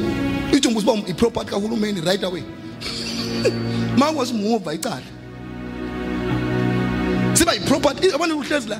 isidumbu 0.51 0.79
siba 0.81 0.93
iproperty 1.07 1.51
kahulumeni 1.51 2.01
right 2.01 2.23
away. 2.23 2.43
mawasimuva 3.97 4.73
icala. 4.73 5.01
Siba 7.34 7.53
yiproperty. 7.53 8.11
Abantu 8.15 8.38
uhlezi 8.39 8.69
la 8.69 8.77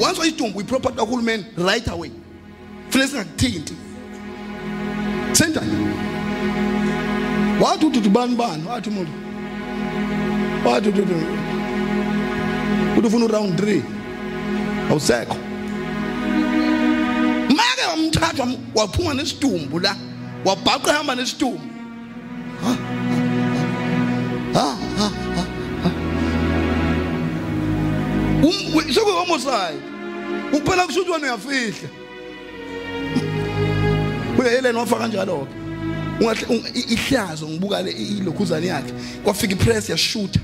Once 0.00 0.18
wayisidumbu 0.20 0.60
yiproperty 0.60 0.96
kahulumeni 0.96 1.44
right 1.56 1.88
away. 1.88 2.10
Funeka 2.90 3.08
singakuthinti 3.10 3.74
sentani 5.32 5.72
wathi 7.60 7.86
uthi 7.86 8.08
bani 8.08 8.36
bani? 8.36 8.62
Wathi 8.68 8.88
umuntu 8.90 9.12
wathi 10.64 10.88
uthi 10.88 11.02
uthi 12.98 13.06
ufuna 13.06 13.24
uround 13.24 13.60
3 13.60 13.82
awusekho. 14.90 15.36
Make 17.48 17.82
wamthatha 17.90 18.42
wam- 18.42 18.58
waphuma 18.74 19.14
nesidumbu 19.14 19.78
la 19.80 19.96
wabhaqa 20.44 20.90
ehamba 20.92 21.14
nesidumbu 21.14 21.60
Um- 28.42 28.92
sokuyomosayid 28.94 29.80
kuphela 30.50 30.86
kusho 30.86 31.00
ukuthi 31.00 31.12
wena 31.12 31.26
uyafihla. 31.26 31.88
Uyayelena 34.38 34.78
wafa 34.78 34.96
kanjalo-ke 34.96 35.54
Ungahle- 36.20 36.48
un- 36.50 36.66
i- 36.74 36.94
ihlazo 36.94 37.48
ngibuka 37.48 37.82
le 37.82 37.90
i- 37.90 38.18
ilokhuzane 38.18 38.66
yakhe. 38.66 38.92
Kwafika 39.24 39.52
ipress 39.52 39.88
yashutha. 39.90 40.40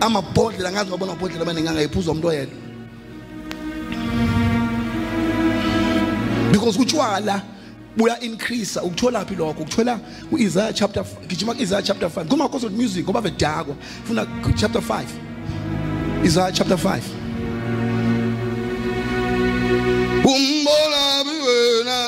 Amabhodlela 0.00 0.72
ngazi 0.72 0.90
ngabona 0.90 1.12
amabhodlela 1.12 1.42
amaningi 1.42 1.68
angayiphuzwa 1.68 2.12
umuntu 2.12 2.28
oyedwa. 2.28 2.58
Because 6.52 6.78
utshwala 6.78 7.42
uya 7.98 8.20
increase 8.20 8.76
ukutholaphi 8.80 9.34
lokho? 9.36 9.62
Ukuthola 9.62 9.98
ku-isaiah 10.30 10.72
chapter 10.72 11.04
gijima 11.28 11.54
ku-isaiah 11.54 11.82
chapter 11.82 12.08
5 12.08 12.24
kumakhonsa 12.28 12.68
music 12.70 13.04
ngoba 13.04 13.20
vedakwa 13.20 13.74
funa 14.04 14.26
chapter 14.56 14.80
5 14.82 15.04
isaiah 16.24 16.52
chapter 16.52 16.76
5 16.76 17.00
umbolabi 20.24 21.36
wena 21.46 22.00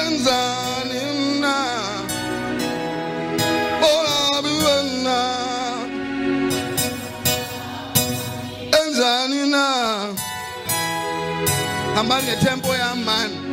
enzani 0.00 1.00
mna? 1.16 1.56
Olabi 3.82 4.48
wena 4.64 5.18
enzani 8.80 9.50
na? 9.50 9.64
Hambani 11.94 12.26
netempo 12.26 12.74
yamani 12.76 13.47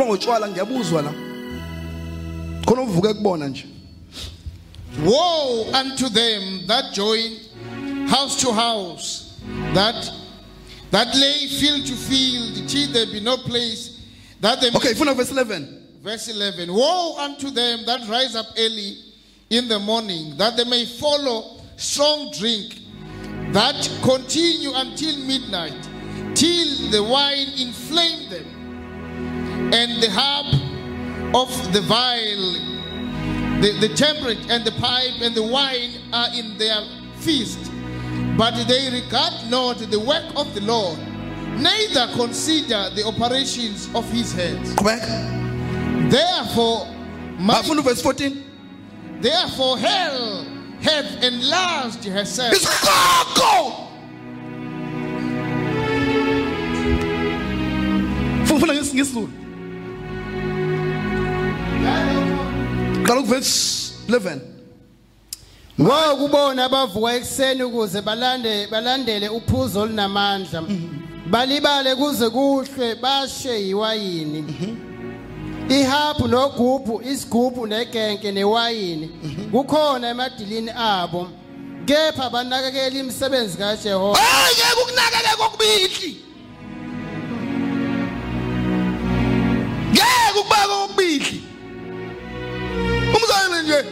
Wrong 0.00 0.10
utshwala 0.10 0.48
ngiyabuzwa 0.48 1.02
la. 1.02 1.12
Khona 2.66 2.82
uvuke 2.82 3.14
kubona 3.14 3.48
nje. 3.48 3.66
Woe 5.04 5.64
unto 5.74 6.08
them 6.08 6.66
that 6.66 6.94
join 6.94 7.36
house 8.08 8.40
to 8.40 8.52
house, 8.52 9.34
that 9.74 10.10
that 10.90 11.14
lay 11.14 11.46
field 11.48 11.86
to 11.86 11.94
field, 11.94 12.68
till 12.68 12.92
there 12.92 13.06
be 13.06 13.20
no 13.20 13.36
place 13.36 14.00
that 14.40 14.60
they 14.60 14.70
Okay 14.74 14.94
funa 14.94 15.14
verse 15.14 15.30
11 15.30 16.00
Verse 16.02 16.28
11 16.28 16.72
Woe 16.72 17.16
unto 17.18 17.50
them 17.50 17.80
that 17.84 18.08
rise 18.08 18.34
up 18.34 18.46
early 18.58 18.96
in 19.50 19.68
the 19.68 19.78
morning, 19.78 20.34
that 20.38 20.56
they 20.56 20.64
may 20.64 20.86
follow 20.86 21.60
strong 21.76 22.32
drink, 22.38 22.78
that 23.52 23.76
continue 24.02 24.72
until 24.74 25.14
midnight, 25.18 25.88
till 26.34 26.90
the 26.90 27.02
wine 27.02 27.48
inflame 27.58 28.30
them, 28.30 28.46
and 29.72 30.02
the 30.02 30.10
harp 30.10 30.46
of 31.34 31.72
the 31.72 31.80
viol, 31.82 32.52
the, 33.60 33.76
the 33.80 33.94
temperate 33.94 34.50
and 34.50 34.64
the 34.64 34.72
pipe 34.72 35.20
and 35.20 35.34
the 35.34 35.42
wine 35.42 35.90
are 36.12 36.28
in 36.34 36.56
their 36.58 36.82
feast. 37.18 37.70
But 38.36 38.54
they 38.66 38.90
regard 38.90 39.50
not 39.50 39.78
the 39.78 40.00
work 40.00 40.24
of 40.36 40.54
the 40.54 40.62
Lord, 40.62 40.98
neither 41.58 42.08
consider 42.14 42.90
the 42.94 43.04
operations 43.06 43.88
of 43.94 44.10
his 44.10 44.32
hands. 44.32 44.74
Therefore, 46.10 46.86
my, 47.38 47.62
verse 47.62 48.02
14 48.02 48.44
therefore 49.20 49.78
hell 49.78 50.44
hath 50.80 51.22
enlarged 51.22 52.04
herself. 52.04 52.54
Isiqoqo 52.54 53.90
ufuna 63.10 63.22
ngesi 63.22 63.22
ngesizulu 63.22 63.22
qala 63.22 63.22
kuverse 63.22 63.92
11 64.08 64.38
ngokubona 65.80 66.64
abavuka 66.64 67.14
ekuseni 67.14 67.62
ukuze 67.62 68.02
balande 68.02 68.66
balandele 68.66 69.28
uphuzo 69.28 69.80
olunamandla. 69.80 70.62
Balibale 71.30 71.94
kuze 71.96 72.30
kuhlwe 72.30 72.94
bashe 72.94 73.66
yiwayini 73.66 74.44
ihapu 75.68 76.28
nogubhu 76.28 77.02
isigubhu 77.02 77.66
negenke 77.66 78.32
newayini. 78.32 79.08
Kukhona 79.52 80.08
emadilini 80.08 80.70
abo. 80.70 81.28
Kepha 81.86 82.30
banakekela 82.30 82.98
imisebenzi 82.98 83.58
kaJehova. 83.58 84.18
Hayi 84.18 84.54
ngeke 84.54 84.82
ukunakeke 84.82 85.36
kokubili. 85.36 86.24
Ngeke 89.90 90.40
ukubaka 90.40 90.68
kokubili. 90.68 91.49
Umzane 93.16 93.62
nje 93.62 93.84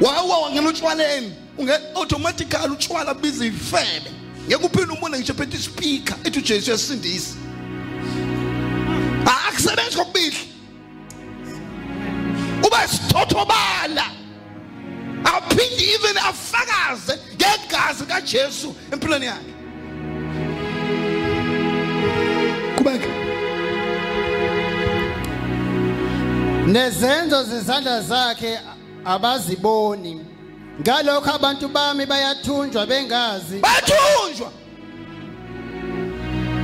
wawa 0.00 0.38
wangena 0.38 0.68
utshwaleni 0.68 1.34
unge 1.58 1.72
automatically 1.94 2.72
utshwala 2.72 3.14
biza 3.14 3.46
ifebe. 3.46 4.10
Ngeke 4.46 4.66
uphinde 4.66 4.92
umbone 4.92 5.18
ngisho 5.18 5.34
phethe 5.34 5.56
ispeaker 5.56 6.16
ethi 6.24 6.38
uJesu 6.38 6.70
uyasindisa. 6.70 7.34
Akusebenzi 9.48 9.96
kokubili. 9.96 10.36
Uba 12.66 12.88
sithothobala 12.88 14.06
aphinde 15.24 15.84
even 15.94 16.16
afakaze 16.16 17.18
ngegazi 17.34 18.04
kaJesu 18.06 18.74
empilweni 18.92 19.26
yakhe. 19.26 19.55
Nezenzo 26.66 27.42
zezandla 27.44 28.00
zakhe 28.02 28.60
abaziboni. 29.04 30.20
Ngalokho 30.80 31.30
abantu 31.34 31.68
bami 31.68 32.06
bayathunjwa 32.06 32.86
bengazi. 32.86 33.60
Bathunjwa! 33.60 34.50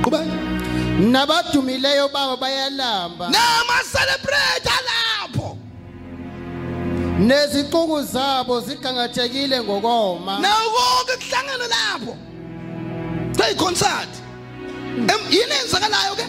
Kubeka 0.03 0.25
nabadumileyo 0.99 2.07
babo 2.13 2.37
bayalamba. 2.37 3.29
Nama 3.29 3.79
celebrate 3.91 4.69
lapho 4.85 5.57
nezicuku 7.19 8.01
zabo 8.03 8.59
zigangathekile 8.61 9.63
ngokoma. 9.63 10.39
Nakonke 10.39 11.17
kuhlangene 11.17 11.67
lapho. 11.67 12.17
Hey 13.43 13.55
concert. 13.55 14.09
Em- 14.97 15.31
yini 15.31 15.53
enzakalayo 15.63 16.15
ke? 16.15 16.25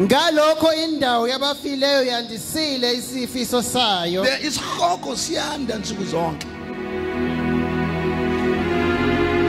Ngalokho 0.00 0.74
indawo 0.74 1.28
yabafileyo 1.28 2.02
yandisile 2.02 2.92
isifiso 2.92 3.62
sayo. 3.62 4.24
There 4.24 4.46
is 4.46 4.60
hogo 4.60 5.16
siyanda 5.16 5.78
nsuku 5.78 6.04
zonke. 6.04 6.46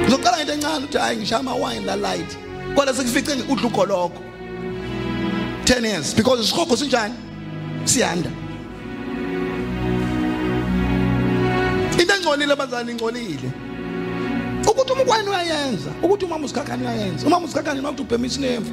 Ngizoqala 0.03 0.41
into 0.41 0.53
encane 0.53 0.77
ukuthi 0.77 0.97
hayi 0.97 1.17
ngishaya 1.17 1.39
amawine 1.39 1.85
la 1.85 1.95
light. 1.95 2.37
Kodwa 2.75 2.93
sekufice 2.93 3.31
udla 3.49 3.67
ugoloko 3.67 4.21
10 5.65 5.85
years 5.85 6.13
because 6.15 6.43
isihogo 6.43 6.77
sinjani? 6.77 7.15
Siyanda. 7.85 8.29
Into 11.99 12.13
engcolile 12.13 12.53
abazali 12.53 12.91
ingcolile. 12.91 13.51
Ukuthi 14.67 14.91
umkwani 14.91 15.29
uyayenza 15.29 15.91
ukuthi 16.03 16.25
umama 16.25 16.45
usikhakhani 16.45 16.83
uyayenza. 16.83 17.27
Umama 17.27 17.45
usikhakhani 17.45 17.81
makuthi 17.81 18.01
ubhema 18.01 18.25
isinemfu 18.27 18.71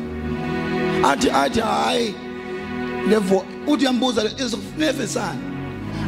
athi 1.05 1.31
athi 1.31 1.61
hayi 1.61 2.15
levo 3.09 3.45
uthi 3.67 3.85
uyambuza 3.85 4.25
isinemfesana 4.25 5.41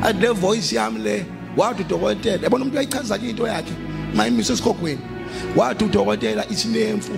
athi 0.02 0.20
le 0.20 0.28
voice 0.28 0.76
yami 0.76 0.98
le 0.98 1.26
wathi 1.56 1.82
udokotela 1.82 2.42
yabona 2.42 2.64
umuntu 2.64 2.78
uyayichaza 2.78 3.18
ke 3.18 3.30
into 3.30 3.46
yakhe 3.46 3.72
mayimise 4.14 4.52
esikhogweni 4.52 5.00
wathi 5.56 5.84
udokotela 5.84 6.44
isinemfu 6.50 7.12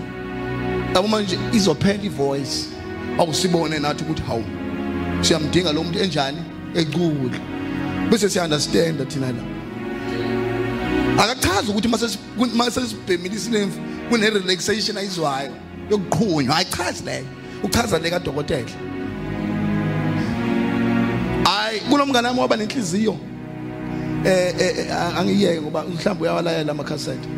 yabo 0.95 1.09
manje 1.09 1.39
izophela 1.53 2.05
ivoice. 2.05 2.69
Awusibone 3.19 3.79
nathi 3.79 4.05
ukuthi 4.05 4.23
hawu 4.23 4.45
siyamdinga 5.21 5.73
lo 5.73 5.85
muntu 5.85 5.99
enjani? 5.99 6.39
Ecule 6.75 7.41
bese 8.11 8.29
siya 8.29 8.45
understand 8.45 9.09
thina 9.09 9.33
la. 9.33 9.43
Akachazi 11.23 11.71
ukuthi 11.71 11.89
mase 11.89 12.19
mase 12.55 12.81
sibhemile 12.81 13.35
isinemfu 13.35 13.81
kune 14.09 14.31
relaxation 14.31 14.97
ayizwayo 14.97 15.53
yokuqhunywa 15.91 16.57
ayichazi 16.57 17.05
leyo. 17.05 17.27
Uchaza 17.65 17.99
le 17.99 18.11
kadokotela. 18.11 18.71
Hayi 21.45 21.81
kunomngane 21.81 22.29
wami 22.29 22.41
waba 22.41 22.57
nenhliziyo. 22.57 23.17
Eh 24.25 24.55
eh, 24.59 24.79
eh, 24.79 25.19
angiyeke 25.19 25.61
ngoba 25.61 25.85
mhlawumbe 25.85 26.23
uyawalalela 26.23 26.73
amakhasete. 26.73 27.29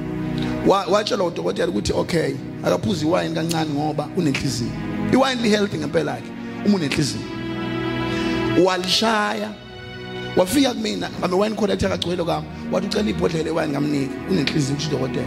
Wa- 0.66 0.86
watshela 0.86 1.24
udokotela 1.24 1.68
ukuthi 1.68 1.92
okay 1.92 2.34
akaphuza 2.64 3.06
iwine 3.06 3.34
kancane 3.34 3.70
ngoba 3.70 4.08
unenhliziyo. 4.16 4.70
Iwine 5.12 5.42
li 5.42 5.48
healthy 5.48 5.78
ngempela 5.78 6.12
yakhe 6.12 6.30
uma 6.66 6.76
unenhliziyo. 6.76 7.22
Walishaya 8.64 9.50
wafika 10.36 10.74
kumina 10.74 11.10
ngame 11.20 11.34
wine 11.36 11.54
collector 11.54 11.92
akagcwele 11.92 12.24
kwami 12.24 12.46
wathi 12.72 12.86
ucela 12.86 13.10
ibhodlela 13.10 13.50
iwine 13.50 13.68
ngamnika 13.68 14.12
unenhliziyo 14.30 14.78
udokotela. 14.88 15.26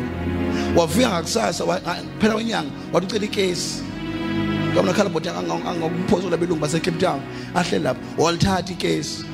Wafika 0.76 1.10
ngakusasa 1.10 1.64
phela 2.20 2.36
wenyanga 2.36 2.72
wathi 2.94 3.08
ucela 3.08 3.26
ikesi. 3.26 3.84
Ngabona 4.74 4.94
khala 4.94 5.10
bhodlela 5.10 5.40
angokuphozola 5.40 6.38
belungu 6.38 6.62
base 6.62 6.80
Cape 6.80 7.00
Town 7.00 7.22
ahle 7.56 7.80
lapha 7.80 8.02
walithatha 8.18 8.74
ikesi. 8.74 9.26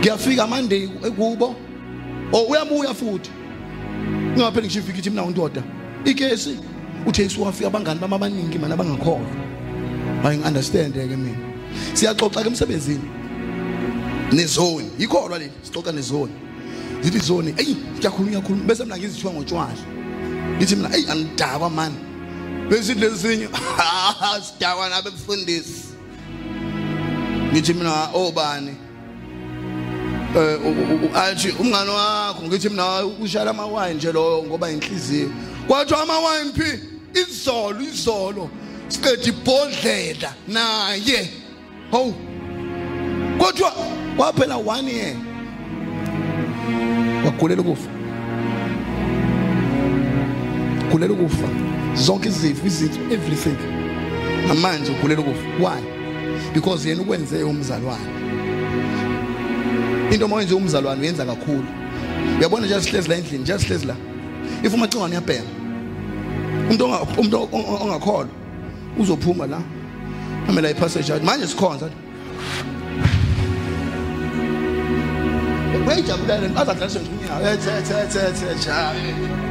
Ngiyafika 0.00 0.46
Monday 0.46 0.88
kubo 1.16 1.54
oh 2.32 2.46
uyabuya 2.50 2.94
futhi. 2.94 3.30
Ungapheli 4.36 4.66
ngisho 4.66 4.80
ifika 4.80 4.98
ithi 4.98 5.10
mina 5.10 5.22
undoda. 5.22 5.62
Ikesi 6.04 6.58
uTesu 7.06 7.42
wafika 7.42 7.66
abangani 7.66 8.00
bami 8.00 8.14
abaningi 8.14 8.58
mana 8.58 8.74
abangakholwa. 8.74 9.26
Hayi 10.22 10.38
ngi-understand 10.38 10.94
ke 10.94 11.16
mina. 11.16 11.38
Siyaxoxa 11.94 12.42
ke 12.42 12.48
emsebenzini. 12.48 13.08
Nezone 14.32 14.90
yikholwa 14.98 15.38
leli. 15.38 15.52
Sixoxa 15.62 15.92
nezone 15.92 16.32
zithi 17.02 17.18
zone 17.18 17.54
eyi 17.56 17.76
ngiyakhuluma 17.98 18.30
ngiyakhuluma 18.30 18.64
bese 18.64 18.84
mina 18.84 18.98
ngizithiwa 18.98 19.32
ngotshwala. 19.32 19.82
Ngithi 20.56 20.76
mina 20.76 20.96
eyi 20.96 21.06
angidakwa 21.10 21.70
mani 21.70 22.07
besithi 22.68 23.00
lezinye 23.00 23.48
sidakwa 24.46 24.88
nabe 24.88 25.10
mfundisi 25.10 25.84
ngithi 27.52 27.74
mina 27.74 28.08
obani 28.14 28.76
eh 30.36 30.58
u- 30.64 31.06
u- 31.06 31.16
athi 31.16 31.48
umngane 31.60 31.90
wakho. 31.90 32.42
Ngithi 32.42 32.68
mina 32.68 33.04
ushala 33.06 33.50
amawine 33.50 33.94
nje 33.94 34.12
lo 34.12 34.42
ngoba 34.46 34.70
inhliziyo. 34.70 35.30
Kwathiwa 35.66 36.02
amawine 36.02 36.52
phi? 36.52 36.80
Izolo 37.20 37.80
izolo. 37.80 38.50
Siqeda 38.88 39.22
ibhodlela 39.24 40.34
naye. 40.48 41.30
Hawu. 41.90 42.14
Kodwa 43.38 43.70
kwaphela 44.16 44.56
one 44.56 44.88
year. 44.92 45.16
Wagulela 47.24 47.62
ukufa. 47.62 47.88
Gulela 50.90 51.12
ukufa. 51.12 51.48
Zonke 52.00 52.28
izifo 52.28 52.66
izitho 52.66 53.00
everything 53.10 53.56
namanje 54.48 54.90
ugulela 54.92 55.20
ukufa 55.20 55.46
why 55.60 55.82
because 56.54 56.88
yena 56.88 57.02
ukwenze 57.02 57.42
umzalwane 57.42 58.08
into 60.12 60.28
mayenze 60.28 60.54
umzalwane 60.54 61.00
uyenza 61.00 61.24
kakhulu 61.26 61.64
uyabona 62.38 62.66
nje 62.66 62.80
sihlezi 62.80 63.08
la 63.08 63.16
endlini 63.16 63.42
nje 63.42 63.58
sihlezi 63.58 63.86
la 63.86 63.94
if 64.64 64.74
umacingwane 64.74 65.12
uyabheka 65.16 65.42
umuntu 66.68 66.84
onga- 66.84 67.18
umuntu 67.18 67.36
onga- 67.52 67.82
ongakholwa 67.84 68.28
uzophuma 68.98 69.46
la 69.46 69.60
amela 70.48 70.70
ipassage 70.70 71.12
athi 71.12 71.24
manje 71.26 71.46
sikhonza 71.46 71.88
uyayijabulele 75.86 76.50
azadlaliswe 76.60 77.00
nje 77.00 77.10
unyawo 77.20 77.40
ethe 77.52 77.70
ethe 77.78 77.94
ethe 78.04 78.18
ethe 78.28 78.46
ethe 78.52 79.47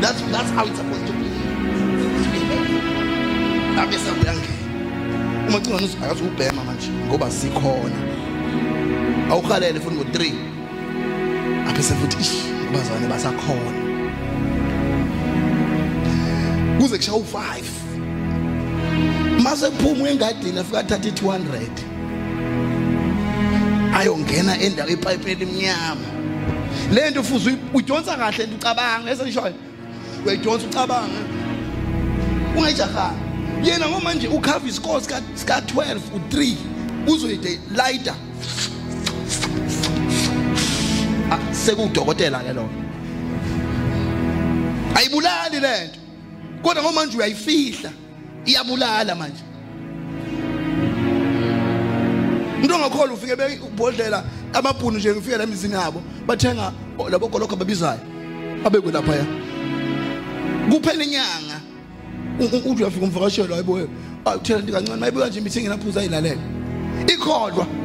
That's 0.00 0.20
that's 0.32 0.50
how 0.50 0.66
it's 0.66 0.78
supposed 0.78 1.06
to 1.06 1.12
be. 1.12 1.28
Abese 3.80 4.10
uyangena. 4.10 5.48
Umacingwane 5.48 5.84
uzakazi 5.84 6.22
ubhema 6.22 6.64
manje 6.64 6.88
ngoba 7.06 7.30
sikhona. 7.30 7.96
Awukhalele 9.30 9.80
futhi 9.80 9.96
ngo3. 9.96 10.32
Abese 11.68 11.94
futhi 11.94 12.20
ish 12.20 12.32
bazane 12.72 13.08
basakhona. 13.08 13.72
Kuze 16.78 16.96
kushaya 16.96 17.18
u5. 17.18 17.64
Mase 19.42 19.70
kuphuma 19.70 20.08
engadini 20.08 20.58
afika 20.58 20.78
athatha 20.78 21.08
i200. 21.08 21.70
Ayongena 23.94 24.60
endawo 24.60 24.90
ipipe 24.90 25.32
elimnyama. 25.32 26.20
lento 26.92 27.22
futhi 27.22 27.56
uyidonsa 27.74 28.16
kahle 28.16 28.44
ucabanga 28.44 29.10
esishoyo 29.10 29.54
uyidonsa 30.26 30.66
ucabanga. 30.66 31.20
Ungayijahanga 32.56 33.30
yena 33.62 33.88
ngomanje 33.88 34.28
ukhava 34.28 34.68
isikole 34.68 35.00
sika 35.00 35.22
sika 35.34 35.60
12 35.60 35.98
u3 36.14 36.54
uzoyide 37.06 37.60
lighter. 37.70 38.14
Ah, 41.30 41.54
sekudokotela 41.54 42.38
ke 42.38 42.52
lo. 42.52 42.68
Ayibulali 44.94 45.60
lento 45.60 45.98
kodwa 46.62 46.82
ngomanje 46.82 47.16
uyayifihla. 47.16 47.90
Iyabulala 48.46 49.14
manje. 49.14 49.42
Umuntu 52.56 52.74
ongakholwa 52.74 53.14
ufike 53.14 53.36
bebhodlela 53.36 54.24
amabhunu 54.52 54.98
nje 54.98 55.12
ngifike 55.12 55.36
la 55.36 55.44
emizini 55.44 55.74
yabo 55.74 56.02
bathenga 56.26 56.72
labo 57.10 57.28
golokho 57.28 57.54
ababizayo. 57.54 58.00
Abekwe 58.64 58.92
lapha 58.92 59.14
kuphela 60.70 61.04
inyanga 61.04 61.60
uthi 62.40 62.56
uyafika 62.68 63.04
umvakashelo 63.06 63.54
hayibo 63.54 63.88
awuthela 64.24 64.60
nto 64.60 64.72
kancane 64.72 65.00
mayibuka 65.00 65.28
nje 65.28 65.38
imithi 65.38 65.60
nginaphuza 65.60 66.00
ayilalela 66.00 66.40
ikholwa. 67.06 67.66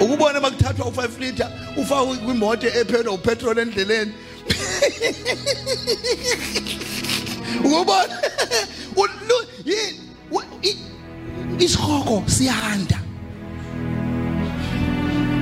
Ukubona 0.00 0.40
bakuthathwa 0.40 0.86
u5 0.86 1.20
liter 1.20 1.50
ufakwe 1.76 2.16
kwimoto 2.16 2.66
ephelwa 2.66 3.14
upetrol 3.14 3.58
endleleni. 3.58 4.12
Ukubona? 7.64 8.18
Ulu- 8.96 9.46
yi- 9.64 10.00
wa- 10.30 10.44
i- 10.62 10.76
isikhoko 11.58 12.22
siyanda. 12.26 12.98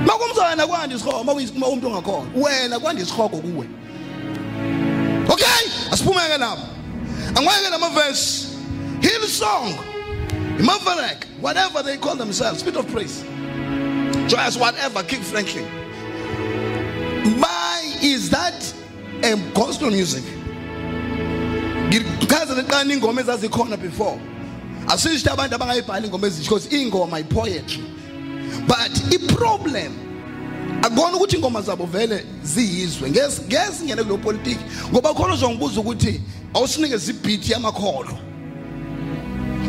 Makumzana 0.05 0.67
kwandi 0.67 0.95
isikhoko 0.95 1.23
makuyisima 1.23 1.67
umuntu 1.67 1.87
ongakhona 1.87 2.29
wena 2.35 2.79
kwandi 2.79 3.01
isikhoko 3.01 3.37
kuwe. 3.37 3.67
Okay? 5.35 5.69
Asiphumeke 5.91 6.37
lapho 6.37 6.67
angweke 7.35 7.69
lamavesi 7.69 8.47
hillsong 9.01 9.75
Maverick, 10.59 11.25
whatever 11.41 11.83
they 11.83 11.97
call 11.97 12.15
themselves, 12.15 12.61
spirit 12.61 12.77
of 12.77 12.87
praise, 12.89 13.23
joyous, 14.27 14.57
whatever, 14.57 15.03
King 15.03 15.21
Franklin. 15.21 15.65
My 17.37 17.81
is 18.01 18.29
that 18.29 18.73
um, 19.25 19.51
gospel 19.53 19.89
music? 19.91 20.23
ngikaze 21.89 22.55
neqani 22.55 22.93
ingoma 22.93 23.21
ezazikhona 23.21 23.77
before. 23.77 24.19
Asisho 24.87 25.31
abantu 25.31 25.55
abangayibhali 25.55 26.07
ingoma 26.07 26.27
ezinje 26.27 26.43
because 26.43 26.67
ingoma 26.67 27.19
i-poetry. 27.19 27.83
But 28.67 28.91
i-problem 29.13 30.04
akubona 30.81 31.17
ukuthi 31.17 31.35
ingoma 31.35 31.61
zabo 31.61 31.85
vele 31.85 32.25
ziyizwe. 32.43 33.11
Singene 33.77 34.03
kulo 34.03 34.17
politiki. 34.17 34.63
Ngoba 34.91 35.13
khona 35.13 35.33
uzongibuza 35.33 35.79
ukuthi 35.81 36.21
awusinikeze 36.53 37.11
ibhithi 37.11 37.51
yamakholo 37.51 38.17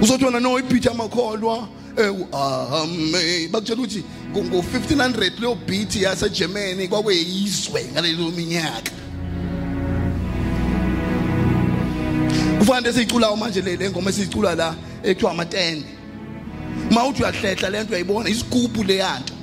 uzothi 0.03 0.25
wona 0.25 0.41
no 0.41 0.59
ibhithi 0.59 0.89
yamakholwa? 0.89 1.69
Eh 1.97 2.13
ame 2.33 3.49
bakutshela 3.49 3.81
ukuthi 3.81 4.05
ngo-1500 4.35 5.41
leyo 5.41 5.55
beat 5.67 5.97
yasegermany 5.97 6.89
kwakuyizwe 6.89 7.85
ngalelo 7.93 8.31
minyaka. 8.31 8.93
Kufanele 12.59 12.93
siyiculayo 12.93 13.37
manje 13.37 13.63
le 13.63 13.91
ngoma 13.91 14.11
esiyicula 14.11 14.55
la 14.55 14.75
ekuthiwa 15.03 15.31
amatende 15.31 15.87
uma 16.91 17.07
uthi 17.07 17.23
uyahlehla 17.23 17.71
le 17.71 17.83
nto 17.83 17.91
uyayibona 17.91 18.29
isigubhu 18.29 18.85
leyanto 18.85 19.36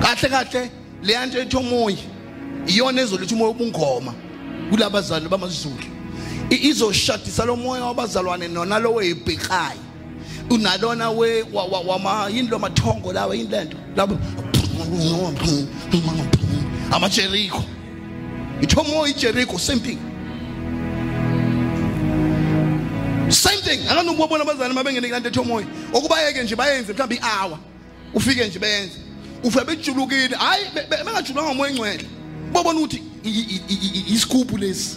kahle 0.00 0.28
kahle. 0.28 0.70
Leyanto 1.02 1.38
ethi 1.38 1.56
omoya 1.56 1.96
iyona 2.66 3.02
ezoletha 3.02 3.34
umoya 3.34 3.50
obungoma 3.50 4.12
kulabazali 4.70 5.28
bamazulu. 5.28 5.84
I- 6.50 6.68
izoshadisa 6.68 7.44
lo 7.46 7.56
moya 7.56 7.84
wabazalwane 7.84 8.48
nonalo 8.48 8.94
weyibhekayo 8.94 9.80
unalona 10.50 11.10
we 11.10 11.42
wa- 11.52 11.64
wa- 11.64 11.80
wama 11.80 12.28
yini 12.28 12.48
lo 12.48 12.58
mathongo 12.58 13.12
lawa 13.12 13.34
yini 13.36 13.48
lento 13.48 13.76
labo 13.96 14.18
amajeriko 16.92 17.62
ithomo 18.60 19.06
ijeriko 19.06 19.58
same 19.58 19.80
thing. 19.80 19.98
Same 23.30 23.60
thing. 23.62 23.80
Akanobona 23.88 24.42
abazali 24.42 24.74
mabengene 24.74 25.08
kulento 25.08 25.28
ethomoya 25.28 25.66
okubayeke 25.92 26.42
nje 26.42 26.56
bayenze 26.56 26.92
mhlawumbe 26.92 27.14
i-hour. 27.16 27.58
Ufike 28.14 28.48
nje 28.48 28.58
beyenze 28.58 28.98
ufike 29.44 29.64
bejulukile. 29.64 30.36
Hayi 30.36 30.64
be- 30.74 30.86
be- 30.90 31.04
bengajulwanga 31.04 31.50
ngomoya 31.54 31.70
engcwele. 31.70 32.04
Bobona 32.52 32.80
ukuthi 32.80 33.02
i- 33.24 33.28
i- 33.28 33.62
i- 33.68 33.90
i- 33.98 34.14
isigubhu 34.14 34.58
lesi. 34.58 34.96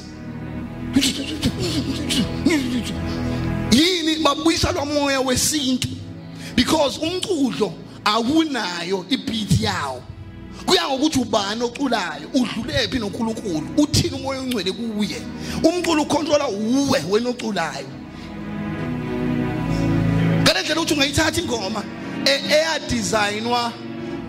Yini 3.72 4.15
babuyisa 4.24 4.72
lo 4.72 4.86
moya 4.86 5.22
wesintu? 5.22 5.88
Because 6.56 6.99
umculo 6.99 7.74
awunayo 8.06 9.06
ibeat 9.10 9.60
yawo. 9.61 10.03
Kuya 10.65 10.88
ngokuthi 10.88 11.20
ubani 11.20 11.64
oculayo 11.64 12.28
udlule 12.34 12.88
phi 12.88 12.99
noNkulunkulu 12.99 13.68
uthini 13.78 14.15
umoya 14.15 14.40
ongcwele 14.40 14.72
kuye? 14.72 15.22
Umculo 15.64 16.02
ucontrola 16.03 16.48
uwe 16.48 17.03
wena 17.10 17.30
oculayo. 17.30 17.88
Ngalendlela 20.44 20.82
ukuthi 20.82 20.94
ungayithatha 20.94 21.41
ingoma 21.41 21.84
e- 22.26 22.41
eyadesignwa 22.53 23.74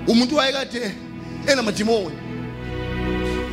umuntu 0.07 0.37
wayekade 0.37 0.95
enamadimoni. 1.47 2.17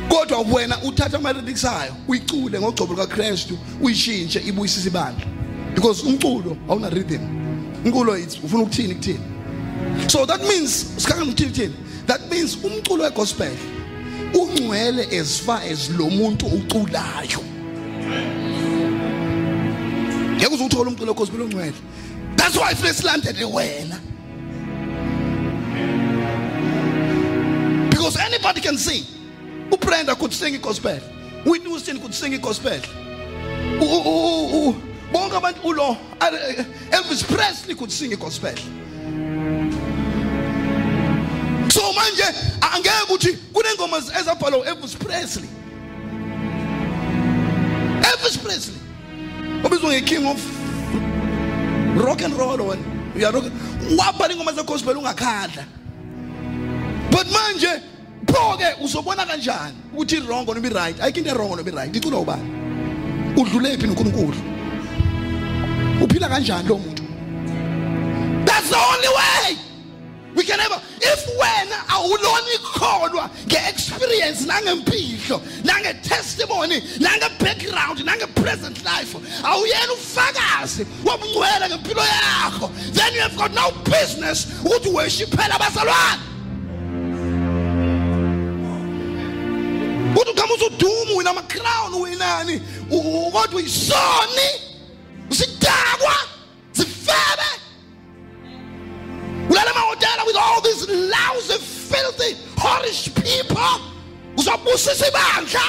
Kodwa 0.08 0.40
wena 0.40 0.82
uthatha 0.82 1.16
ama-lyrics 1.16 1.64
ayo 1.64 1.96
uyicule 2.08 2.60
ngogcobo 2.60 2.92
lukakrestu 2.92 3.58
uyishintshe 3.80 4.40
ibuyisise 4.40 4.88
ibandla 4.88 5.26
because 5.74 6.06
umculo 6.06 6.56
awuna 6.68 6.90
rhythm 6.90 7.20
umculo 7.84 8.12
ufuna 8.44 8.62
ukuthini 8.62 8.94
kuthini? 8.94 9.20
So 10.06 10.26
that 10.26 10.40
means 10.40 10.86
sikhangela 10.96 11.26
ukuthini 11.26 11.50
kuthini? 11.50 11.74
That 12.06 12.30
means 12.30 12.56
umculo 12.56 13.04
wegospel 13.04 13.56
ungcwele 14.34 15.20
as 15.20 15.40
far 15.40 15.62
as 15.62 15.90
lo 15.90 16.10
muntu 16.10 16.46
uculayo. 16.46 17.40
Ngeke 20.36 20.54
uze 20.54 20.64
uthole 20.64 20.90
umculo 20.90 21.12
wegospel 21.12 21.40
ongcwele. 21.40 21.74
That's 22.36 22.56
why 22.56 22.74
file 22.74 22.92
silandele 22.92 23.44
wena. 23.44 24.11
Because 27.92 28.16
anybody 28.16 28.60
can 28.60 28.76
sing. 28.76 29.04
Ubrenda 29.70 30.18
could 30.18 30.32
sing 30.32 30.54
igospel 30.54 31.00
whitney 31.44 31.70
houston 31.70 32.00
could 32.00 32.14
sing 32.14 32.32
bonke 35.12 35.36
abantu 35.36 35.60
ulo 35.62 35.96
uh, 36.20 36.30
elvis 36.90 37.22
presley 37.24 37.74
could 37.74 37.92
sing 37.92 38.10
igospel 38.12 38.56
so 41.70 41.92
manje 41.92 42.24
angeke 42.60 43.02
ukuthi 43.06 43.38
kunengoma 43.52 43.98
ezabhalwa 44.20 44.66
elvis 44.66 44.94
presley. 44.98 45.48
Elvis 48.02 48.36
presley. 48.42 48.78
Obizwa 49.62 49.92
nge-king 49.92 50.26
of 50.26 50.40
rock 52.04 52.22
and 52.22 52.34
roll 52.34 52.58
wena 52.58 52.82
uya 53.16 53.30
rock 53.32 53.44
wabhala 53.98 54.32
ingoma 54.34 54.52
zegospel 54.52 54.96
ungakhandla 54.96 55.64
but 57.12 57.26
manje 57.26 57.82
pho 58.26 58.56
ke 58.56 58.68
uzobona 58.82 59.26
kanjani 59.26 59.76
ukuthi 59.94 60.26
wrong 60.26 60.46
noma 60.46 60.68
i-right 60.68 60.96
ayikho 60.96 61.18
into 61.18 61.30
e-wrong 61.30 61.56
noma 61.56 61.70
i-right 61.70 61.92
icula 61.94 62.18
ubani? 62.24 62.46
Udlule 63.36 63.78
phi 63.78 63.86
noNkulunkulu? 63.86 64.40
Uphila 66.02 66.28
kanjani 66.28 66.68
lo 66.68 66.78
muntu? 66.78 67.02
That's 68.46 68.70
the 68.70 68.76
only 68.76 69.08
way. 69.08 69.58
We 70.34 70.44
can 70.44 70.60
ever 70.60 70.80
if 71.02 71.26
wena 71.38 71.76
awulona 71.88 72.52
ikholwa 72.54 73.30
ngeexperience 73.46 74.46
nangempilo 74.46 75.42
nangetestimony 75.64 76.82
nangebackground 77.00 78.00
nangepresent 78.04 78.78
life 78.84 79.16
awuyena 79.44 79.92
ufakazi 79.92 80.86
wobungcwele 81.04 81.68
ngempilo 81.68 82.02
yakho. 82.02 82.70
Then 82.94 83.14
you 83.14 83.20
have 83.20 83.36
got 83.36 83.52
no 83.52 83.70
business 83.84 84.46
ukuthi 84.64 84.88
worshipela 84.88 85.54
abazalwane 85.54 86.31
uthi 90.20 90.64
udumo 90.64 91.16
wina 91.16 91.30
ama-crown 91.30 91.94
winani 91.94 92.60
kodwa 93.32 93.56
uyisoni 93.56 94.48
usidakwa 95.30 96.14
zifebe. 96.72 97.48
Ulala 99.50 99.70
emahotela 99.70 100.24
with 100.26 100.36
all 100.36 100.60
these 100.60 100.86
lousy 100.88 101.58
filthy 101.58 102.36
horish 102.56 103.08
people. 103.14 103.80
Uzobusisa 104.36 105.06
ibandla. 105.08 105.62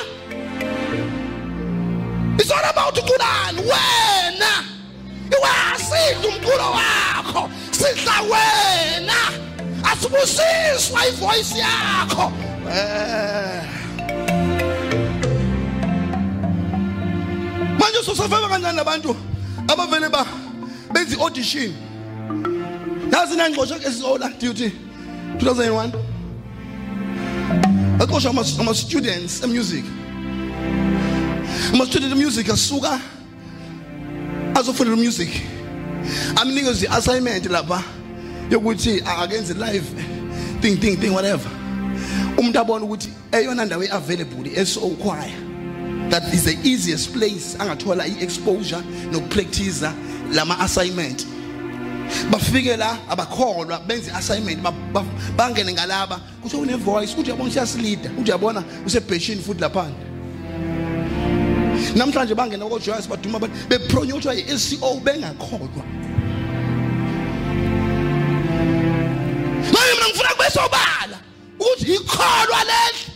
It's 2.40 2.52
all 2.52 2.65
about 2.70 2.98
uculani 2.98 3.61
wena. 3.61 4.64
Iwasidla 5.32 6.28
umculo 6.30 6.72
wakho. 6.72 7.49
Sidla 7.72 8.22
wena. 8.22 9.15
Asibusiswa 9.84 11.07
ivoice 11.07 11.57
yakho. 11.57 12.32
Eh 12.72 13.83
manje 17.84 18.04
sosafeva 18.06 18.48
kancane 18.50 18.76
nabantu 18.76 19.16
abavele 19.68 20.10
ba 20.10 20.26
benza 20.94 21.16
i-audition 21.16 21.72
yazi 23.12 23.36
nangixotsha 23.36 23.76
esizola 23.88 24.30
duty 24.40 24.72
2001 25.38 25.92
axotsha 28.00 28.30
ama- 28.30 28.46
ama-students 28.60 29.44
emusic. 29.44 29.86
Ama-student 31.74 32.12
emusic 32.12 32.50
asuka 32.50 33.00
azofundela 34.56 34.98
umusic 34.98 35.30
amnikeze 36.36 36.86
i-assignment 36.86 37.46
lapha 37.46 37.84
yokuthi 38.52 39.02
akenze 39.06 39.54
live 39.54 39.86
thing 40.62 40.78
thing 40.78 40.98
thing 40.98 41.10
whatever. 41.12 41.52
Umuntu 42.38 42.60
abona 42.60 42.86
ukuthi 42.86 43.10
eyona 43.32 43.66
ndawo 43.66 43.84
i-available 43.84 44.52
i-so 44.62 44.80
choir. 45.02 45.32
That 46.14 46.31
is 46.31 46.44
the 46.45 46.56
easiest 46.64 47.11
place 47.11 47.56
angathola 47.57 48.06
i-exposure 48.06 48.84
nokupractice 49.11 49.81
lama-assignment. 50.31 51.26
Bafike 52.30 52.77
la 52.77 52.98
abakholwa 53.10 53.80
benze 53.88 54.11
i-assignment 54.11 54.61
ba- 54.61 54.72
ba- 54.94 55.06
bangene 55.35 55.73
ngalaba. 55.73 56.19
Kuthiwa 56.44 56.61
une-voice 56.68 57.15
uthi 57.18 57.31
uyabona 57.31 57.49
usiyasilida 57.49 58.11
uthi 58.11 58.30
uyabona 58.31 58.64
usebheshini 58.85 59.41
futhi 59.41 59.61
laphana. 59.61 59.95
Namhlanje 61.95 62.35
bangena 62.35 62.65
kojoyce 62.69 63.07
baduma 63.10 63.38
abantu 63.38 63.56
bepronyuthwa 63.69 64.34
yi-sco 64.35 64.99
bengakholwa. 65.03 65.84
Manje 69.73 69.94
mina 69.94 70.07
ngifuna 70.10 70.30
kube 70.30 70.49
sobala 70.52 71.18
ukuthi 71.60 71.94
ikholwa 71.95 72.64
lehle 72.64 73.14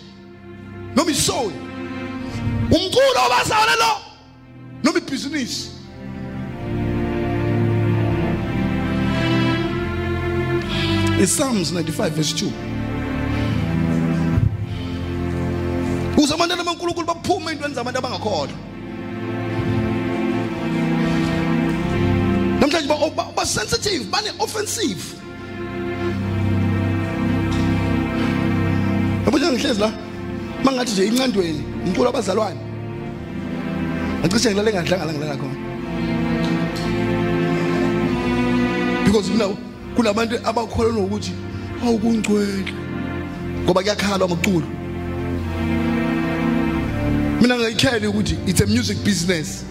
noma 0.96 1.12
isoni. 1.12 1.67
Umculo 2.72 3.20
obasawona 3.26 3.76
lo. 3.82 3.92
Noma 4.84 4.98
ibhizinisi. 5.00 5.72
iPsalms 11.20 11.72
95 11.72 12.10
verse 12.14 12.34
2 12.34 12.52
Uze 16.18 16.34
abantwana 16.34 16.64
benkulunkulu 16.64 17.06
baphume 17.08 17.52
entweni 17.52 17.76
zabantu 17.76 18.00
abangakholwa. 18.00 18.56
Namhlanje 22.60 22.88
ba- 22.90 23.10
ba 23.16 23.24
ba 23.36 23.46
sensitive 23.46 24.10
bane 24.12 24.32
offensive. 24.40 25.04
Yabo 29.26 29.38
nje 29.38 29.52
ngihlezi 29.52 29.80
la? 29.80 29.92
Mangathi 30.64 30.92
nje 30.94 31.06
incandweni. 31.08 31.64
Umculo 31.88 32.10
abazalwane. 32.10 32.60
Acishe 34.24 34.52
ngilale 34.52 34.74
ngadlanga 34.74 35.06
la 35.06 35.14
ngilala 35.14 35.38
khona. 35.38 35.58
Because 39.06 39.30
now 39.30 39.58
kunabantu 39.96 40.36
abakholwa 40.44 41.04
ukuthi 41.04 41.32
awukungcwele 41.84 42.74
ngoba 43.64 43.82
kuyakhala 43.82 44.26
amaculo 44.26 44.68
mina 47.42 47.58
ngayikheli 47.58 48.08
ukuthi 48.08 48.38
it's 48.48 48.62
a 48.62 48.68
music 48.68 48.98
business. 49.04 49.64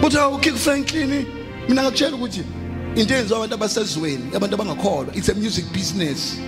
But 0.00 0.12
how 0.12 0.38
King 0.38 0.56
Franklin 0.56 1.26
mina 1.68 1.82
ngakutshela 1.82 2.16
ukuthi 2.16 2.44
into 2.96 3.14
eyenziwa 3.14 3.38
abantu 3.38 3.54
abasezweni 3.54 4.34
abantu 4.34 4.54
abangakholwa 4.54 5.16
it's 5.16 5.28
a 5.28 5.34
music 5.34 5.64
business. 5.72 6.38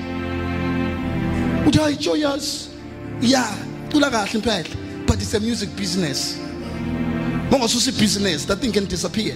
Uthi 1.67 1.79
hayi 1.79 1.97
joyous 1.97 2.69
yeah 3.21 3.57
cula 3.93 4.11
kahle 4.11 4.33
impela 4.33 4.65
but 5.07 5.21
it's 5.21 5.35
a 5.35 5.41
music 5.41 5.69
business. 5.77 6.39
Mongasusa 7.51 7.93
business 7.99 8.47
that 8.47 8.59
thing 8.61 8.73
can 8.73 8.87
disappear. 8.87 9.35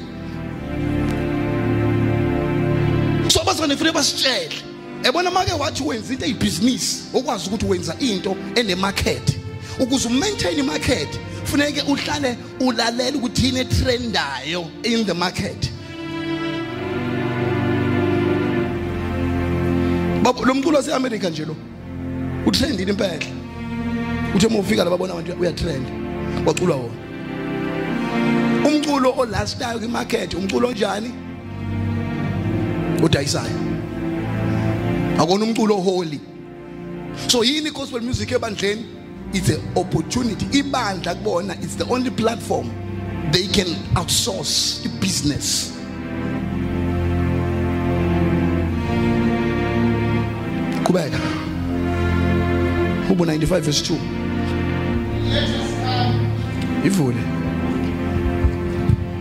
So 3.28 3.40
abazane 3.40 3.76
funeka 3.76 3.92
basitshele. 3.92 4.62
Ebona 5.02 5.30
make 5.30 5.48
wathi 5.58 5.82
wenza 5.82 6.12
into 6.12 6.24
eyibhizinisi 6.24 7.02
okwazi 7.14 7.50
ukuthi 7.50 7.66
wenza 7.66 7.96
into 8.00 8.36
enemarket 8.54 9.36
ukuze 9.78 10.08
umaintain 10.08 10.58
imarket 10.58 11.08
funeke 11.44 11.82
uhlale 11.82 12.36
ulalela 12.60 13.16
ukuthi 13.16 13.46
yini 13.46 13.60
etrendayo 13.60 14.70
in 14.82 15.04
the 15.04 15.14
market. 15.14 15.70
Babo 20.22 20.44
lo 20.44 20.54
mculo 20.54 20.76
waseAmerica 20.76 21.30
nje 21.30 21.44
lo. 21.44 21.56
Utrendile 22.56 22.90
impela 22.90 23.18
uthe 24.34 24.46
uma 24.46 24.58
ufika 24.58 24.84
la 24.84 24.90
babona 24.90 25.12
abantu 25.12 25.32
uyatrend 25.40 25.86
wacula 26.46 26.74
wona. 26.74 26.94
Umculo 28.66 29.14
olastayo 29.18 29.78
kwimarket 29.78 30.34
umculo 30.34 30.68
onjani? 30.68 31.12
Odayisayo 33.02 33.56
akona 35.18 35.44
umculo 35.44 35.76
holy 35.76 36.20
so 37.28 37.44
yini 37.44 37.70
gospel 37.70 38.00
music 38.00 38.30
ebandleni? 38.30 38.84
It's 39.32 39.48
an 39.50 39.60
opportunity. 39.76 40.46
Ibandla 40.46 41.14
kubona 41.14 41.62
it's 41.62 41.74
the 41.74 41.84
only 41.88 42.10
platform 42.10 42.70
they 43.32 43.46
can 43.48 43.66
outsource 43.94 44.84
i-business. 44.86 45.72
Kubeka 50.84 51.45
ubu 53.16 53.24
95 53.24 53.60
verse 53.60 53.94
2 53.94 53.96
ivule 56.86 57.16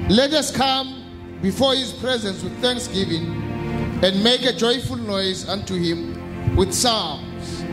Let 0.09 0.33
us 0.33 0.51
come 0.51 0.89
before 1.41 1.73
his 1.75 1.91
presence 1.93 2.43
with 2.43 2.53
thanksgiving 2.61 3.25
and 4.03 4.23
make 4.23 4.43
a 4.45 4.53
joyful 4.53 4.97
noise 4.97 5.47
unto 5.49 5.73
him 5.75 6.13
with 6.55 6.71
psalms. 6.73 7.63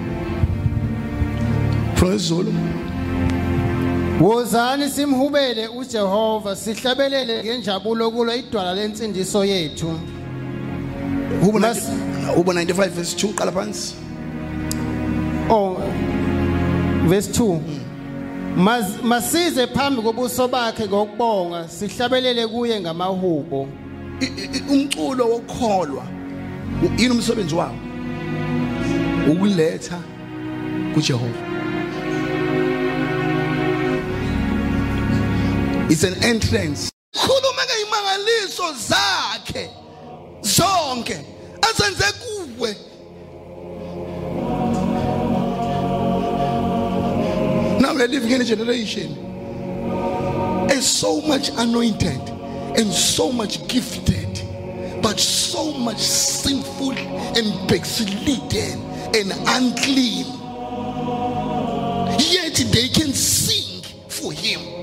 from 1.97 2.13
isiZulu 2.13 2.53
Wozani 4.21 4.89
simhubele 4.91 5.69
uJehova 5.69 6.57
sihlabelele 6.57 7.43
ngenjabulo 7.45 8.11
kulo 8.11 8.35
idwala 8.37 8.75
lensindiso 8.75 9.45
yethu. 9.45 9.99
ubu 11.43 11.59
Mas- 11.59 11.89
90 12.27 12.37
ubu 12.41 12.53
95 12.53 12.89
verse 12.89 13.27
2 13.27 13.35
qala 13.35 13.53
phansi 13.53 13.95
Oh 15.51 15.77
verse 17.13 17.29
2 17.29 17.61
Mas 18.57 19.03
masize 19.03 19.67
phambi 19.67 20.03
kobuso 20.03 20.49
bakhe 20.49 20.89
ngokubonga 20.89 21.69
sihlabelele 21.69 22.47
kuye 22.47 22.81
ngamahubo. 22.81 23.69
Umculo 24.71 25.29
wokholwa 25.29 26.05
yini 26.99 27.11
umsebenzi 27.11 27.55
wawo 27.55 27.77
ukuletha 29.31 29.99
kuJehova. 30.95 31.43
It's 35.91 36.05
an 36.05 36.15
entrance. 36.25 36.91
Khuluma 37.15 37.63
ngeimangaliso 37.67 38.73
zakhe 38.89 39.71
zonke 40.43 41.17
azenze 41.69 42.13
kuwe. 42.13 42.77
Now 47.83 47.93
we're 47.93 48.07
living 48.07 48.31
in 48.31 48.41
a 48.41 48.45
generation 48.45 49.11
is 50.71 50.89
so 50.89 51.21
much 51.23 51.49
anointed 51.57 52.21
and 52.79 52.93
so 52.93 53.33
much 53.33 53.67
gifted, 53.67 55.03
but 55.03 55.19
so 55.19 55.73
much 55.73 55.99
sinful 55.99 56.93
and 56.93 57.69
backslidden 57.69 58.81
and 59.17 59.33
unclean. 59.49 60.27
Yet 62.21 62.55
they 62.71 62.89
can 62.89 63.13
sing 63.13 63.83
for 64.09 64.33
him. 64.33 64.82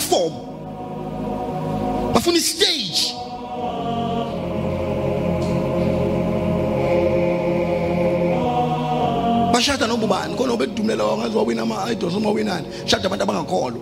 Bafuna 0.00 0.26
i-platform 0.30 0.32
bafuna 2.14 2.38
i-stage 2.38 3.14
bashada 9.52 9.86
noma 9.86 10.04
ubani 10.04 10.34
khona 10.36 10.52
ubedumela 10.52 11.04
wangazi 11.04 11.36
wawina 11.36 11.62
ama-idols 11.62 12.14
uma 12.14 12.30
winani 12.30 12.66
shada 12.86 13.04
abantu 13.06 13.22
abangakholwa. 13.24 13.80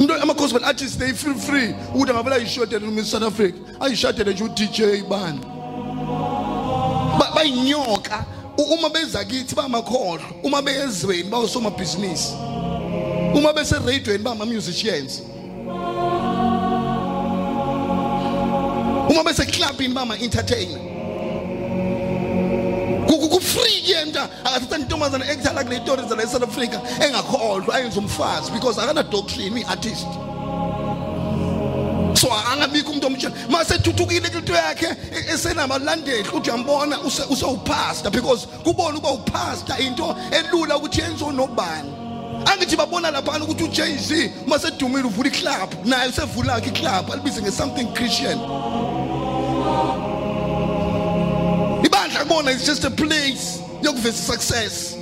Into 0.00 0.14
ama-gospel 0.22 0.64
artists 0.64 0.96
they 0.96 1.12
feel 1.12 1.34
free 1.34 1.74
ukuthi 1.94 2.10
angavele 2.10 2.36
ayishotele 2.36 2.86
noma 2.86 3.00
i-south 3.00 3.22
africa 3.22 3.54
ayishadele 3.80 4.32
nje 4.32 4.44
u-dj 4.44 5.08
bani. 5.08 5.40
Ba- 7.18 7.30
bayinyoka. 7.34 8.24
U- 8.24 8.37
uma 8.58 8.90
beza 8.90 9.24
kithi 9.24 9.54
bamakhohlo 9.54 10.22
uma 10.42 10.62
beyezweni 10.62 11.30
bawusomabhizinisi 11.30 12.34
uma 13.34 13.52
bese 13.52 13.74
radioweni 13.74 14.24
bama 14.24 14.46
musicians 14.46 15.22
uma 19.10 19.24
bese 19.24 19.46
clubini 19.46 19.94
bama 19.94 20.16
entertainer 20.16 20.88
kufree 23.38 23.82
yenta 23.86 24.28
akathatha 24.44 24.78
intombazana 24.78 25.30
ekuthala 25.32 25.64
kule 25.64 25.80
tori 25.80 26.02
zala 26.08 26.22
eSouth 26.22 26.42
Africa 26.42 26.80
engakhohlwa 27.00 27.74
ayenza 27.74 28.00
umfazi 28.00 28.52
because 28.52 28.80
akana 28.80 29.02
doctrine 29.02 29.54
uyi-artist 29.54 30.27
so 32.20 32.28
angabikho 32.52 32.90
umuntu 32.90 33.06
omtshela 33.06 33.34
mase 33.50 33.78
thuthukile 33.78 34.28
into 34.28 34.52
yakhe 34.52 34.86
e- 34.86 35.34
esenamalandeli 35.34 36.28
uthi 36.28 36.50
uyambona 36.50 36.96
use- 36.98 37.26
usewupastor 37.30 38.10
because 38.12 38.46
kubona 38.64 38.98
ukuba 38.98 39.10
upastor 39.12 39.80
into 39.80 40.16
elula 40.30 40.76
ukuthi 40.76 41.00
yenziwe 41.00 41.32
nobani 41.32 41.92
angithi 42.52 42.76
babona 42.76 43.10
laphana 43.10 43.44
ukuthi 43.44 43.64
uJay-Z 43.64 44.30
mase 44.46 44.70
dumile 44.70 45.04
uvula 45.04 45.28
iclub 45.28 45.86
naye 45.86 46.08
usevula 46.08 46.52
yakhe 46.54 46.68
iclub 46.68 47.12
alibize 47.12 47.42
nge-something 47.42 47.86
christian 47.94 48.38
ibandla 51.84 52.20
kubona 52.24 52.50
is 52.50 52.66
just 52.66 52.84
a 52.84 52.90
place 52.90 53.60
yokuveza 53.82 54.32
success 54.32 54.96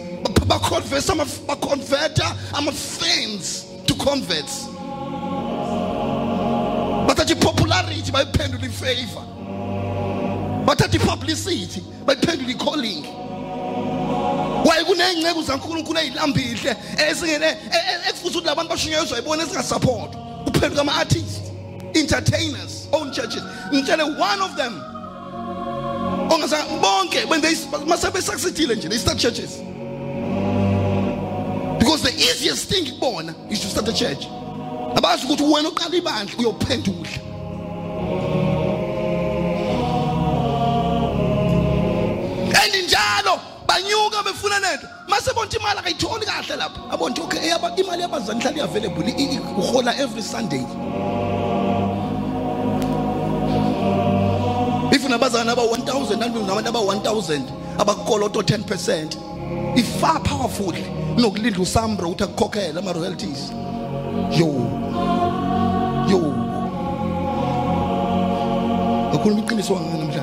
baconverse 0.47 1.13
ama 1.13 1.25
baconverta 1.47 2.35
ama 2.53 2.73
fans 2.73 3.65
to 3.87 3.95
converts 3.95 4.66
bathatha 7.27 7.32
ipopularity 7.32 8.12
bayiphendula 8.12 8.66
ifavor. 8.66 9.24
Bathatha 10.65 10.97
ipublicity 10.97 11.81
bayiphendula 12.05 12.51
icalling. 12.51 13.05
Waye 14.65 14.85
kuney'nceku 14.85 15.43
zankulunkulu 15.43 15.98
ey'lambihle 15.98 16.77
ezingene 17.09 17.47
e- 17.47 17.57
e- 17.73 18.09
ekufuza 18.09 18.39
ukuthi 18.39 18.47
labantu 18.47 18.70
bashunyayezwa 18.70 19.19
yibona 19.19 19.43
ezingasupport 19.43 20.15
uphenduka 20.47 20.81
ama-artist 20.81 21.43
entertainers 21.94 22.89
own 22.93 23.12
churches. 23.12 23.43
Ngitshele 23.73 24.03
one 24.03 24.43
of 24.43 24.57
them. 24.57 24.81
Ongasa 26.31 26.65
bonke 26.81 27.27
masebe 27.86 28.23
succeedile 28.23 28.74
nje 28.77 28.89
they 28.89 28.98
start 28.98 29.19
churches. 29.19 29.59
Because 31.78 32.03
the 32.03 32.12
easiest 32.15 32.69
thing 32.69 32.85
kubona 32.86 33.35
is 33.51 33.61
to 33.61 33.69
start 33.69 33.89
a 33.89 33.93
church 33.93 34.27
abazi 34.97 35.24
ukuthi 35.27 35.43
wena 35.43 35.68
uqala 35.68 35.97
ibandla 35.97 36.36
uyophendula. 36.39 37.10
And 42.60 42.74
njalo 42.89 43.40
banyuka 43.66 44.23
befuna 44.24 44.60
nento. 44.60 44.89
Mase 45.09 45.32
bonke 45.35 45.56
imali 45.56 45.78
akayitholi 45.78 46.27
kahle 46.27 46.56
lapha 46.56 46.81
abonke 46.90 47.20
okay 47.20 47.40
eyaba 47.40 47.77
imali 47.77 48.02
yabazali 48.02 48.40
ihlala 48.40 48.64
available 48.64 49.12
uhola 49.59 49.94
every 49.98 50.23
sunday. 50.23 50.64
If 54.93 55.05
unabazana 55.05 55.52
aba 55.52 55.62
1000 55.62 56.16
nabantu 56.16 56.68
aba 56.68 56.81
1000 56.81 57.43
abakoloto 57.78 58.40
10% 58.40 59.16
ifar 59.77 60.23
powerful 60.23 60.74
nokulinda 61.16 61.60
usambro 61.60 62.09
ukuthi 62.09 62.24
akukhokhele 62.24 62.78
ama 62.78 62.93
royalties 62.93 63.52
yo. 64.39 64.86
Yo 66.11 66.19
akhuluma 69.15 69.41
iqiniso 69.41 69.74
namhlanje 69.74 70.20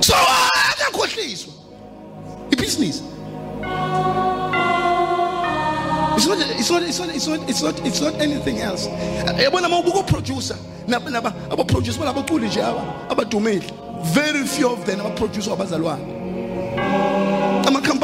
so 0.00 0.14
ah, 0.14 0.48
akakhohliswa 0.72 1.52
ibusiness 2.50 3.02
It's 6.18 6.26
not, 6.26 6.38
it's 6.50 6.70
not, 6.70 6.82
it's 6.82 6.98
not, 6.98 7.08
it's 7.14 7.26
not, 7.28 7.48
it's 7.48 7.62
not, 7.62 7.86
it's 7.86 8.00
not 8.00 8.14
anything 8.20 8.58
else. 8.58 8.88
Yabona 9.38 9.68
mawubuka 9.68 10.02
producer 10.06 10.56
naba 10.88 11.10
naba 11.10 11.32
aba 11.50 11.64
producer 11.64 12.00
bala 12.00 12.10
abaculi 12.10 12.48
nje 12.48 12.60
aba 12.60 12.82
abadumile. 13.08 13.62
Very 14.12 14.44
few 14.44 14.68
of 14.72 14.84
them 14.84 15.00
aba 15.00 15.10
producer 15.14 15.52
abazalwane. 15.52 16.17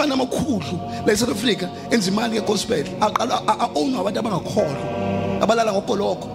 Amakhampani 0.05 0.13
amakhulu 0.13 0.81
la 1.07 1.13
eSouth 1.13 1.31
Africa 1.31 1.69
enza 1.91 2.11
imali 2.11 2.37
yegospel 2.37 2.87
aqala 3.01 3.43
own 3.75 3.95
abantu 3.95 4.19
abangakholwa 4.19 4.77
abalala 5.41 5.73
ngopoloko. 5.73 6.29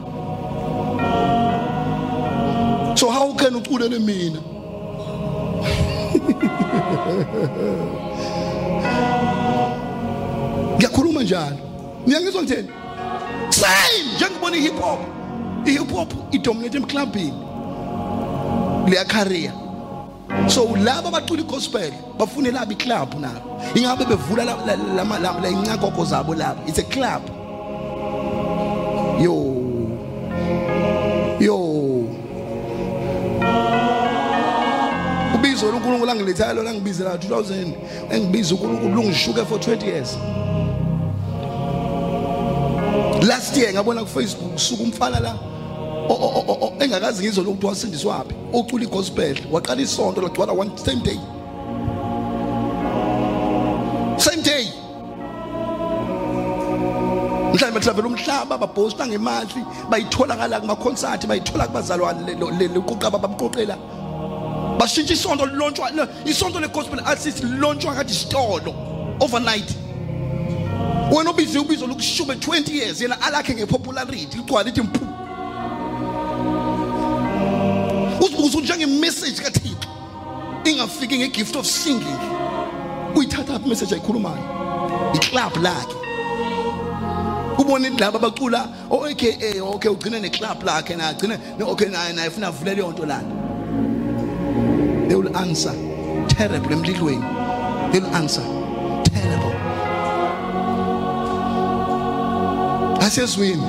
So 2.97 3.09
how 3.09 3.33
can 3.33 3.53
uculele 3.53 3.99
mina? 3.99 4.39
ngiyakhuluma 10.77 11.23
njalo. 11.23 11.57
Niyangizwa 12.07 12.43
ngitheni 12.43 12.69
same 13.49 14.03
njengibona 14.15 14.57
i-hip 14.57 14.79
hop. 14.79 14.99
I-hip 15.65 15.91
hop 15.91 16.13
idominate 16.31 16.77
emclubini 16.77 17.33
leya 18.87 19.05
so 20.47 20.75
laba 20.75 21.07
abacula 21.09 21.41
igospel 21.41 21.91
bafune 22.17 22.51
laba 22.51 22.71
iclub 22.73 23.19
nabo 23.19 23.61
ingabe 23.75 24.05
bevula 24.05 24.45
la 24.45 24.55
la 24.65 24.75
la- 24.75 25.19
la- 25.19 25.39
la 25.41 25.49
incagogo 25.49 26.05
zabo 26.05 26.33
laba 26.35 26.61
it's 26.67 26.79
a 26.79 26.83
club. 26.83 27.21
Yo. 29.21 29.35
Yo. 31.39 31.55
Ubizo 35.35 35.71
lonkulunkulu 35.71 36.11
angilethayo 36.11 36.53
lona 36.53 36.73
ngibizela 36.73 37.15
2000 37.17 37.73
engibiza 38.11 38.55
unkulunkulu 38.55 38.95
lungishuke 38.95 39.45
for 39.45 39.59
20 39.59 39.85
years. 39.85 40.17
Last 43.27 43.57
year 43.57 43.73
ngabona 43.73 44.01
ku 44.01 44.07
Facebook 44.07 44.57
suku 44.59 44.83
umfana 44.83 45.19
la. 45.19 45.33
o- 45.33 45.35
o- 45.35 45.39
o- 45.39 45.45
o- 45.45 45.48
engakazi 46.79 47.23
ngizwe 47.23 47.43
lokhu 47.43 47.67
wasindiswa 47.67 48.17
wapi 48.17 48.35
ocula 48.53 48.83
igospel 48.83 49.37
waqala 49.51 49.81
isonto 49.81 50.21
lagcwala 50.21 50.53
one 50.53 50.71
same 50.77 51.01
day. 51.03 51.19
Same 54.17 54.41
day. 54.41 54.65
Mhlawumbe 57.53 57.79
travel 57.79 58.05
umhlaba 58.05 58.57
babhosta 58.57 59.07
ngemali 59.07 59.65
bayitholakala 59.89 60.59
kuma 60.59 60.75
concert 60.75 61.27
bayithola 61.27 61.67
kubazalwane 61.67 62.67
leqoqa 62.67 63.11
babamqoqela 63.11 63.77
bashintsha 64.79 65.13
isonto 65.13 65.45
lilontshwa 65.45 65.91
isonto 66.25 66.59
le-gospel 66.59 66.99
artist 67.05 67.43
lilontshwa 67.43 67.93
ngathi 67.93 68.13
isitolo 68.13 68.73
overnight. 69.19 69.75
Wena 71.11 71.31
ubize 71.31 71.59
ubizo 71.59 71.87
lokushume 71.87 72.35
20 72.35 72.71
years 72.71 73.01
yena 73.01 73.21
alakhe 73.21 73.53
ngepopularity 73.53 74.37
ligcwala 74.37 74.69
ithi 74.69 74.81
mphu 74.81 75.08
uzibuza 78.21 78.59
njengemessage 78.59 79.41
kathixo 79.41 79.87
ingafiki 80.65 81.17
ngegift 81.17 81.55
of 81.55 81.65
singing. 81.65 82.19
Uyithatha 83.15 83.55
apha 83.55 83.65
imessage 83.65 83.93
ayikhulumayo 83.95 84.43
iclub 85.13 85.63
lakhe. 85.63 85.95
Ubone 87.57 87.89
laba 87.89 88.19
abacula 88.19 88.67
o-aka 88.89 89.27
eh, 89.27 89.63
okay 89.73 89.91
ugcine 89.91 90.19
neclub 90.19 90.63
lakhe 90.63 90.95
na 90.95 91.07
agcine 91.07 91.39
okay 91.61 91.87
naye 91.87 92.13
naye 92.13 92.29
funa 92.29 92.47
avule 92.47 92.75
leyo 92.75 92.91
nto 92.91 93.05
lana. 93.05 93.35
They 95.07 95.15
will 95.15 95.35
answer 95.37 95.73
terrible 96.27 96.75
emlilweni. 96.75 97.23
They 97.91 97.99
will 97.99 98.15
answer 98.15 98.43
terrible. 99.03 99.55
Asezwini 103.01 103.67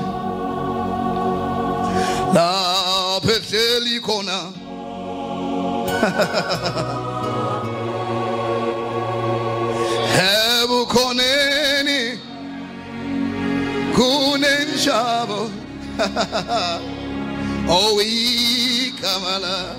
Apeselikona. 3.22 4.38
Hebu 10.16 10.86
koneni 10.86 12.18
kunen 13.94 14.78
shabo. 14.78 15.50
Oh, 17.72 17.94
we 17.96 18.90
kamala. 19.00 19.76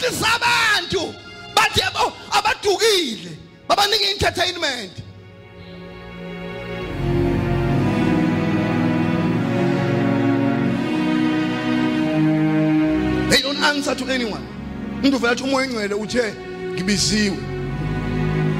Bekhohlisa 0.00 0.26
abantu 0.34 1.14
bathi 1.54 1.82
"Oh, 1.94 2.12
abadukile. 2.32 3.36
Babanika 3.68 4.10
entertainment 4.10 4.92
they 13.30 13.42
answer 13.62 13.94
to 13.94 14.04
anyone. 14.12 14.46
Umuntu 15.02 15.16
uvela 15.16 15.32
athi 15.32 15.42
umoya 15.44 15.66
engcwele 15.66 15.94
uthe 15.94 16.34
ngibiziwe 16.74 17.36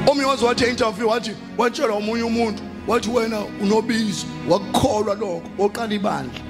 omunye 0.07 0.25
waze 0.25 0.45
wathi 0.45 0.65
interview 0.65 1.07
wathi 1.07 1.35
watshela 1.57 1.93
omunye 1.93 2.23
umuntu. 2.23 2.63
Wathi 2.87 3.09
wena 3.09 3.39
unobizo 3.61 4.25
wakukholwa 4.49 5.15
lokho 5.15 5.43
oqala 5.59 5.93
ibandla. 5.93 6.41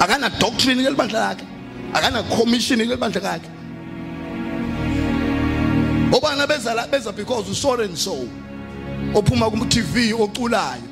Akana 0.00 0.30
doctrine 0.38 0.82
kelibandla 0.82 1.20
lakhe. 1.20 1.49
Akana 1.92 2.22
commission 2.36 2.78
kelibandla 2.78 3.20
lakhe. 3.22 3.48
Obana 6.12 6.46
beza 6.46 6.74
la 6.74 6.86
beza 6.86 7.12
because 7.12 7.48
uso 7.50 7.74
and 7.80 7.96
so 7.96 8.28
ophuma 9.14 9.50
ku 9.50 9.64
TV 9.66 10.12
oculayo 10.12 10.82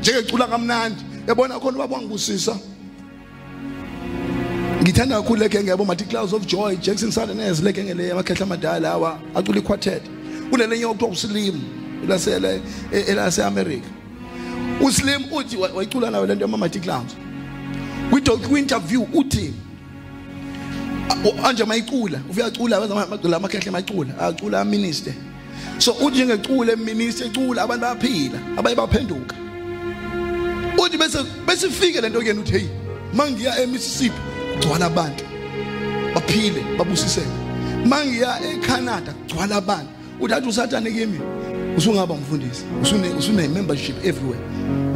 njengecula 0.00 0.46
kamnandi. 0.46 1.02
Yabona 1.26 1.58
khona 1.60 1.78
ubaba 1.78 1.96
wangibusisa 1.96 2.56
ngithanda 4.82 5.16
kakhulu 5.22 5.40
leke 5.40 5.62
ngiyabo 5.62 5.84
mathi 5.84 6.04
clouds 6.04 6.32
of 6.34 6.46
joy 6.46 6.76
Jackson 6.76 7.10
Sadanes 7.10 7.62
leke 7.62 7.82
ngele 7.84 8.12
amakhehla 8.12 8.42
amadala 8.46 8.90
awa 8.92 9.18
acula 9.34 9.58
iquartet. 9.58 10.02
Kunelenye 10.50 10.84
okuthiwa 10.84 11.10
uslim 11.10 11.60
elasele 12.04 12.60
elase 12.92 13.42
America 13.44 13.88
uslim 14.80 15.24
uthi 15.32 15.56
wa- 15.56 15.72
wayicula 15.72 16.10
nayo 16.10 16.26
lento 16.26 16.44
yama 16.44 16.58
mathi 16.58 16.80
clouds. 16.80 17.16
Kwi 18.10 18.60
interview 18.60 19.06
uthi 19.14 19.54
anje 21.44 21.64
mayicula 21.64 22.20
ufiyacula 22.30 22.78
wenza 22.78 23.02
amacula 23.02 23.36
amakhehle 23.36 23.70
macula 23.70 24.18
acula 24.18 24.64
minister 24.64 25.14
so 25.78 25.92
uthi 25.92 26.24
njengecula 26.24 26.72
eminister 26.72 27.26
ecula 27.26 27.62
abantu 27.62 27.82
bayaphila 27.86 28.38
abaye 28.56 28.76
baphenduka. 28.76 29.36
Uthi 30.78 30.98
bese 30.98 31.18
bese 31.46 31.66
ifike 31.66 32.00
lento 32.00 32.20
kuyena 32.20 32.40
uthi 32.40 32.52
hey 32.52 32.68
mangiya 33.14 33.62
eMississippi 33.62 34.20
gcwala 34.60 34.86
abantu 34.86 35.24
baphile 36.14 36.64
babusiseke. 36.78 37.26
Mangiya 37.86 38.40
eCanada 38.42 39.14
gcwala 39.26 39.56
abantu. 39.56 39.90
Uthi 40.20 40.34
athi 40.34 40.48
usathane 40.48 40.90
kimi 40.90 41.20
usungaba 41.76 42.14
umfundisi 42.14 42.64
usune 42.82 43.08
usune 43.08 43.48
membership 43.48 43.96
everywhere. 44.04 44.40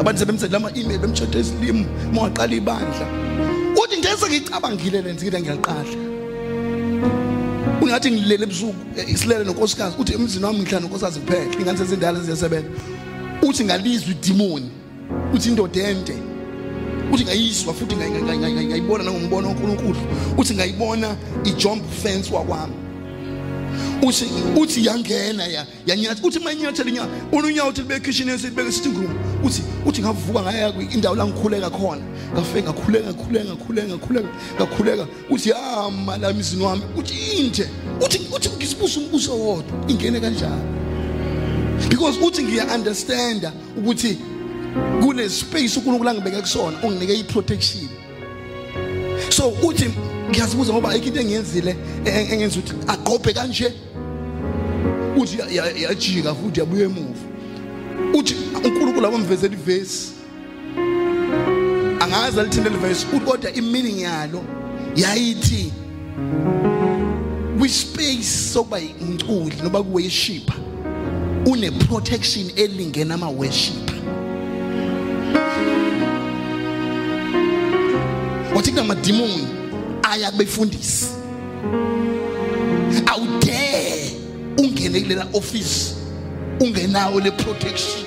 Abantu 0.01 0.18
sebemsendela 0.18 0.56
ama 0.56 0.70
email 0.76 0.98
bemchatha 0.98 1.39
eslim 1.39 1.85
mawaqala 2.12 2.55
ibandla. 2.55 3.06
Uthi 3.83 3.97
ngeze 3.99 4.27
ngicabangile 4.29 5.03
lenzi 5.03 5.27
ngithi 5.27 5.41
ngiyaqala. 5.43 5.93
Ungathi 7.83 8.11
ngilele 8.11 8.45
ebusuku 8.45 8.75
eh, 8.97 9.17
silele 9.17 9.45
nonkosikazi 9.45 9.97
uthi 9.99 10.13
emzini 10.15 10.45
wami 10.45 10.59
ngihlala 10.61 10.81
nonkosikazi 10.81 11.21
kuphela 11.21 11.55
ingane 11.61 11.79
sezindala 11.79 12.21
ziyasebenza. 12.21 12.69
Uthi 13.43 13.65
ngalizwe 13.65 14.11
idemoni 14.11 14.71
uthi 15.35 15.49
indoda 15.49 15.81
ende 15.91 16.15
uthi 17.13 17.25
ngayizwa 17.25 17.75
futhi 17.75 17.95
ngay- 17.97 18.11
ngay- 18.11 18.39
ngay- 18.39 18.53
ngay- 18.55 18.67
ngayibona 18.69 19.05
nangombono 19.05 19.49
kaNkuluNkulu 19.49 19.99
uthi 20.39 20.55
ngayibona 20.55 21.17
ijump 21.45 21.83
fence 22.03 22.35
wakwami. 22.35 22.75
Uthi 24.03 24.25
uthi 24.57 24.87
yangena 24.87 25.47
ya 25.47 25.66
yanyathi. 25.87 26.23
Uthi 26.27 26.39
manyathela 26.41 26.91
inyawo 26.91 27.09
ununyawo 27.33 27.70
uthi 27.70 27.83
libe 27.83 28.01
kitchen 28.01 28.29
esithi 28.29 28.55
beke 28.55 28.73
sitting 28.73 28.95
room 28.95 29.15
uthi 29.45 29.62
uthi 29.87 30.03
ngavuka 30.03 30.43
ngaya 30.43 30.75
indawo 30.95 31.16
la 31.16 31.27
ngikhuleka 31.27 31.70
khona. 31.70 32.03
Ngafike 32.33 32.62
ngakhuleka 32.62 33.12
ngakhuleka 33.12 33.45
ngakhuleka 33.45 33.89
ngakhuleka 33.89 34.29
ngakhuleka. 34.57 35.07
Uthi 35.31 35.51
yama 35.51 36.16
la 36.19 36.31
emzini 36.31 36.65
wami 36.65 36.83
uthi 36.97 37.15
inte 37.39 37.69
uthi 38.01 38.19
uthi 38.37 38.49
ngisibusa 38.57 39.01
umbuso 39.01 39.39
wodwa 39.39 39.85
ingene 39.89 40.20
kanjani? 40.20 40.62
Because 41.89 42.19
uthi 42.19 42.43
ngiya 42.43 42.75
understanda 42.75 43.53
ukuthi 43.77 44.19
kune 45.01 45.29
space 45.29 45.77
uNkulunkulu 45.77 46.11
angibeke 46.11 46.41
kusona 46.41 46.79
unginike 46.83 47.15
iprotection. 47.15 47.89
So 49.31 49.53
uthi 49.62 49.91
ngiyazibuza 50.31 50.73
ngoba 50.73 50.91
ayikho 50.91 51.07
into 51.07 51.20
engiyenzile 51.20 51.77
engenza 52.05 52.59
ukuthi 52.59 52.75
agqobhe 52.87 53.33
kanje. 53.33 53.73
Uthi 55.16 55.39
ya- 55.39 55.51
ya- 55.51 55.76
yajika 55.89 56.35
futhi 56.35 56.60
yabuya 56.60 56.85
emuva. 56.85 57.20
Uthi 58.14 58.35
uNkulunkulu 58.64 59.06
abamvezela 59.06 59.55
ivesi. 59.55 60.12
Angazi 62.01 62.40
alithinte 62.40 62.70
livesi 62.70 63.06
uthi 63.12 63.24
kodwa 63.26 63.52
imeaning 63.52 64.01
yalo 64.01 64.40
yayithi 64.97 65.72
kwispace 67.59 68.22
sokuba 68.52 68.80
umculi 69.01 69.56
noba 69.62 69.82
kuworship 69.82 70.51
une 71.47 71.70
protection 71.70 72.51
elingena 72.56 73.14
ama 73.14 73.28
worship 73.28 73.90
wathi 78.55 78.70
kunamadimoni 78.70 79.47
aya 80.02 80.30
kubefundisi 80.30 81.06
awudare 81.06 82.38
ungene 84.89 85.01
kulela 85.01 85.27
office 85.35 85.94
ungenawo 86.60 87.20
le 87.20 87.31
protection. 87.31 88.05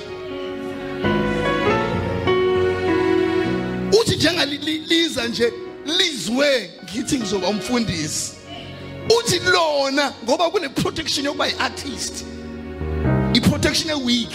Uthi 4.00 4.16
njengaliza 4.16 5.28
nje 5.28 5.52
lizwe 5.98 6.70
ngithi 6.84 7.18
ngizoba 7.18 7.48
umfundisi. 7.48 8.32
Uthi 9.18 9.38
lona 9.38 10.12
ngoba 10.24 10.50
kune 10.50 10.68
protection 10.68 11.26
yokuba 11.26 11.46
yi-artist 11.46 12.24
i-protection 13.34 13.90
eweak. 13.90 14.30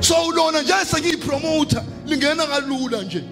So 0.00 0.30
lona 0.30 0.62
nje 0.62 0.72
sengiyipromoter 0.90 1.82
lingena 2.06 2.46
kalula 2.46 3.02
nje. 3.02 3.22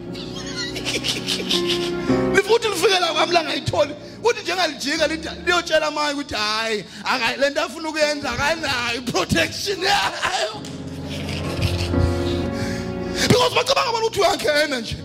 Lifuthi 2.35 2.69
lifikela 2.69 3.13
kwami 3.13 3.33
la 3.33 3.45
ngayitholi. 3.45 3.95
Uthi 4.25 4.43
njengalijika 4.43 5.07
lithi 5.07 5.29
liyotshela 5.47 5.91
manje 5.91 6.15
ukuthi 6.21 6.35
hayi 6.35 6.85
aka- 7.05 7.37
le 7.37 7.51
nto 7.51 7.61
afuna 7.63 7.89
ukuyenza 7.89 8.31
akanayo 8.31 8.99
i-protection 8.99 9.79
yayo 9.83 10.55
because 13.29 13.55
bacabanga 13.55 13.93
bona 13.93 14.07
ukuthi 14.07 14.21
uyangena 14.21 14.81
nje. 14.81 14.97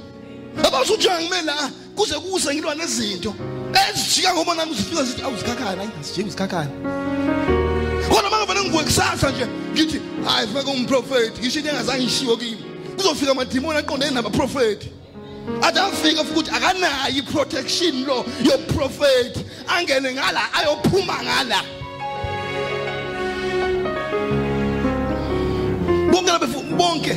Abasuthi 0.63 1.07
uyangime 1.07 1.41
la 1.41 1.69
kuze 1.95 2.15
kuse 2.19 2.53
ngilwa 2.55 2.75
nezinto. 2.75 3.35
Ezijika 3.89 4.33
ngoba 4.33 4.55
nami 4.55 4.73
zifika 4.75 5.03
zithi 5.03 5.21
awuzikhakhana 5.21 5.81
ayingasijiki 5.81 6.27
uzikhakhana 6.27 6.71
khona 8.09 8.29
mangavele 8.29 8.61
ngivuke 8.61 8.83
kusasa 8.83 9.31
nje 9.31 9.47
ngithi 9.73 10.01
hayi 10.25 10.47
fake 10.47 10.69
umprofethi 10.71 11.39
ngisho 11.41 11.59
into 11.59 11.69
engazange 11.71 12.03
ishiwo 12.05 12.37
kimi. 12.37 12.57
Kuzofika 12.97 13.31
amadimoni 13.31 13.79
aqondene 13.79 14.11
nabaprofethi 14.11 14.89
athi 15.61 15.79
afika 15.79 16.23
futhi 16.23 16.51
akanayo 16.51 17.17
i-protection 17.17 18.05
lo 18.05 18.25
yoprofethi 18.43 19.45
angene 19.67 20.13
ngala 20.13 20.41
ayophuma 20.53 21.23
ngala. 21.23 21.61
Bonke 26.11 26.31
labefu 26.31 26.61
bonke 26.77 27.15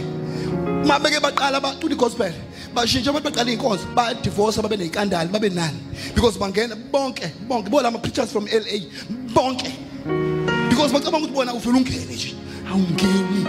mabeke 0.86 1.20
baqala 1.20 1.60
bacula 1.60 1.94
igospel 1.94 2.32
bashintsha 2.74 3.10
abantu 3.10 3.30
baqala 3.30 3.50
iy'nkonzo 3.50 3.86
badivorce 3.94 4.62
babe 4.62 4.76
ney'kandali 4.76 5.28
babe 5.32 5.52
nani. 5.52 5.78
Because 6.14 6.36
bangena 6.38 6.76
bonke 6.90 7.28
bonke 7.48 7.70
bo 7.70 7.80
lama 7.80 7.98
preachers 7.98 8.32
from 8.32 8.46
LA 8.46 8.86
bonke. 9.34 9.70
Because 10.68 10.92
bacabanga 10.92 11.26
ukuthi 11.26 11.34
bona 11.34 11.52
uvela 11.54 11.78
ungene 11.78 12.14
nje 12.14 12.34
awungeni. 12.70 13.42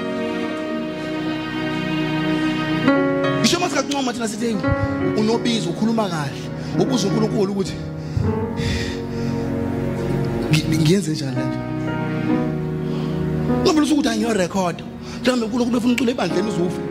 Uma 3.63 3.69
singakuncoma 3.69 4.13
thina 4.13 4.27
sithi 4.27 4.45
"Hey, 4.45 4.55
unobizo 5.17 5.69
ukhuluma 5.69 6.09
kahle. 6.09 6.41
Ubuza 6.79 7.07
uNkulunkulu 7.07 7.51
ukuthi 7.51 7.73
ngi- 10.51 10.77
ngiyenze 10.81 11.11
njani 11.11 11.35
la 11.35 11.45
nje 11.45 11.57
ngoba 13.63 13.81
ukuthi 13.81 14.09
angiyorecord 14.09 14.83
mhlawumbe 15.21 15.45
uNkulunkulu 15.45 15.77
ufuna 15.77 15.93
ucula 15.93 16.11
ebandleni 16.11 16.49
uzufa 16.49 16.81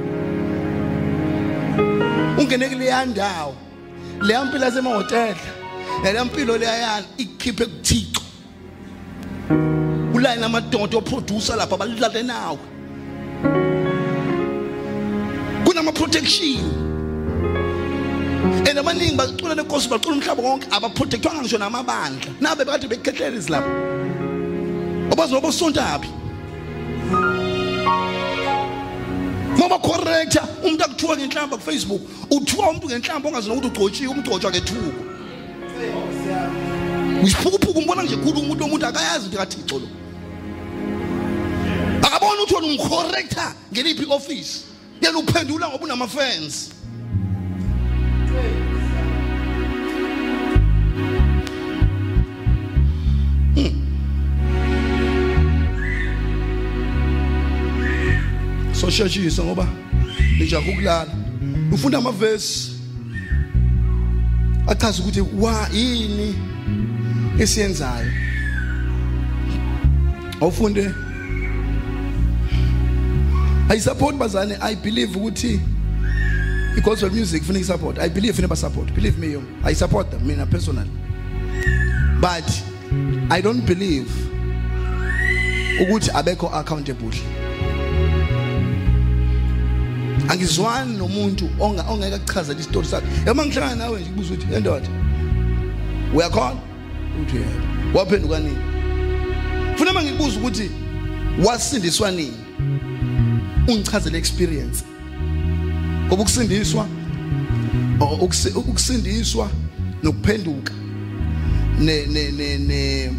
ungene 2.38 2.68
kuleya 2.68 3.04
ndawo 3.06 3.54
leya 4.22 4.44
mpilo 4.44 4.64
yasemahhotela 4.64 5.36
leya 6.04 6.24
mpilo 6.24 6.56
leyayana 6.58 7.06
ikhiphe 7.18 7.66
kuthixo. 7.66 8.22
Ulayini 10.14 10.44
amadoda 10.44 10.98
oproducer 10.98 11.56
lapha 11.56 11.76
balidlale 11.76 12.22
nawe. 12.22 12.58
Kunama-protection 15.82 16.58
and 18.68 18.78
abaningi 18.78 19.16
bacula 19.16 19.54
lenkosi 19.54 19.88
bacula 19.88 20.16
umhlaba 20.16 20.42
wonke 20.42 20.66
abaprotectwanga 20.70 21.42
ngisho 21.42 21.58
namabandla. 21.58 22.32
Nabe 22.40 22.64
bekade 22.64 22.88
bekhetlela 22.88 23.36
izilapha 23.36 23.68
obazi 25.10 25.32
noba 25.32 25.48
usontaphi. 25.48 26.08
Ngoba 29.56 29.78
correcta 29.78 30.48
umuntu 30.64 30.84
akuthiwa 30.84 31.16
ngenhlamba 31.16 31.56
kufacebook 31.56 32.02
uthiwa 32.30 32.70
umuntu 32.70 32.86
ngenhlamba 32.86 33.28
ongazi 33.28 33.48
nokuthi 33.48 33.68
ugcotshiwe 33.68 34.08
umgcotshwa 34.08 34.50
ngethuko 34.50 35.02
uyiphukuphuku 37.22 37.78
umbona 37.78 38.02
nje 38.02 38.16
khulu 38.16 38.40
umuntu 38.40 38.64
omuntu 38.64 38.86
akayazi 38.86 39.26
ukuthi 39.26 39.36
kathixo 39.36 39.78
lo. 39.78 39.88
Akabona 42.02 42.42
ukuthi 42.42 42.54
wena 42.54 42.66
ungcorrecta 42.66 43.54
ngeliphi 43.72 44.02
i-office. 44.02 44.71
yena 45.02 45.18
uphendula 45.18 45.66
hmm. 45.66 45.74
ngoba 45.74 45.84
unamafensi 45.84 46.70
so 58.82 58.90
sheshisa 58.90 59.44
ngoba 59.44 59.68
lijaha 60.38 60.70
ukulala. 60.70 61.10
Ufunda 61.72 61.98
amavesi. 61.98 62.72
Achaza 64.66 65.02
ukuthi 65.02 65.20
wa 65.20 65.68
yini 65.72 66.34
esiyenzayo? 67.38 68.12
Awufunde 70.40 70.90
I 73.68 73.78
support 73.78 74.16
bazane 74.16 74.58
I 74.60 74.74
believe 74.74 75.16
ukuthi 75.16 75.60
i-gospel 76.76 77.10
music 77.10 77.42
funeka 77.42 77.64
support 77.64 77.98
I 77.98 78.08
believe 78.08 78.34
funeka 78.34 78.56
support 78.56 78.94
believe 78.94 79.18
me 79.18 79.32
yo 79.32 79.42
I 79.64 79.74
support 79.74 80.10
them 80.10 80.26
mina 80.26 80.46
personally. 80.46 80.90
But 82.20 82.62
I 83.30 83.40
don't 83.40 83.66
believe 83.66 84.10
ukuthi 85.80 86.10
abekho 86.10 86.50
accountable. 86.52 87.12
Angizwani 90.28 90.96
nomuntu 90.96 91.50
onga 91.60 91.82
ongeke 91.82 92.14
akuchazele 92.14 92.60
isitori 92.60 92.86
sakhe. 92.86 93.06
Yama 93.26 93.46
ngihlangana 93.46 93.74
nawe 93.74 94.00
nje 94.00 94.10
kubuza 94.10 94.34
ukuthi 94.34 94.54
endoda 94.54 94.88
uyakhona 96.14 96.60
uthi 97.22 97.36
yebo. 97.36 97.98
Waphenduka 97.98 98.38
nini? 98.38 98.56
Funa 99.76 99.92
mangibuza 99.92 100.38
ukuthi 100.38 100.70
wasindiswa 101.44 102.10
nini? 102.10 102.41
Ungichazele 103.68 104.18
experience. 104.18 104.84
Ngoba 106.06 106.22
ukusindiswa 106.22 106.86
ukusindiswa 108.54 109.50
nokuphenduka 110.02 110.72
ne 111.80 112.06
ne 112.06 112.30
ne 112.30 112.58
ne 112.58 113.10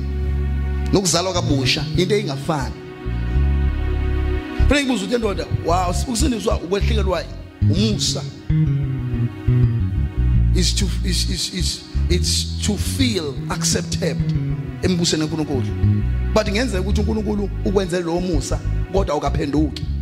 nokuzalwa 0.93 1.33
kabusha 1.33 1.85
into 1.97 2.15
engafani 2.15 2.75
Phela 4.67 4.81
ngibuza 4.81 5.05
ukuthi 5.05 5.15
endoda 5.15 5.45
wow 5.65 5.95
ukusindiswa 6.07 6.59
ukwehlikelwa 6.61 7.23
umusa 7.61 8.23
is 10.55 10.75
to 10.75 10.85
is 11.05 11.29
is 11.29 11.53
is 11.53 11.81
it's 12.09 12.45
to 12.65 12.77
feel 12.77 13.33
accepted 13.49 14.17
embusweni 14.81 15.27
kaNkulunkulu. 15.27 15.67
But 16.33 16.47
ngenzeka 16.47 16.81
ukuthi 16.81 17.01
uNkulunkulu 17.01 17.49
ukwenzele 17.65 18.03
lo 18.03 18.21
musa 18.21 18.59
kodwa 18.93 19.15
ukaphenduki 19.15 19.92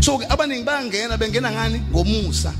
so 0.00 0.18
ke 0.18 0.26
abaningi 0.28 0.64
bayangena 0.64 1.16
bengena 1.18 1.50
ngani? 1.50 1.80
Ngomusa. 1.90 2.52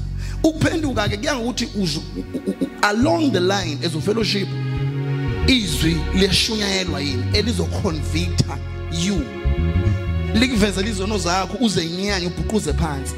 Ukuphenduka 0.44 1.08
ke 1.08 1.16
kuya 1.16 1.34
ngokuthi 1.36 1.66
uzu- 1.76 2.02
u- 2.16 2.24
u- 2.34 2.54
u- 2.64 2.68
along 2.82 3.32
the 3.32 3.40
line 3.40 3.78
as 3.84 3.94
a 3.94 4.00
fellowship 4.00 4.48
izwi 5.46 5.96
liyashunyayelwa 6.14 7.00
yini? 7.00 7.22
Elizoconvicta 7.32 8.58
you. 9.04 9.22
Likuvezela 10.34 10.88
izono 10.88 11.18
zakho 11.18 11.56
uze 11.60 11.84
inyanye 11.84 12.26
ubhuquze 12.26 12.72
phansi. 12.72 13.14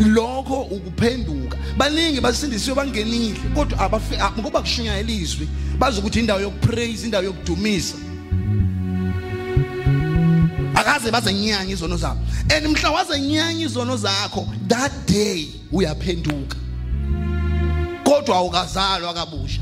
Lokho 0.00 0.62
ukuphenduka. 0.62 1.58
Baningi 1.76 2.20
basindisiwe 2.20 2.76
bangenile 2.76 3.36
kodwa 3.54 3.78
abafe 3.80 4.16
a- 4.20 4.32
ngoba 4.40 4.60
kushunyayela 4.60 5.10
izwi 5.10 5.48
bazi 5.78 5.98
ukuthi 6.00 6.20
indawo 6.20 6.40
yokupraise 6.40 7.04
indawo 7.04 7.24
yokudumisa. 7.24 7.94
Akaze 10.80 11.10
bazenyanya 11.10 11.72
izono 11.72 11.96
zabo. 11.96 12.20
And 12.56 12.66
mhla 12.66 12.90
wazenyanya 12.90 13.66
izono 13.66 13.96
zakho 13.96 14.46
that 14.68 14.92
day 15.06 15.48
uyaphenduka. 15.72 16.56
Kodwa 18.04 18.36
awukazalwa 18.36 19.14
kabusha. 19.14 19.60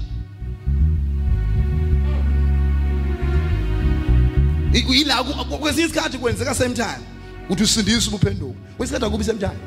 I- 4.72 4.84
yila 4.98 5.24
ku- 5.24 5.59
kwesinye 5.59 5.84
isikhathi 5.86 6.18
kwenzeka 6.18 6.55
same 6.55 6.74
time. 6.74 7.02
Uthi 7.51 7.62
usindisa 7.62 8.09
ubuphenduka. 8.09 8.59
Kwesikhathi 8.76 9.05
akubi 9.06 9.24
same 9.24 9.38
time. 9.38 9.59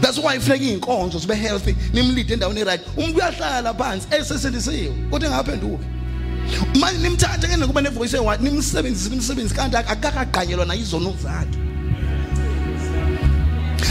That's 0.00 0.18
why 0.18 0.36
ifuneka 0.36 0.64
iy'nkonzo 0.64 1.18
zibe 1.18 1.34
healthy 1.34 1.74
nimlide 1.92 2.32
endaweni 2.34 2.64
right 2.64 2.80
umuntu 2.96 3.16
uyahlala 3.18 3.74
phansi 3.74 4.06
esesindisiwe 4.10 4.92
kodwa 5.10 5.28
engaphenduki. 5.28 5.84
Manje 6.80 6.98
nimthathe 7.02 7.48
ke 7.48 7.56
nokuba 7.56 7.80
nevoice 7.80 8.16
eyi-one 8.16 8.38
nimsebenzise 8.50 9.10
nimsebenzise 9.10 9.54
kanti 9.54 9.76
ak- 9.76 9.90
akakagqanyelwa 9.90 10.66
nayo 10.66 10.80
izono 10.80 11.14
zakhe 11.22 11.58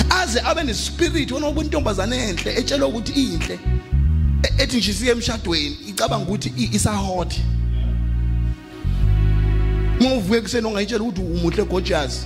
aze 0.10 0.40
abe 0.40 0.64
nespirit 0.64 1.32
wona 1.32 1.48
uba 1.48 1.62
intombazane 1.64 2.16
enhle 2.30 2.56
etshelwa 2.56 2.88
ukuthi 2.88 3.12
inhle 3.12 3.60
e- 4.44 4.64
ethi 4.64 4.78
nje 4.78 4.94
siye 4.94 5.12
emshadweni 5.12 5.78
icabanga 5.88 6.24
ukuthi 6.26 6.54
i- 6.58 6.70
isahot. 6.76 7.34
Uma 10.00 10.14
uvuke 10.14 10.38
ekuseni 10.38 10.68
ongayitshela 10.68 11.04
ukuthi 11.04 11.22
umuhle 11.22 11.64
gorgeous 11.64 12.26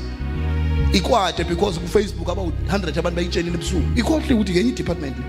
ikwade 0.93 1.43
because 1.43 1.79
kufacebook 1.79 2.29
aba-100 2.29 2.99
abantu 2.99 3.15
bayitshelile 3.15 3.55
ebusuku 3.55 3.99
ikhohle 3.99 4.33
ukuthi 4.33 4.51
ngenye 4.51 4.69
idepartment 4.69 5.15
le. 5.17 5.25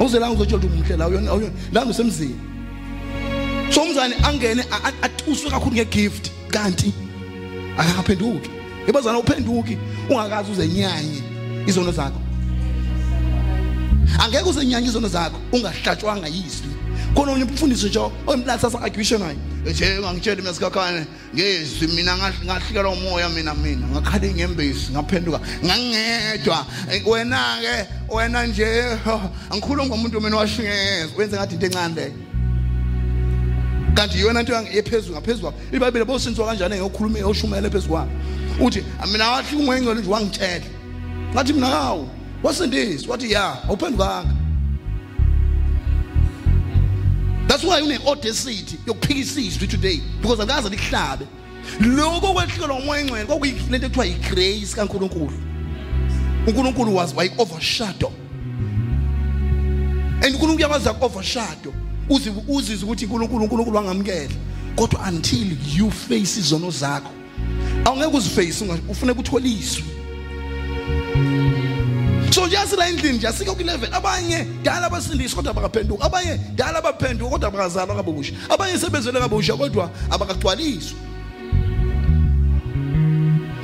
Awuzelanga 0.00 0.34
uzotshela 0.34 0.58
ukuthi 0.58 0.74
umuhle 0.74 0.96
la 0.96 1.04
awuyona- 1.04 1.30
awuyona- 1.30 1.52
la 1.72 1.84
usemzini 1.84 2.34
so 3.74 3.82
umzane 3.82 4.14
angene 4.24 4.64
atuswe 5.02 5.50
kakhulu 5.50 5.76
ngegift. 5.76 6.30
Kanti 6.50 6.92
akaphenduki 7.78 8.50
ibazana 8.88 9.18
uphenduki. 9.18 9.78
Ungakazi 10.10 10.50
uzenyanye 10.52 11.22
izono 11.66 11.92
zakho. 11.92 12.20
Angeke 14.18 14.44
uzenyanye 14.48 14.86
izono 14.88 15.08
zakho 15.08 15.38
ungahlatshwanga 15.52 16.26
yizwi 16.28 16.70
khona 17.14 17.32
omnye 17.32 17.44
umfundisi 17.44 17.86
nje 17.86 17.98
oyimplatsasa 18.26 18.82
argution 18.82 19.20
naye 19.20 19.36
nje 19.66 19.98
ngangitshela 20.00 20.36
mina 20.42 20.54
sikhakhane 20.54 21.06
ngezwi 21.34 21.86
mina 21.88 22.16
ngah- 22.16 22.44
ngahlikelwa 22.44 22.92
umoya 22.92 23.28
mina 23.28 23.54
mina. 23.54 23.86
Ngakhala 23.86 24.26
inyembezi 24.26 24.92
ngaphenduka. 24.92 25.40
Ngangedwa. 25.64 26.66
Wena 27.06 27.58
ke 27.60 27.86
wena 28.14 28.46
nje 28.46 28.66
angikhulumi 29.50 29.88
ngomuntu 29.88 30.20
mina 30.20 30.36
washinyeza 30.36 31.08
wenze 31.18 31.36
ngathi 31.36 31.54
into 31.54 31.66
encane 31.66 31.94
leyo 31.94 32.12
kanti 33.96 34.20
yona 34.20 34.40
into 34.40 34.52
ephezulu 34.52 35.14
ngaphezulu 35.14 35.40
kwakho. 35.40 35.58
Ibhayibhile 35.72 36.04
bosintswa 36.04 36.46
kanjani 36.46 36.76
engokhuluma 36.76 37.26
oshumayela 37.26 37.70
phezulu 37.70 37.92
kwakho? 37.92 38.10
Uthi 38.60 38.84
mina 39.12 39.30
wathi 39.30 39.56
ungwengcwele 39.56 40.00
nje 40.00 40.10
wangitshela. 40.10 40.64
Ngathi 41.32 41.52
mina 41.52 41.66
hawu 41.66 42.08
wasindiswa 42.42 43.12
wathi 43.12 43.32
ya 43.32 43.64
awuphendukanga 43.64 44.34
that's 47.48 47.64
why 47.64 47.80
une-audacity 47.80 48.78
yokuphikisa 48.86 49.40
izwi 49.40 49.66
today 49.68 50.00
because 50.20 50.42
alikaze 50.42 50.68
likuhlabe. 50.68 51.26
Lokho 51.80 52.32
kwehlikelwa 52.32 52.76
umoya 52.76 53.00
engcwele 53.00 53.24
kwakuyilento 53.24 53.86
ekuthiwa 53.86 54.06
yi-grace 54.06 54.74
kankulunkulu. 54.76 55.32
Unkulunkulu 56.46 56.94
was 56.94 57.14
wayi-overshadow 57.14 58.12
and 60.22 60.34
unkulunkulu 60.34 60.56
uyakwazi 60.56 60.88
aku-overshadow 60.88 61.72
uze 61.72 61.85
uzizwe 62.08 62.84
ukuthi 62.84 63.04
unkulunkulu 63.04 63.44
unkulunkulu 63.44 63.76
wangamukela. 63.76 64.34
Kodwa 64.76 65.08
until 65.08 65.56
you 65.76 65.90
face 65.90 66.40
izono 66.40 66.70
zakho 66.70 67.10
awungeke 67.84 68.16
uziface 68.16 68.64
ufuneka 68.88 69.20
uthole 69.20 69.48
izwi 69.48 69.84
so 72.30 72.46
nje 72.46 72.58
asila 72.58 72.88
endlini 72.88 73.18
nje 73.18 73.28
asike 73.28 73.50
ku-level. 73.50 73.94
Abanye 73.94 74.46
dala 74.62 74.86
abasindiswa 74.86 75.36
kodwa 75.36 75.50
abakaphenduki. 75.50 76.02
Abanye 76.02 76.38
dala 76.54 76.78
abaphenduka 76.78 77.30
kodwa 77.30 77.48
abakazalwa 77.48 77.96
kabusha. 77.96 78.32
Abanye 78.48 78.78
sebezele 78.78 79.20
kabusha 79.20 79.56
kodwa 79.56 79.90
abakagcwaliswa. 80.10 80.98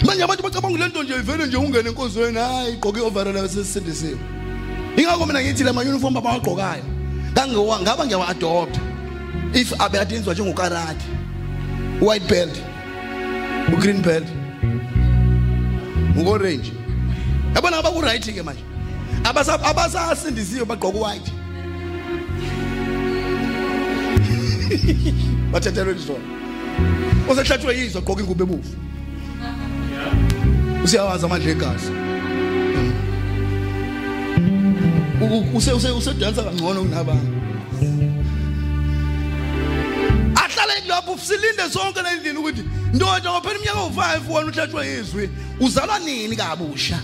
Manje 0.07 0.23
abantu 0.23 0.43
bacabanga 0.43 0.79
le 0.79 0.89
nto 0.89 1.03
nje 1.03 1.15
ivele 1.15 1.47
nje 1.47 1.57
ungene 1.57 1.89
enkonzweni 1.89 2.39
hayi 2.39 2.77
gqoke 2.77 3.01
i-overall 3.01 3.49
sesisindisiwe. 3.49 4.19
Ingakho 4.97 5.27
mina 5.27 5.43
ngithi 5.43 5.65
la 5.65 5.73
mayunifomu 5.73 6.19
abawagqokayo 6.19 6.92
ngangiwa- 7.35 7.81
ngaba 7.83 8.07
ngiyawa-adopta 8.07 8.81
if 9.55 9.73
abeadenziwa 9.81 10.35
njengokarate 10.35 11.05
white 12.01 12.29
belt 12.29 12.57
u-green 13.73 14.03
belt 14.03 14.27
ukorange 16.21 16.73
yabona 17.55 17.77
abakuright 17.79 18.35
ke 18.35 18.43
manje. 18.43 18.63
Abasa- 19.25 19.63
abasasindisiwe 19.65 20.65
bagqoka 20.65 20.99
white 20.99 21.33
bathethelwe 25.53 25.93
lizona 25.95 26.25
osehlatshwe 27.29 27.77
yizwa 27.79 28.01
gqoka 28.03 28.21
ingubo 28.23 28.45
ebufu 28.45 28.75
usiyawazi 30.85 31.25
amandla 31.27 31.51
egazi 31.51 31.91
use- 35.31 35.73
use- 35.73 35.91
usedansa 35.93 36.43
kangcono 36.43 36.83
kunabanye 36.83 37.21
ahlale 40.35 40.75
lapho 40.89 41.19
silinde 41.19 41.71
sonke 41.73 42.03
la 42.03 42.13
endlini 42.13 42.39
ukuthi 42.39 42.63
ndoda 42.95 43.31
ngophela 43.31 43.55
iminyaka 43.59 43.79
ewu-five 43.81 44.29
wona 44.33 44.47
uhlatshwa 44.51 44.85
yizwi 44.87 45.29
uzalwa 45.61 45.99
nini 45.99 46.37
kabusha? 46.37 46.99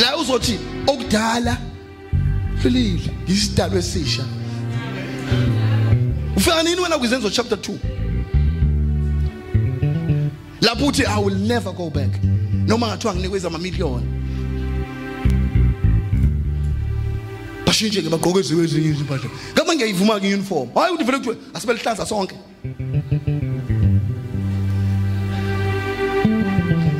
La 0.00 0.16
uzothi 0.16 0.58
okudala 0.86 1.56
hlulile 2.62 3.10
yisidalwa 3.28 3.78
esisha. 3.78 4.22
Ufika 6.36 6.62
nini 6.62 6.80
wena 6.80 6.98
kwizenzo 6.98 7.30
chapter 7.30 7.58
2 7.58 7.74
lapho 10.60 10.86
uthi 10.86 11.04
i 11.06 11.22
will 11.24 11.36
never 11.36 11.72
go 11.72 11.90
back. 11.90 12.10
Noma 12.68 12.86
ngathiwa 12.86 13.14
nginikwe 13.14 13.40
amamillion 13.46 14.02
bashintshe 17.66 18.02
ke 18.02 18.08
bagqoke 18.08 18.38
ezinye 18.40 18.64
ezinye 18.64 18.88
izimpahla. 18.94 19.28
Ngaba 19.54 19.72
ngiyayivuma 19.74 20.20
ke 20.20 20.34
uniform 20.34 20.68
hayi 20.74 20.92
uthi 20.94 21.04
vele 21.04 21.18
kuthiwe 21.18 21.36
asibelihlanza 21.54 22.06
sonke. 22.06 22.36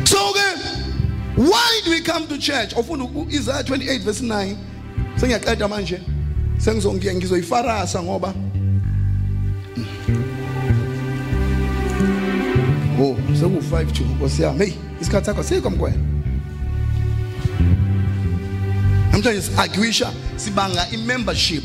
So 0.05 0.33
ke 0.37 0.47
why 1.37 1.81
do 1.85 1.91
we 1.91 2.01
come 2.01 2.27
to 2.29 2.39
church? 2.39 2.75
Ofuna 2.75 3.05
u- 3.05 3.29
Isaiah 3.31 3.63
28 3.65 4.03
verse 4.05 4.21
9 4.21 4.57
sengiyaqeda 5.17 5.69
manje. 5.69 6.01
Sengizongiya 6.59 7.15
ngizoyifarasa 7.15 8.03
ngoba 8.03 8.35
Oh, 13.01 13.15
seku 13.41 13.61
5 13.63 13.93
2 13.93 14.05
Nkosi 14.17 14.43
yami. 14.43 14.65
Hey, 14.67 14.75
isikhathi 15.01 15.27
sakho 15.27 15.43
sikho 15.43 15.71
mkwena. 15.71 15.97
Namhlanje 19.13 19.43
siarguisha 19.43 20.11
sibanga 20.37 20.87
i-membership 20.93 21.65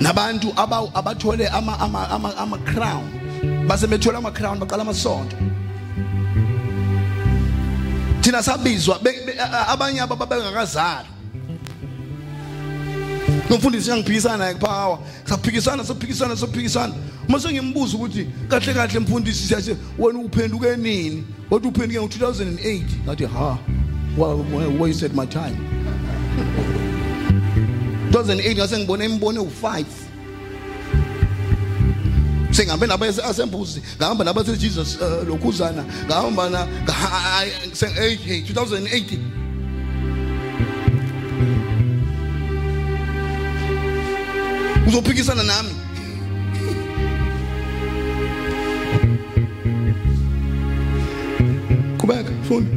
nabantu 0.00 0.52
aba- 0.56 0.90
abathole 0.94 1.48
ama 1.48 1.78
ama 1.80 2.08
ama, 2.10 2.36
ama 2.36 2.58
crown. 2.58 3.04
Base 3.68 3.86
bethola 3.86 4.18
ama 4.18 4.30
crown 4.30 4.58
baqala 4.58 4.82
amasonto. 4.82 5.36
Thina 8.20 8.42
sabizwa 8.42 8.98
be- 9.02 9.20
be- 9.26 9.38
a- 9.38 9.68
abanye 9.68 10.00
ababengakazali. 10.00 11.08
nomfundisi 13.50 13.90
uyangiphikisana 13.90 14.36
naye 14.36 14.54
phawa 14.54 14.98
saphikisana 15.24 15.84
saphikisana 15.84 16.36
saphikisana 16.36 16.94
mase 17.28 17.52
ngimbuza 17.52 17.96
ukuthi 17.96 18.26
kahle 18.48 18.74
kahle 18.74 19.00
mfundisi 19.00 19.48
siyashe 19.48 19.76
wena 19.98 20.18
uphenduke 20.18 20.76
nini 20.76 21.24
wathi 21.50 21.68
uphenduke 21.68 22.00
ngo-2008 22.00 22.82
ngathi 23.04 23.24
ha 23.24 23.58
wasted 24.78 25.14
my 25.14 25.26
time 25.26 25.56
2008 28.10 28.54
ngase 28.54 28.78
ngibone 28.78 29.04
imbone 29.04 29.38
u-5 29.38 29.84
sengihambe 32.50 32.86
nabasembuzi 32.86 33.82
ngahamba 33.96 34.24
nabasejesus 34.24 34.98
lokhuzana 35.28 35.84
ngahamba 36.06 36.50
na 36.50 36.66
2018 36.86 39.43
uzophikisana 44.86 45.42
nami 45.42 45.70
qhubeka 51.98 52.32
fundi 52.48 52.70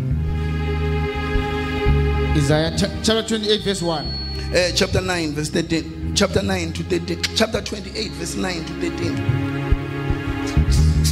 Isaiah 2.38 2.72
ch- 2.78 2.90
chapter 3.04 3.24
28, 3.24 3.64
verse 3.64 3.82
1. 3.82 4.06
eh 4.54 4.72
chapter 4.76 5.02
9 5.02 5.34
verse 5.34 5.50
13 5.50 6.14
chapter 6.16 6.42
9 6.44 6.74
to 6.74 6.84
13 6.84 7.22
chapter 7.36 7.62
28 7.62 8.12
verse 8.12 8.36
9 8.36 8.66
to 8.66 8.74
13 8.74 9.18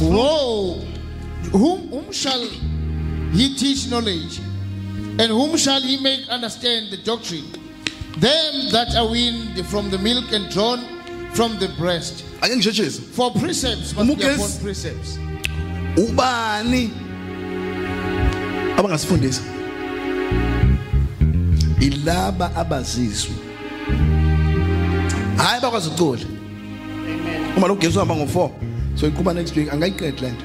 Woe! 0.00 0.74
Whom, 1.52 1.88
whom 1.88 2.12
shall 2.12 2.42
he 3.32 3.54
teach 3.56 3.88
knowledge? 3.88 4.40
And 5.18 5.30
whom 5.32 5.56
shall 5.56 5.80
he 5.80 5.96
make 6.02 6.28
understand 6.28 6.90
the 6.90 6.98
doctrine? 6.98 7.46
Them 8.20 8.70
that 8.72 8.94
are 8.96 9.06
weaned 9.10 9.64
from 9.66 9.90
the 9.90 9.98
milk 9.98 10.32
and 10.32 10.48
drawn 10.50 10.80
from 11.34 11.58
the 11.58 11.68
breast. 11.78 12.24
ake 12.42 12.56
ngisheshise 12.56 13.00
For 13.12 13.30
precepts 13.32 13.94
must 13.94 14.06
be 14.08 14.14
Umukezi. 14.14 14.34
upon 14.34 14.50
precepts. 14.62 15.18
ubani? 15.96 16.90
Abangasifundisa 18.76 19.42
ilaba 21.80 22.54
abazizwe. 22.56 23.32
Hayi 25.36 25.60
bakwazi 25.62 25.88
ukucula 25.88 26.24
uma 27.56 27.66
lokugeza 27.68 28.02
uhamba 28.02 28.14
ngo4 28.14 28.50
so 28.94 29.06
iqhuba 29.06 29.34
next 29.34 29.56
week 29.56 29.72
angayiqedi 29.72 30.20
lento 30.22 30.44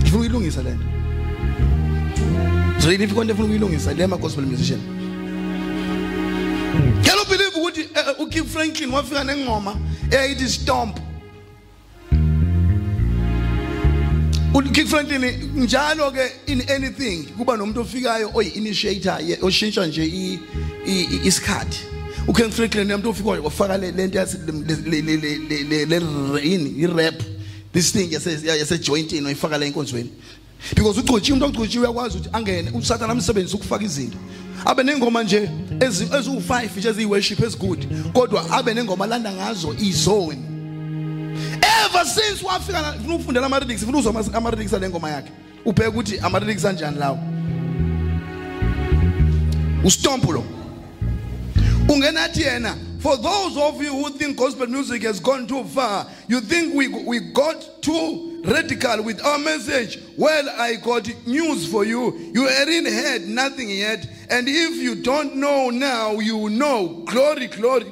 ngifuna 0.00 0.16
ukuyilungisa 0.16 0.62
lento 0.62 0.84
so 2.82 2.92
yini 2.92 3.04
ikonto 3.04 3.32
efuna 3.32 3.44
ukuyilungisa 3.46 3.94
le 3.94 4.06
ma 4.06 4.16
gospel 4.16 4.44
musician 4.46 4.80
Can 7.04 7.18
you 7.18 7.24
believe 7.28 7.54
ukuthi 7.54 7.80
eh, 7.80 8.20
uKeith 8.20 8.46
Franklin 8.48 8.90
wafika 8.90 9.24
nengoma 9.24 9.76
eyayithi 10.10 10.48
stomp 10.48 10.98
uKeith 14.54 14.88
Franklin 14.88 15.50
njalo 15.56 16.10
ke 16.12 16.30
in 16.46 16.62
anything 16.70 17.24
kuba 17.36 17.56
nomuntu 17.56 17.80
ofikayo 17.80 18.30
oyi 18.34 18.48
initiator 18.48 19.20
ye- 19.22 19.38
oshintsha 19.42 19.86
nje 19.86 20.38
isikhathi 21.24 21.78
uKeith 22.28 22.52
Franklin 22.52 22.90
umuntu 22.90 23.10
ofikayo 23.10 23.42
wafaka 23.44 23.78
le 23.78 23.90
lento 23.92 24.18
yasi 24.18 24.36
le 24.86 25.84
le 25.86 26.00
yini 26.48 26.70
i-rap 26.82 27.22
this 27.72 27.92
thing 27.92 28.12
yase 28.12 28.46
yase 28.46 28.78
jointing 28.78 29.26
oyifaka 29.26 29.58
la 29.58 29.66
enkonzweni 29.66 30.10
because 30.74 31.00
ugcotshiwe 31.00 31.38
umuntu 31.38 31.58
ogcotshiwe 31.60 31.84
uyakwazi 31.84 32.16
ukuthi 32.18 32.30
angene 32.32 32.70
usathana 32.74 33.12
amsebenzi 33.12 33.54
ukufaka 33.56 33.84
izinto. 33.84 34.18
Abe 34.64 34.82
nengoma 34.82 35.22
nje 35.22 35.50
ezi- 35.80 36.06
eziwu5 36.06 36.76
nje 36.78 36.88
eziyi-worship 36.88 37.42
ezigood 37.44 37.86
kodwa 38.12 38.50
abe 38.50 38.74
nengoma 38.74 39.06
landa 39.06 39.32
ngazo 39.32 39.74
izone 39.78 40.38
ever 41.86 42.06
since 42.06 42.44
wafika 42.46 42.80
la- 42.82 42.94
ngifuna 42.94 43.14
ukufundela 43.14 43.46
ama-lyrics 43.46 43.82
ngifuna 43.82 43.98
uzwa 43.98 44.10
ama- 44.10 44.34
ama-lyrics 44.34 44.72
ale 44.74 44.88
ngoma 44.88 45.10
yakhe 45.10 45.30
ubheke 45.64 45.88
ukuthi 45.88 46.18
ama-lyrics 46.18 46.64
anjani 46.64 46.98
lawo? 46.98 47.18
Ustompo 49.84 50.32
lo. 50.32 50.44
Ungenathi 51.88 52.42
yena 52.42 52.74
for 53.00 53.16
those 53.22 53.56
of 53.58 53.82
you 53.82 53.92
who 53.92 54.10
think 54.10 54.36
gospel 54.36 54.66
music 54.66 55.02
has 55.02 55.20
gone 55.20 55.46
too 55.46 55.62
far 55.64 56.06
you 56.28 56.40
think 56.40 56.74
we, 56.74 56.88
we 56.88 57.20
got 57.20 57.82
too 57.82 58.33
radical 58.44 59.02
with 59.02 59.24
our 59.24 59.38
message. 59.38 59.98
Well 60.16 60.48
i 60.50 60.74
got 60.76 61.08
news 61.26 61.70
for 61.70 61.84
you. 61.84 62.16
You 62.34 62.46
hadn't 62.46 62.86
heard 62.86 63.22
nothing 63.28 63.70
yet. 63.70 64.06
And 64.30 64.48
if 64.48 64.76
you 64.76 64.96
don't 64.96 65.36
know 65.36 65.70
now 65.70 66.12
you 66.12 66.48
know. 66.50 67.02
Glory 67.06 67.46
glory. 67.48 67.84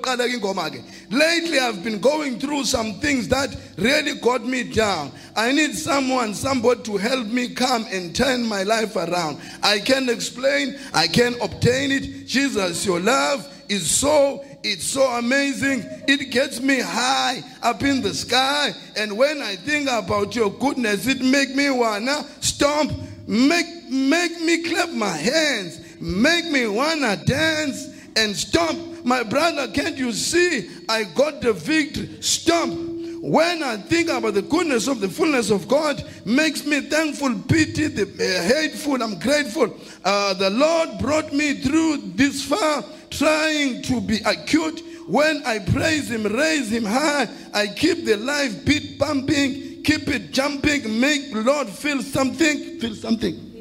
Lately 1.11 1.59
i've 1.59 1.83
been 1.83 2.01
going 2.01 2.39
through 2.39 2.65
some 2.65 2.95
things 2.95 3.29
that 3.29 3.57
really 3.77 4.19
got 4.21 4.45
me 4.45 4.63
down. 4.63 5.13
I 5.35 5.53
need 5.53 5.75
someone 5.75 6.35
somebody 6.35 6.83
to 6.83 6.97
help 6.97 7.27
me 7.27 7.49
come 7.55 7.87
and 7.91 8.15
turn 8.15 8.47
my 8.47 8.63
life 8.63 8.97
around. 8.97 9.39
I 9.63 9.79
can't 9.79 10.11
explain. 10.11 10.79
I 10.93 11.09
can't 11.09 11.37
obtain 11.43 11.91
it. 11.91 12.27
Jesus 12.27 12.85
your 12.85 13.01
love 13.01 13.49
is 13.69 13.91
so 13.91 14.45
it's 14.65 14.85
so 14.85 15.07
amazing. 15.07 15.85
It 16.07 16.31
gets 16.31 16.61
me 16.61 16.81
high 16.81 17.43
up 17.63 17.83
in 17.83 18.01
the 18.01 18.15
sky. 18.15 18.73
And 18.97 19.17
when 19.17 19.43
i 19.43 19.57
think 19.57 19.89
about 19.91 20.35
your 20.35 20.51
goodness 20.51 21.07
it 21.07 21.21
make 21.21 21.55
me 21.55 21.71
wanna 21.71 22.25
stomp 22.41 22.93
make 23.27 23.67
make 23.91 24.41
me 24.41 24.63
clap 24.63 24.91
my 24.91 25.17
hands 25.17 25.81
make 26.01 26.47
me 26.47 26.67
wanna 26.67 27.17
dance 27.25 27.93
and 28.17 28.37
stomp. 28.37 29.05
My 29.05 29.23
brother 29.23 29.69
can't 29.69 29.97
you 29.97 30.13
see? 30.13 30.69
I 30.89 31.05
got 31.05 31.41
the 31.41 31.53
victory. 31.53 32.21
Stomp. 32.21 32.91
When 33.23 33.63
I 33.63 33.77
think 33.77 34.11
about 34.11 34.35
the 34.35 34.43
goodness 34.43 34.89
of 34.89 35.01
the 35.01 35.09
fullness 35.09 35.51
of 35.51 35.69
God, 35.69 36.03
makes 36.25 36.67
me 36.67 36.81
thankful, 36.81 37.39
pity 37.47 37.87
the 37.87 38.03
uh, 38.03 38.43
hateful. 38.43 39.01
I'm 39.01 39.19
grateful. 39.21 39.77
Uh, 40.05 40.35
the 40.35 40.51
Lord 40.51 40.99
brought 40.99 41.33
me 41.33 41.55
through 41.55 41.99
this 42.17 42.45
far, 42.45 42.85
trying 43.13 43.83
to 43.83 44.01
be 44.01 44.19
acute. 44.25 44.83
When 45.07 45.43
I 45.45 45.59
praise 45.59 46.11
Him, 46.11 46.25
raise 46.25 46.71
Him 46.71 46.85
high, 46.85 47.29
I 47.53 47.67
keep 47.69 48.05
the 48.05 48.17
life 48.17 48.65
beat 48.65 48.99
pumping, 48.99 49.83
keep 49.83 50.09
it 50.09 50.33
jumping, 50.33 51.01
make 51.01 51.33
Lord 51.33 51.69
feel 51.69 52.03
something, 52.03 52.81
feel 52.81 52.95
something. 52.95 53.53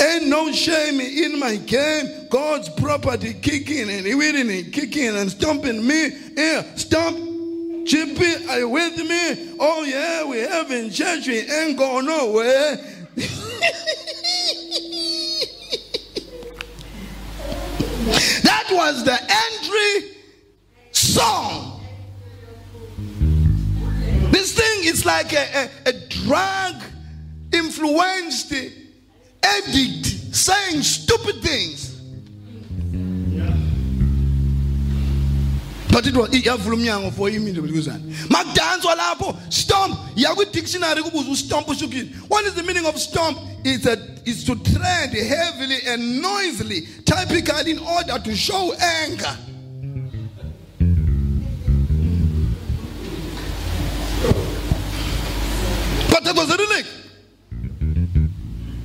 Ain't 0.00 0.26
no 0.26 0.52
shame 0.52 1.00
in 1.00 1.38
my 1.38 1.56
game. 1.56 2.28
God's 2.28 2.68
property 2.68 3.34
kicking 3.34 3.88
and 3.88 4.04
winning 4.04 4.50
and 4.50 4.72
kicking 4.72 5.16
and 5.16 5.30
stomping 5.30 5.86
me. 5.86 6.10
Yeah, 6.36 6.62
stomp. 6.74 7.16
Chippy, 7.86 8.46
are 8.48 8.58
you 8.58 8.68
with 8.68 8.98
me? 8.98 9.56
Oh 9.60 9.84
yeah, 9.84 10.24
we 10.24 10.38
have 10.38 10.70
in 10.70 10.90
church. 10.90 11.28
We 11.28 11.38
ain't 11.38 11.78
going 11.78 12.06
nowhere. 12.06 12.78
that 18.42 18.68
was 18.70 19.04
the 19.04 19.18
entry 19.20 20.16
song. 20.92 21.80
This 24.30 24.54
thing 24.54 24.84
is 24.84 25.04
like 25.04 25.32
a, 25.32 25.70
a, 25.86 25.90
a 25.90 25.92
drug 26.08 26.74
influenced 27.52 28.52
addict 29.42 30.06
saying 30.34 30.82
stupid 30.82 31.42
things. 31.42 31.95
But 35.96 36.06
it 36.06 36.14
was 36.14 36.28
iyavula 36.28 36.76
umnyango 36.76 37.10
for 37.10 37.30
imini 37.30 37.58
bekuzana 37.58 38.00
makudanswa 38.28 38.94
lapho 38.94 39.34
stomp. 39.48 39.98
Ya 40.14 40.34
kwi 40.34 40.44
dictionary 40.52 41.02
kubuza 41.02 41.30
ustomp 41.30 41.68
ushukini 41.68 42.14
what 42.28 42.44
is 42.44 42.52
the 42.52 42.62
meaning 42.62 42.84
of 42.84 42.98
stomp? 42.98 43.38
It's 43.64 43.86
a 43.86 43.96
it's 44.26 44.44
to 44.44 44.56
tread 44.56 45.14
heavily 45.14 45.78
and 45.86 46.20
noisily 46.20 46.86
typically 47.06 47.70
in 47.70 47.78
order 47.78 48.18
to 48.18 48.36
show 48.36 48.74
anger. 48.74 49.38
But 56.10 56.24
that 56.24 56.36
was 56.36 56.50
a 56.50 56.58
relic. 56.58 56.86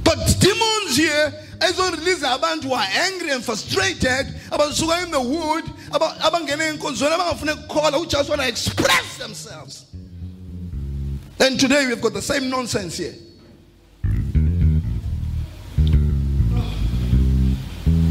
But 0.05 0.39
demons 0.39 0.95
here 0.95 1.33
ezorelease 1.59 2.23
abantu 2.23 2.71
are 2.71 2.87
angry 3.05 3.31
and 3.31 3.43
frustrated 3.43 4.27
abasuka 4.49 5.03
in 5.03 5.11
the 5.11 5.21
wood 5.21 5.65
aba- 5.93 6.15
abangena 6.21 6.65
enkonzweni 6.65 7.13
abangafuna 7.13 7.53
ukukhola 7.55 7.97
who 7.97 8.05
just 8.05 8.29
want 8.29 8.41
to 8.41 8.47
express 8.47 9.17
themselves. 9.17 9.85
And 11.39 11.59
today 11.59 11.87
we've 11.87 12.01
got 12.01 12.13
the 12.13 12.21
same 12.21 12.49
nonsense 12.49 12.97
here. 12.97 13.15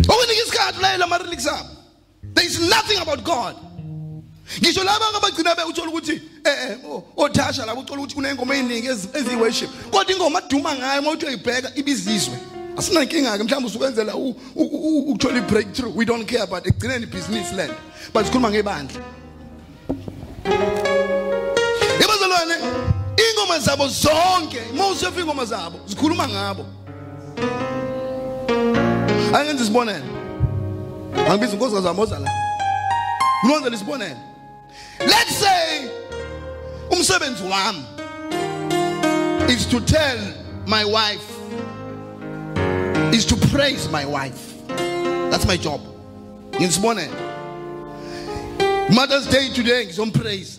Okunika 0.09 0.43
isikhathi 0.43 0.81
layela 0.83 1.05
ama-relics 1.05 1.47
abo. 1.47 1.69
There 2.35 2.47
is 2.47 2.61
nothing 2.69 2.99
about 3.01 3.25
god. 3.25 3.57
Ngisho 4.61 4.85
laba 4.85 5.05
abagcina 5.15 5.55
be 5.57 5.63
uthola 5.63 5.91
ukuthi 5.93 6.21
eh 6.45 6.71
eh, 6.71 6.79
othasha 7.17 7.67
labo 7.67 7.81
uthola 7.83 8.03
ukuthi 8.03 8.15
kunengoma 8.15 8.55
eziningi 8.57 8.89
ezi- 8.89 9.09
eziyi-worship. 9.19 9.71
Kodwa 9.91 10.13
ingoma 10.15 10.39
aduma 10.39 10.75
ngayo 10.77 11.01
uma 11.01 11.11
uthi 11.11 11.27
uyibheka 11.27 11.73
ibizizwe 11.77 12.37
asinankinga-ke 12.81 13.43
mhlawumbe 13.45 13.67
usukwenzela 13.69 14.15
u- 14.17 14.37
u- 14.55 14.63
u- 14.65 14.99
ukuthola 15.11 15.39
i-breakthrough 15.39 15.97
we 15.97 16.05
don't 16.05 16.25
care 16.27 16.47
but 16.47 16.67
ekugcineni 16.67 17.05
ibhizinisi 17.05 17.55
land 17.55 17.73
but 18.15 18.25
sikhuluma 18.27 18.51
ngebandla. 18.51 19.01
Ibazalwane 22.05 22.55
ingoma 23.31 23.59
zabo 23.59 23.89
zonke 23.89 24.59
uma 24.73 24.87
usefika 24.87 25.21
ingoma 25.21 25.45
zabo 25.45 25.79
zikhuluma 25.87 26.29
ngabo. 26.29 26.67
Angenza 29.35 29.63
isibonelo. 29.65 30.05
Angibiza 31.31 31.53
unkosikazi 31.53 31.87
wamoza 31.87 32.19
la 32.19 32.31
ngiwenzela 33.45 33.77
isibonelo. 33.77 34.17
Let's 35.01 35.37
say 35.37 35.89
umsebenzi 36.91 37.43
wami 37.43 37.85
is 39.49 39.67
to 39.67 39.81
tell 39.81 40.19
my 40.67 40.85
wife 40.85 41.40
is 43.13 43.25
to 43.27 43.37
praise 43.49 43.89
my 43.91 44.05
wife. 44.05 44.55
That's 45.31 45.47
my 45.47 45.57
job. 45.57 45.81
Ngisibonelo 46.53 47.29
mother's 48.91 49.27
day 49.29 49.49
today 49.55 49.83
is 49.85 49.99
ngizompraise 49.99 50.59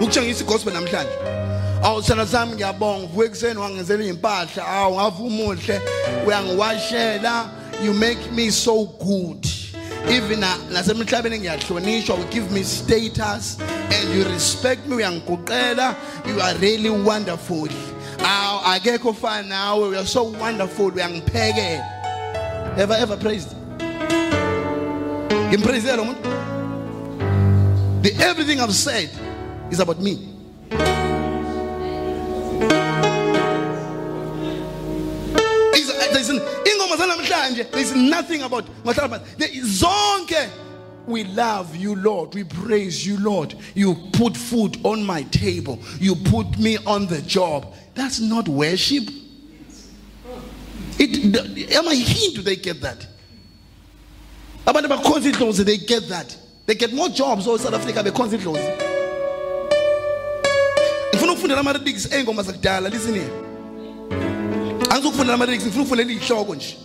ukutshengisa 0.00 0.44
igospel 0.44 0.72
namhlanje. 0.72 1.10
Awu 1.82 2.02
sithanda 2.02 2.26
sami 2.26 2.54
ngiyabonga. 2.56 3.04
Uvuke 3.06 3.26
ekuseni 3.26 3.58
wangenzela 3.60 4.04
iy'mpahla 4.04 4.66
awu 4.68 4.94
ngave 4.94 5.22
umuhle. 5.22 5.80
Uyangiwashela. 6.26 7.50
You 7.82 7.92
make 7.92 8.32
me 8.32 8.50
so 8.50 8.84
good. 8.86 9.46
Even 10.08 10.40
na- 10.40 10.56
nasemhlabeni 10.70 11.38
ngiyahlonishwa. 11.40 12.18
You 12.18 12.24
give 12.30 12.50
me 12.52 12.62
status 12.62 13.58
and 13.60 14.14
you 14.14 14.24
respect 14.24 14.86
me. 14.86 14.96
Uyangiguqela 14.96 15.94
you 16.26 16.40
are 16.40 16.54
really 16.58 16.90
wonderful 16.90 17.68
now 18.26 18.58
I 18.64 18.80
get 18.80 19.00
Kofa 19.02 19.46
now. 19.46 19.88
We 19.88 19.96
are 19.96 20.04
so 20.04 20.24
wonderful. 20.24 20.90
We 20.90 21.00
are 21.00 21.08
mpege. 21.08 21.78
Ever 22.76 22.94
ever 22.94 23.16
praised? 23.16 23.54
The 28.02 28.12
everything 28.18 28.58
I've 28.58 28.74
said 28.74 29.10
is 29.70 29.78
about 29.78 30.00
me. 30.00 30.32
There's 37.70 37.94
nothing 37.94 38.42
about 38.42 38.64
zonke 39.38 40.50
we 41.06 41.24
love 41.24 41.74
you 41.76 41.94
lord. 41.94 42.34
We 42.34 42.44
praise 42.44 43.06
you 43.06 43.18
lord. 43.18 43.54
You 43.74 43.94
put 44.12 44.36
food 44.36 44.78
on 44.84 45.04
my 45.04 45.22
table. 45.24 45.78
You 45.98 46.14
put 46.16 46.58
me 46.58 46.78
on 46.78 47.06
the 47.06 47.22
job. 47.22 47.74
That's 47.94 48.20
not 48.20 48.48
worship. 48.48 49.04
It 50.98 51.72
am 51.72 51.88
i 51.88 51.94
hint 51.94 52.36
do 52.36 52.42
they 52.42 52.56
get 52.56 52.80
that? 52.80 53.06
Abantu 54.66 54.88
bakhonza 54.88 55.30
idlozi 55.32 55.64
they 55.64 55.76
get 55.78 56.08
that. 56.08 56.36
They 56.66 56.74
get 56.74 56.92
more 56.92 57.08
jobs 57.08 57.46
or 57.46 57.58
south 57.58 57.74
africa 57.74 58.02
bekhonza 58.02 58.36
idlozi 58.36 58.96
ngifuna 61.12 61.32
ukufundela 61.32 61.60
ama-lyrics 61.60 62.12
ey'ngoma 62.12 62.42
eh, 62.42 62.46
zakudala 62.46 62.88
listen 62.90 63.14
here. 63.14 63.30
Angizukufundela 64.90 65.34
ama-lyrics 65.34 65.64
ngifuna 65.64 65.82
ukufundela 65.82 66.12
iy'hloko 66.12 66.54
nje 66.54 66.76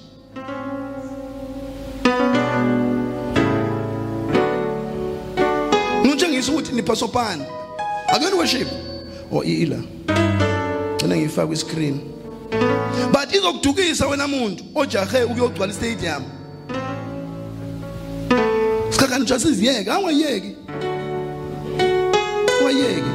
ngitshengisa 6.22 6.52
ukuthi 6.52 6.72
niphasopani 6.72 7.44
akuyona 8.08 8.36
worship? 8.36 8.68
Or 9.32 9.46
ila. 9.46 9.78
Gcina 10.98 11.16
ngiyifaka 11.16 11.48
kwi-screen 11.48 12.00
but 13.12 13.34
izokudukisa 13.34 14.08
wena 14.08 14.28
muntu 14.28 14.64
ojahe 14.76 15.24
ukuyogcwala 15.24 15.74
istadium. 15.74 16.24
Sikhakani 18.90 19.24
nje 19.24 19.40
siziyeke 19.40 19.92
angayeki 19.92 20.56
ungayeki 22.62 23.12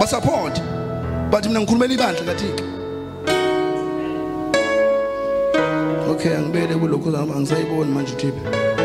basupport. 0.00 0.60
But 1.30 1.46
mina 1.46 1.60
ngikhulumela 1.60 1.94
ibandla 1.94 2.24
kathixo. 2.24 2.64
Okay 6.10 6.36
angibele 6.36 6.74
kulokho 6.74 7.10
zami 7.10 7.32
angisayiboni 7.32 7.92
manje 7.92 8.12
uthiphe 8.12 8.77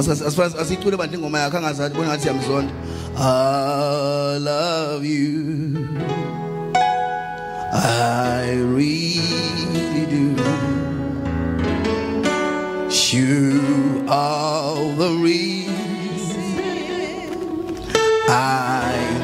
asiyicule 0.00 0.96
bandla 0.96 1.16
ingoma 1.18 1.38
yakhe 1.38 1.56
angazathi 1.56 1.94
bona 1.94 2.08
ngathi 2.08 2.22
siyamzonda 2.22 2.72
i 3.16 4.38
love 4.38 5.04
you. 5.04 5.88
I 7.72 8.54
really 8.56 10.06
do. 10.06 10.36
You 13.12 14.04
are 14.08 14.94
the 14.94 15.10
reason 15.20 16.60
i 18.28 19.19